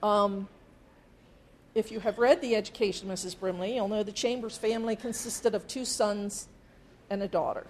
Um, 0.03 0.49
if 1.75 1.91
you 1.91 2.01
have 2.01 2.19
read 2.19 2.41
The 2.41 2.55
Education 2.55 3.11
of 3.11 3.19
Mrs. 3.19 3.39
Brimley, 3.39 3.77
you'll 3.77 3.89
know 3.89 4.03
the 4.03 4.13
Chambers 4.13 4.59
family 4.59 4.95
consisted 4.95 5.55
of 5.55 5.67
two 5.67 5.85
sons 5.85 6.49
and 7.09 7.23
a 7.23 7.29
daughter. 7.29 7.67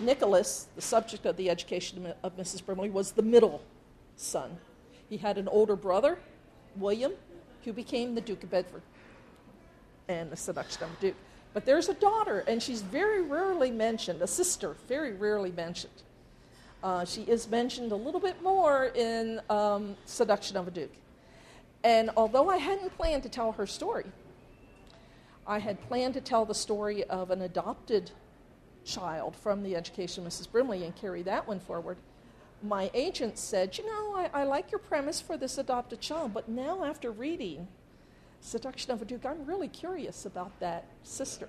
Nicholas, 0.00 0.66
the 0.76 0.82
subject 0.82 1.24
of 1.24 1.36
The 1.36 1.48
Education 1.48 2.12
of 2.22 2.36
Mrs. 2.36 2.64
Brimley, 2.64 2.90
was 2.90 3.12
the 3.12 3.22
middle 3.22 3.62
son. 4.16 4.58
He 5.08 5.16
had 5.16 5.38
an 5.38 5.48
older 5.48 5.76
brother, 5.76 6.18
William, 6.76 7.12
who 7.64 7.72
became 7.72 8.14
the 8.14 8.20
Duke 8.20 8.42
of 8.42 8.50
Bedford 8.50 8.82
and 10.08 10.30
the 10.30 10.36
seduction 10.36 10.84
of 10.84 11.00
Duke. 11.00 11.14
But 11.54 11.64
there's 11.64 11.88
a 11.88 11.94
daughter, 11.94 12.44
and 12.48 12.60
she's 12.60 12.82
very 12.82 13.22
rarely 13.22 13.70
mentioned, 13.70 14.20
a 14.20 14.26
sister, 14.26 14.74
very 14.88 15.12
rarely 15.12 15.52
mentioned. 15.52 16.02
Uh, 16.82 17.04
she 17.04 17.22
is 17.22 17.48
mentioned 17.48 17.92
a 17.92 17.96
little 17.96 18.20
bit 18.20 18.42
more 18.42 18.86
in 18.94 19.40
um, 19.48 19.96
Seduction 20.04 20.56
of 20.56 20.68
a 20.68 20.70
Duke. 20.70 20.92
And 21.84 22.10
although 22.16 22.50
I 22.50 22.56
hadn't 22.56 22.94
planned 22.96 23.22
to 23.22 23.28
tell 23.28 23.52
her 23.52 23.66
story, 23.66 24.06
I 25.46 25.60
had 25.60 25.80
planned 25.88 26.14
to 26.14 26.20
tell 26.20 26.44
the 26.44 26.54
story 26.54 27.04
of 27.04 27.30
an 27.30 27.42
adopted 27.42 28.10
child 28.84 29.36
from 29.36 29.62
the 29.62 29.76
education 29.76 30.26
of 30.26 30.32
Mrs. 30.32 30.50
Brimley 30.50 30.84
and 30.84 30.94
carry 30.96 31.22
that 31.22 31.46
one 31.46 31.60
forward, 31.60 31.98
my 32.62 32.90
agent 32.94 33.38
said, 33.38 33.78
You 33.78 33.86
know, 33.86 34.16
I, 34.16 34.30
I 34.40 34.44
like 34.44 34.72
your 34.72 34.78
premise 34.80 35.20
for 35.20 35.36
this 35.36 35.56
adopted 35.56 36.00
child, 36.00 36.34
but 36.34 36.48
now 36.48 36.84
after 36.84 37.10
reading 37.10 37.68
Seduction 38.44 38.92
of 38.92 39.00
a 39.00 39.06
Duke, 39.06 39.24
I'm 39.24 39.46
really 39.46 39.68
curious 39.68 40.26
about 40.26 40.60
that 40.60 40.84
sister. 41.02 41.48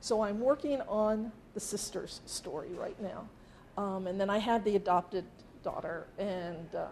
So 0.00 0.22
I'm 0.22 0.38
working 0.38 0.80
on 0.82 1.32
the 1.54 1.60
sister's 1.60 2.20
story 2.24 2.68
right 2.78 2.96
now. 3.02 3.28
Um, 3.76 4.06
and 4.06 4.20
then 4.20 4.30
I 4.30 4.38
have 4.38 4.62
the 4.62 4.76
adopted 4.76 5.24
daughter, 5.64 6.06
and 6.16 6.72
uh, 6.72 6.86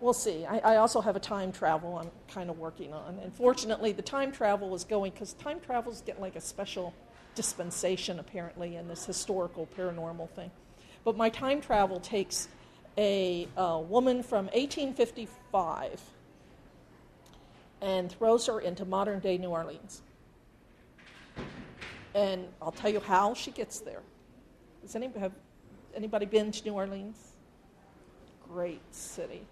we'll 0.00 0.14
see. 0.14 0.46
I, 0.46 0.60
I, 0.60 0.76
also 0.76 1.02
have 1.02 1.14
a 1.14 1.20
time 1.20 1.52
travel 1.52 1.98
I'm 1.98 2.10
kind 2.32 2.48
of 2.48 2.58
working 2.58 2.94
on. 2.94 3.18
And 3.22 3.30
fortunately, 3.34 3.92
the 3.92 4.00
time 4.00 4.32
travel 4.32 4.74
is 4.74 4.84
going 4.84 5.12
because 5.12 5.34
time 5.34 5.60
travel 5.60 5.92
is 5.92 6.00
getting 6.00 6.22
like 6.22 6.36
a 6.36 6.40
special 6.40 6.94
dispensation 7.34 8.18
apparently 8.18 8.76
in 8.76 8.88
this 8.88 9.04
historical 9.04 9.68
paranormal 9.76 10.30
thing. 10.30 10.50
But 11.04 11.18
my 11.18 11.28
time 11.28 11.60
travel 11.60 12.00
takes 12.00 12.48
a, 12.96 13.46
a 13.58 13.78
woman 13.78 14.22
from 14.22 14.46
1855 14.46 16.00
and 17.80 18.10
throws 18.10 18.46
her 18.46 18.60
into 18.60 18.84
modern 18.84 19.20
day 19.20 19.38
New 19.38 19.50
Orleans. 19.50 20.02
And 22.14 22.46
I'll 22.62 22.72
tell 22.72 22.90
you 22.90 23.00
how 23.00 23.34
she 23.34 23.50
gets 23.50 23.80
there. 23.80 24.00
Has 24.82 24.96
anybody, 24.96 25.20
have 25.20 25.32
anybody 25.94 26.26
been 26.26 26.50
to 26.52 26.64
New 26.64 26.72
Orleans? 26.72 27.32
Great 28.48 28.82
city. 28.94 29.42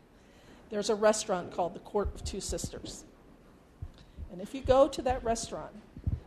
There's 0.71 0.89
a 0.89 0.95
restaurant 0.95 1.53
called 1.53 1.75
the 1.75 1.81
Court 1.81 2.15
of 2.15 2.25
Two 2.25 2.41
Sisters. 2.41 3.05
And 4.33 4.41
if 4.41 4.55
you 4.55 4.63
go 4.63 4.89
to 4.89 5.03
that 5.03 5.23
restaurant, 5.23 5.73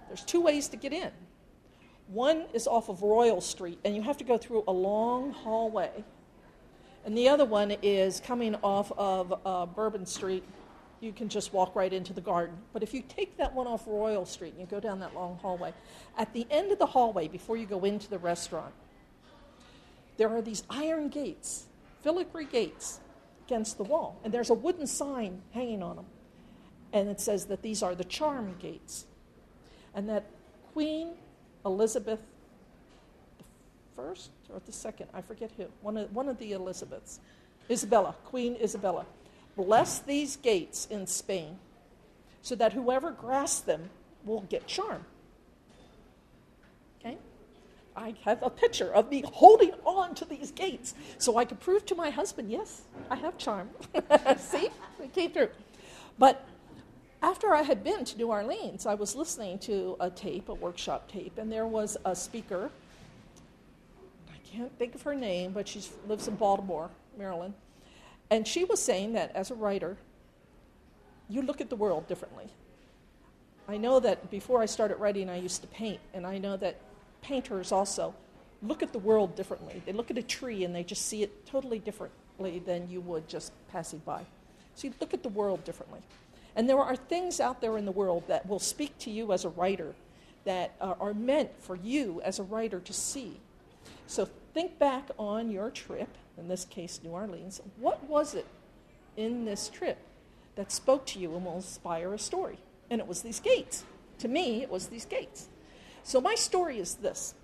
there's 0.08 0.24
two 0.24 0.42
ways 0.42 0.68
to 0.70 0.78
get 0.78 0.94
in. 0.94 1.12
One 2.08 2.46
is 2.54 2.68
off 2.68 2.88
of 2.88 3.02
Royal 3.02 3.42
Street, 3.42 3.80
and 3.84 3.96
you 3.96 4.02
have 4.02 4.18
to 4.18 4.24
go 4.24 4.38
through 4.38 4.64
a 4.68 4.72
long 4.72 5.32
hallway. 5.32 5.92
And 7.04 7.18
the 7.18 7.28
other 7.28 7.46
one 7.46 7.72
is 7.82 8.22
coming 8.22 8.56
off 8.64 8.92
of 8.98 9.34
uh, 9.46 9.66
Bourbon 9.66 10.06
Street. 10.06 10.44
You 11.00 11.14
can 11.14 11.30
just 11.30 11.54
walk 11.54 11.76
right 11.76 11.94
into 11.94 12.14
the 12.14 12.22
garden. 12.22 12.58
But 12.74 12.84
if 12.84 12.94
you 12.94 13.04
take 13.08 13.38
that 13.38 13.54
one 13.54 13.68
off 13.68 13.84
Royal 13.86 14.26
Street 14.26 14.54
and 14.54 14.62
you 14.62 14.66
go 14.66 14.80
down 14.80 15.00
that 15.00 15.14
long 15.14 15.38
hallway, 15.42 15.74
at 16.18 16.34
the 16.34 16.48
end 16.50 16.72
of 16.72 16.80
the 16.80 16.86
hallway, 16.86 17.28
before 17.28 17.56
you 17.58 17.66
go 17.66 17.84
into 17.84 18.10
the 18.10 18.18
restaurant, 18.18 18.74
there 20.18 20.30
are 20.30 20.42
these 20.42 20.64
iron 20.70 21.10
gates, 21.10 21.66
filigree 22.02 22.46
gates, 22.46 23.00
against 23.46 23.78
the 23.78 23.84
wall. 23.84 24.20
And 24.24 24.34
there's 24.34 24.50
a 24.50 24.56
wooden 24.56 24.88
sign 24.88 25.42
hanging 25.54 25.82
on 25.82 25.96
them. 25.96 26.06
And 26.94 27.08
it 27.10 27.20
says 27.20 27.46
that 27.46 27.62
these 27.62 27.84
are 27.84 27.96
the 27.96 28.04
charm 28.04 28.56
gates. 28.60 29.06
And 29.94 30.10
that 30.10 30.26
Queen 30.74 31.14
Elizabeth 31.66 32.20
the 33.38 33.44
first 33.96 34.32
or 34.50 34.62
the 34.66 34.72
second, 34.72 35.08
I 35.14 35.22
forget 35.22 35.52
who, 35.58 35.66
one 35.82 35.98
of, 35.98 36.14
one 36.14 36.30
of 36.30 36.38
the 36.38 36.54
Elizabeths, 36.54 37.20
Isabella, 37.70 38.16
Queen 38.26 38.58
Isabella, 38.62 39.06
blessed 39.58 40.06
these 40.06 40.38
gates 40.38 40.88
in 40.90 41.06
Spain 41.08 41.58
so 42.42 42.56
that 42.56 42.72
whoever 42.72 43.12
grasps 43.12 43.62
them 43.62 43.90
will 44.24 44.42
get 44.42 44.68
charm. 44.68 45.04
Okay? 47.02 47.18
I 47.96 48.14
have 48.24 48.42
a 48.44 48.50
picture 48.50 48.94
of 48.94 49.10
me 49.10 49.24
holding 49.34 49.72
on 49.84 50.16
to 50.16 50.26
these 50.26 50.52
gates 50.52 50.94
so 51.18 51.38
I 51.38 51.44
could 51.44 51.60
prove 51.60 51.86
to 51.88 51.96
my 51.96 52.10
husband, 52.10 52.50
yes, 52.52 52.84
I 53.10 53.16
have 53.16 53.38
charm. 53.38 53.70
See? 54.38 54.70
It 55.04 55.14
came 55.14 55.32
through. 55.32 55.50
But 56.18 56.46
after 57.22 57.54
I 57.54 57.64
had 57.64 57.84
been 57.84 58.06
to 58.06 58.18
New 58.18 58.28
Orleans, 58.28 58.86
I 58.86 58.94
was 58.94 59.16
listening 59.16 59.58
to 59.60 59.98
a 60.00 60.10
tape, 60.10 60.50
a 60.50 60.54
workshop 60.54 61.12
tape, 61.12 61.38
and 61.38 61.52
there 61.52 61.66
was 61.66 61.98
a 62.06 62.16
speaker. 62.16 62.70
I 64.30 64.38
can't 64.46 64.76
think 64.78 64.94
of 64.94 65.02
her 65.02 65.16
name, 65.16 65.52
but 65.52 65.68
she 65.68 65.82
lives 66.08 66.28
in 66.28 66.36
Baltimore, 66.36 66.92
Maryland. 67.18 67.56
And 68.30 68.48
she 68.48 68.66
was 68.66 68.82
saying 68.82 69.14
that 69.14 69.36
as 69.36 69.52
a 69.52 69.56
writer, 69.56 69.98
you 71.30 71.42
look 71.42 71.62
at 71.62 71.70
the 71.70 71.76
world 71.76 72.08
differently. 72.08 72.48
I 73.68 73.78
know 73.78 74.00
that 74.00 74.30
before 74.32 74.62
I 74.62 74.66
started 74.66 74.96
writing, 74.98 75.30
I 75.30 75.38
used 75.38 75.62
to 75.62 75.68
paint, 75.68 76.00
and 76.14 76.26
I 76.26 76.38
know 76.38 76.56
that 76.58 76.78
painters 77.22 77.72
also 77.72 78.14
look 78.62 78.82
at 78.82 78.94
the 78.94 79.00
world 79.00 79.36
differently. 79.36 79.82
They 79.86 79.94
look 79.94 80.10
at 80.10 80.18
a 80.18 80.24
tree 80.24 80.64
and 80.64 80.74
they 80.74 80.84
just 80.84 81.06
see 81.06 81.24
it 81.24 81.46
totally 81.46 81.80
differently 81.80 82.60
than 82.60 82.90
you 82.90 83.02
would 83.02 83.28
just 83.28 83.52
passing 83.72 84.02
by. 84.06 84.26
So 84.76 84.88
you 84.88 84.94
look 85.00 85.14
at 85.14 85.24
the 85.24 85.30
world 85.30 85.64
differently. 85.64 86.00
And 86.56 86.68
there 86.68 86.80
are 86.80 86.96
things 86.96 87.40
out 87.40 87.62
there 87.62 87.78
in 87.78 87.86
the 87.86 87.92
world 87.92 88.24
that 88.28 88.48
will 88.48 88.60
speak 88.60 88.98
to 89.00 89.12
you 89.12 89.32
as 89.32 89.46
a 89.46 89.50
writer 89.50 89.94
that 90.46 90.74
uh, 90.82 90.96
are 91.00 91.14
meant 91.14 91.52
for 91.60 91.76
you 91.76 92.22
as 92.24 92.40
a 92.40 92.44
writer 92.44 92.80
to 92.80 92.94
see. 92.94 93.40
So 94.08 94.30
think 94.58 94.80
back 94.80 95.12
on 95.20 95.52
your 95.52 95.70
trip, 95.70 96.10
in 96.36 96.48
this 96.48 96.66
case, 96.66 97.00
New 97.04 97.12
Orleans. 97.12 97.62
What 97.78 98.04
was 98.10 98.34
it 98.34 98.48
in 99.16 99.46
this 99.46 99.70
trip 99.70 100.00
that 100.56 100.72
spoke 100.72 101.06
to 101.08 101.20
you 101.20 101.36
and 101.36 101.46
will 101.46 101.58
inspire 101.58 102.12
a 102.12 102.18
story? 102.18 102.58
And 102.90 103.00
it 103.00 103.06
was 103.06 103.22
these 103.22 103.40
gates. 103.40 103.86
To 104.18 104.28
me, 104.28 104.64
it 104.64 104.72
was 104.72 104.88
these 104.88 105.06
gates. 105.06 105.48
So 106.02 106.20
my 106.20 106.34
story 106.34 106.80
is 106.80 106.96
this 106.96 107.36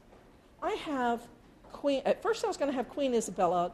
I 0.64 0.72
have 0.86 1.22
Queen, 1.72 2.02
at 2.04 2.24
first 2.24 2.44
I 2.44 2.48
was 2.48 2.58
going 2.58 2.72
to 2.72 2.76
have 2.76 2.90
Queen 2.90 3.14
Isabella 3.14 3.72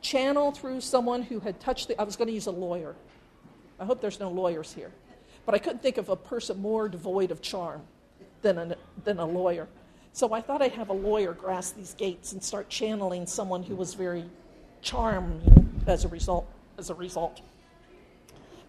channel 0.00 0.50
through 0.50 0.80
someone 0.80 1.20
who 1.20 1.40
had 1.40 1.60
touched 1.60 1.88
the, 1.88 2.00
I 2.00 2.04
was 2.04 2.16
going 2.16 2.28
to 2.28 2.34
use 2.34 2.46
a 2.46 2.50
lawyer 2.50 2.94
I 3.78 3.84
hope 3.84 4.00
there's 4.00 4.20
no 4.20 4.30
lawyers 4.30 4.72
here. 4.72 4.92
But 5.44 5.54
I 5.54 5.58
couldn't 5.58 5.82
think 5.82 5.98
of 5.98 6.08
a 6.10 6.16
person 6.16 6.60
more 6.60 6.88
devoid 6.88 7.30
of 7.30 7.42
charm 7.42 7.82
than 8.42 8.56
a, 8.56 8.76
than 9.04 9.18
a 9.18 9.26
lawyer. 9.26 9.68
So 10.12 10.32
I 10.32 10.40
thought 10.40 10.60
I'd 10.60 10.72
have 10.72 10.88
a 10.88 10.94
lawyer 10.94 11.32
grasp 11.32 11.76
these 11.76 11.94
gates 11.94 12.32
and 12.32 12.42
start 12.42 12.68
channeling 12.68 13.26
someone 13.26 13.62
who 13.62 13.76
was 13.76 13.94
very 13.94 14.24
charming 14.82 15.82
as 15.86 16.04
a 16.04 16.08
result. 16.08 16.46
As 16.78 16.90
a 16.90 16.94
result. 16.94 17.40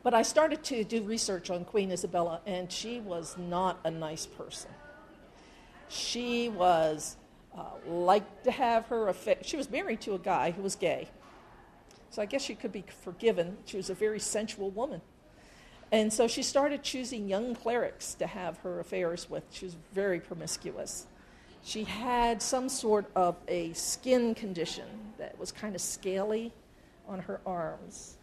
But 0.03 0.13
I 0.13 0.23
started 0.23 0.63
to 0.65 0.83
do 0.83 1.03
research 1.03 1.49
on 1.49 1.63
Queen 1.63 1.91
Isabella, 1.91 2.41
and 2.45 2.71
she 2.71 2.99
was 2.99 3.37
not 3.37 3.79
a 3.83 3.91
nice 3.91 4.25
person. 4.25 4.71
She 5.89 6.49
was 6.49 7.17
uh, 7.57 7.63
liked 7.87 8.45
to 8.45 8.51
have 8.51 8.87
her 8.87 9.09
affair. 9.09 9.37
She 9.41 9.57
was 9.57 9.69
married 9.69 10.01
to 10.01 10.13
a 10.13 10.19
guy 10.19 10.51
who 10.51 10.61
was 10.61 10.75
gay. 10.75 11.07
So 12.09 12.21
I 12.21 12.25
guess 12.25 12.41
she 12.41 12.55
could 12.55 12.71
be 12.71 12.83
forgiven. 13.03 13.57
She 13.65 13.77
was 13.77 13.89
a 13.89 13.93
very 13.93 14.19
sensual 14.19 14.69
woman. 14.69 15.01
And 15.91 16.11
so 16.11 16.27
she 16.27 16.43
started 16.43 16.83
choosing 16.83 17.27
young 17.27 17.53
clerics 17.53 18.13
to 18.15 18.27
have 18.27 18.57
her 18.59 18.79
affairs 18.79 19.29
with. 19.29 19.43
She 19.51 19.65
was 19.65 19.75
very 19.93 20.19
promiscuous. 20.19 21.07
She 21.64 21.84
had 21.84 22.41
some 22.41 22.70
sort 22.70 23.09
of 23.16 23.36
a 23.47 23.74
skin 23.74 24.34
condition 24.34 24.88
that 25.18 25.38
was 25.39 25.51
kind 25.51 25.76
of 25.76 25.82
scaly 25.82 26.51
on 27.07 27.20
her 27.20 27.39
arms. 27.45 28.18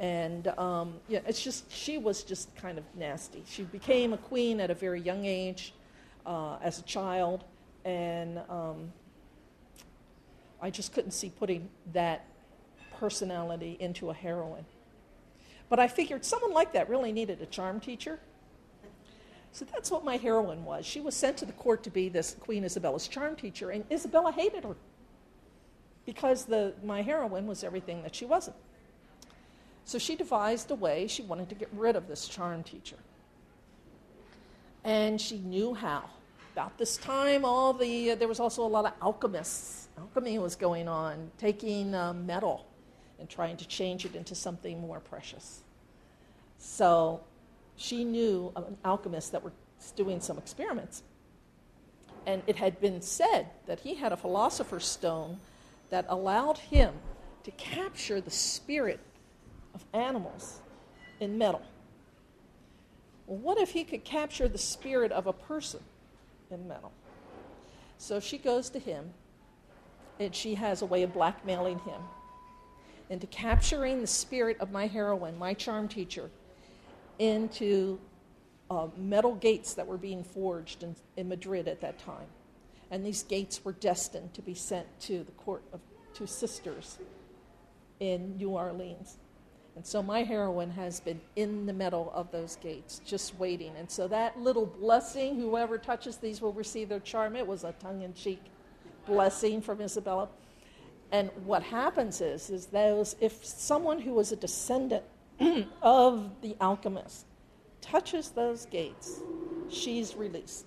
And 0.00 0.46
um, 0.58 0.94
yeah, 1.08 1.20
it's 1.26 1.42
just, 1.42 1.70
she 1.70 1.98
was 1.98 2.22
just 2.22 2.54
kind 2.56 2.78
of 2.78 2.84
nasty. 2.94 3.42
She 3.46 3.64
became 3.64 4.12
a 4.12 4.16
queen 4.16 4.60
at 4.60 4.70
a 4.70 4.74
very 4.74 5.00
young 5.00 5.26
age 5.26 5.74
uh, 6.24 6.56
as 6.62 6.78
a 6.78 6.82
child. 6.82 7.44
And 7.84 8.40
um, 8.48 8.92
I 10.62 10.70
just 10.70 10.92
couldn't 10.92 11.10
see 11.10 11.30
putting 11.30 11.68
that 11.92 12.24
personality 12.98 13.76
into 13.80 14.10
a 14.10 14.14
heroine. 14.14 14.64
But 15.68 15.78
I 15.78 15.88
figured 15.88 16.24
someone 16.24 16.52
like 16.52 16.72
that 16.72 16.88
really 16.88 17.12
needed 17.12 17.42
a 17.42 17.46
charm 17.46 17.80
teacher. 17.80 18.18
So 19.58 19.64
that's 19.64 19.90
what 19.90 20.04
my 20.04 20.18
heroine 20.18 20.64
was. 20.64 20.86
She 20.86 21.00
was 21.00 21.16
sent 21.16 21.36
to 21.38 21.44
the 21.44 21.52
court 21.52 21.82
to 21.82 21.90
be 21.90 22.08
this 22.08 22.36
Queen 22.38 22.62
Isabella's 22.62 23.08
charm 23.08 23.34
teacher, 23.34 23.70
and 23.70 23.84
Isabella 23.90 24.30
hated 24.30 24.62
her 24.62 24.76
because 26.06 26.44
the, 26.44 26.74
my 26.84 27.02
heroine 27.02 27.48
was 27.48 27.64
everything 27.64 28.04
that 28.04 28.14
she 28.14 28.24
wasn't. 28.24 28.54
So 29.84 29.98
she 29.98 30.14
devised 30.14 30.70
a 30.70 30.76
way 30.76 31.08
she 31.08 31.22
wanted 31.22 31.48
to 31.48 31.56
get 31.56 31.68
rid 31.72 31.96
of 31.96 32.06
this 32.06 32.28
charm 32.28 32.62
teacher. 32.62 32.98
And 34.84 35.20
she 35.20 35.38
knew 35.38 35.74
how. 35.74 36.04
About 36.52 36.78
this 36.78 36.96
time, 36.96 37.44
all 37.44 37.72
the, 37.72 38.12
uh, 38.12 38.14
there 38.14 38.28
was 38.28 38.38
also 38.38 38.64
a 38.64 38.68
lot 38.68 38.84
of 38.84 38.92
alchemists. 39.02 39.88
Alchemy 39.98 40.38
was 40.38 40.54
going 40.54 40.86
on, 40.86 41.32
taking 41.36 41.96
uh, 41.96 42.12
metal 42.12 42.64
and 43.18 43.28
trying 43.28 43.56
to 43.56 43.66
change 43.66 44.04
it 44.04 44.14
into 44.14 44.36
something 44.36 44.80
more 44.80 45.00
precious. 45.00 45.62
So 46.58 47.22
she 47.78 48.04
knew 48.04 48.52
an 48.56 48.76
alchemist 48.84 49.32
that 49.32 49.42
was 49.42 49.52
doing 49.94 50.20
some 50.20 50.36
experiments. 50.36 51.02
And 52.26 52.42
it 52.46 52.56
had 52.56 52.80
been 52.80 53.00
said 53.00 53.46
that 53.66 53.80
he 53.80 53.94
had 53.94 54.12
a 54.12 54.16
philosopher's 54.16 54.84
stone 54.84 55.38
that 55.88 56.04
allowed 56.08 56.58
him 56.58 56.92
to 57.44 57.50
capture 57.52 58.20
the 58.20 58.30
spirit 58.30 59.00
of 59.74 59.84
animals 59.94 60.58
in 61.20 61.38
metal. 61.38 61.62
Well, 63.26 63.38
what 63.38 63.58
if 63.58 63.70
he 63.70 63.84
could 63.84 64.04
capture 64.04 64.48
the 64.48 64.58
spirit 64.58 65.12
of 65.12 65.26
a 65.26 65.32
person 65.32 65.80
in 66.50 66.66
metal? 66.66 66.92
So 67.96 68.18
she 68.18 68.38
goes 68.38 68.70
to 68.70 68.78
him, 68.78 69.10
and 70.18 70.34
she 70.34 70.56
has 70.56 70.82
a 70.82 70.86
way 70.86 71.04
of 71.04 71.14
blackmailing 71.14 71.78
him 71.80 72.00
into 73.08 73.26
capturing 73.28 74.00
the 74.00 74.06
spirit 74.06 74.56
of 74.60 74.72
my 74.72 74.86
heroine, 74.88 75.38
my 75.38 75.54
charm 75.54 75.88
teacher, 75.88 76.28
into 77.18 77.98
uh, 78.70 78.88
metal 78.96 79.34
gates 79.34 79.74
that 79.74 79.86
were 79.86 79.96
being 79.96 80.22
forged 80.22 80.82
in, 80.82 80.94
in 81.16 81.28
Madrid 81.28 81.68
at 81.68 81.80
that 81.80 81.98
time. 81.98 82.26
and 82.90 83.04
these 83.04 83.22
gates 83.22 83.64
were 83.64 83.72
destined 83.72 84.32
to 84.34 84.42
be 84.42 84.54
sent 84.54 84.86
to 85.00 85.22
the 85.24 85.32
court 85.32 85.62
of 85.72 85.80
two 86.14 86.26
sisters 86.26 86.98
in 88.00 88.36
New 88.36 88.50
Orleans. 88.50 89.18
And 89.76 89.86
so 89.86 90.02
my 90.02 90.24
heroine 90.24 90.70
has 90.70 90.98
been 90.98 91.20
in 91.36 91.66
the 91.66 91.72
middle 91.72 92.10
of 92.14 92.32
those 92.32 92.56
gates, 92.56 93.00
just 93.06 93.38
waiting. 93.38 93.72
And 93.78 93.88
so 93.88 94.08
that 94.08 94.38
little 94.40 94.66
blessing, 94.66 95.36
whoever 95.36 95.78
touches 95.78 96.16
these 96.16 96.40
will 96.40 96.52
receive 96.52 96.88
their 96.88 96.98
charm. 97.00 97.36
It 97.36 97.46
was 97.46 97.62
a 97.62 97.72
tongue 97.72 98.02
in 98.02 98.12
cheek 98.14 98.42
blessing 99.06 99.60
from 99.62 99.80
Isabella. 99.80 100.28
And 101.12 101.30
what 101.44 101.62
happens 101.62 102.20
is, 102.20 102.50
is 102.50 102.66
those 102.66 103.14
if 103.20 103.44
someone 103.44 104.00
who 104.00 104.14
was 104.14 104.32
a 104.32 104.36
descendant 104.36 105.04
of 105.82 106.40
the 106.42 106.56
alchemist 106.60 107.26
touches 107.80 108.30
those 108.30 108.66
gates, 108.66 109.20
she's 109.68 110.16
released. 110.16 110.66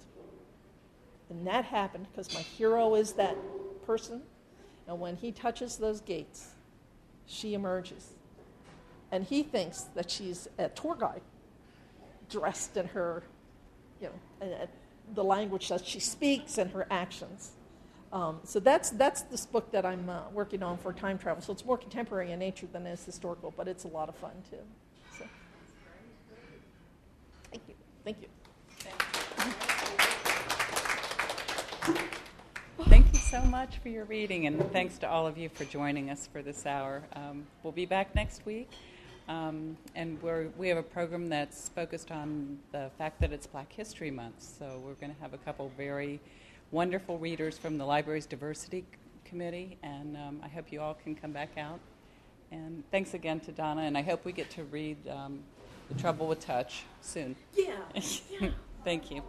And 1.29 1.45
that 1.47 1.65
happened 1.65 2.07
because 2.11 2.33
my 2.33 2.41
hero 2.41 2.95
is 2.95 3.13
that 3.13 3.35
person. 3.85 4.21
And 4.87 4.99
when 4.99 5.15
he 5.15 5.31
touches 5.31 5.77
those 5.77 6.01
gates, 6.01 6.49
she 7.25 7.53
emerges. 7.53 8.13
And 9.11 9.23
he 9.23 9.43
thinks 9.43 9.83
that 9.95 10.09
she's 10.11 10.47
a 10.57 10.69
tour 10.69 10.95
guide 10.95 11.21
dressed 12.29 12.77
in 12.77 12.87
her, 12.87 13.23
you 14.01 14.09
know, 14.41 14.67
the 15.13 15.23
language 15.23 15.69
that 15.69 15.85
she 15.85 15.99
speaks 15.99 16.57
and 16.57 16.71
her 16.71 16.87
actions. 16.89 17.51
Um, 18.13 18.39
so 18.43 18.59
that's, 18.59 18.89
that's 18.91 19.21
this 19.23 19.45
book 19.45 19.71
that 19.71 19.85
I'm 19.85 20.09
uh, 20.09 20.23
working 20.33 20.63
on 20.63 20.77
for 20.77 20.91
time 20.91 21.17
travel. 21.17 21.41
So 21.41 21.53
it's 21.53 21.63
more 21.65 21.77
contemporary 21.77 22.31
in 22.31 22.39
nature 22.39 22.67
than 22.71 22.85
it 22.85 22.93
is 22.93 23.05
historical, 23.05 23.53
but 23.55 23.67
it's 23.67 23.85
a 23.85 23.87
lot 23.87 24.09
of 24.09 24.15
fun 24.15 24.31
too. 24.49 24.57
So. 25.17 25.25
Thank 27.51 27.63
you. 27.67 27.75
Thank 28.03 28.17
you. 28.21 28.27
Thank 32.85 33.13
you 33.13 33.19
so 33.19 33.41
much 33.43 33.77
for 33.77 33.87
your 33.87 34.03
reading, 34.05 34.45
and 34.45 34.71
thanks 34.73 34.97
to 34.99 35.09
all 35.09 35.25
of 35.25 35.37
you 35.37 35.47
for 35.47 35.63
joining 35.63 36.09
us 36.09 36.27
for 36.27 36.41
this 36.41 36.65
hour. 36.65 37.03
Um, 37.15 37.45
we'll 37.63 37.71
be 37.71 37.85
back 37.85 38.13
next 38.13 38.45
week, 38.45 38.69
um, 39.29 39.77
and 39.95 40.21
we 40.57 40.67
have 40.67 40.77
a 40.77 40.83
program 40.83 41.29
that's 41.29 41.69
focused 41.69 42.11
on 42.11 42.59
the 42.73 42.91
fact 42.97 43.21
that 43.21 43.31
it's 43.31 43.47
Black 43.47 43.71
History 43.71 44.11
Month. 44.11 44.41
So 44.41 44.81
we're 44.85 44.95
going 44.95 45.15
to 45.15 45.21
have 45.21 45.33
a 45.33 45.37
couple 45.37 45.71
very 45.77 46.19
wonderful 46.71 47.17
readers 47.17 47.57
from 47.57 47.77
the 47.77 47.85
library's 47.85 48.25
diversity 48.25 48.85
committee, 49.25 49.77
and 49.83 50.17
um, 50.17 50.41
I 50.43 50.47
hope 50.47 50.71
you 50.71 50.81
all 50.81 50.93
can 50.93 51.15
come 51.15 51.31
back 51.31 51.57
out. 51.57 51.79
And 52.51 52.83
thanks 52.91 53.13
again 53.13 53.39
to 53.41 53.51
Donna, 53.51 53.83
and 53.83 53.97
I 53.97 54.01
hope 54.01 54.25
we 54.25 54.31
get 54.31 54.49
to 54.51 54.63
read 54.65 54.97
um, 55.07 55.39
The 55.89 56.01
Trouble 56.01 56.27
with 56.27 56.39
Touch 56.39 56.83
soon. 57.01 57.35
Yeah. 57.55 57.75
Thank 58.83 59.11
you. 59.11 59.23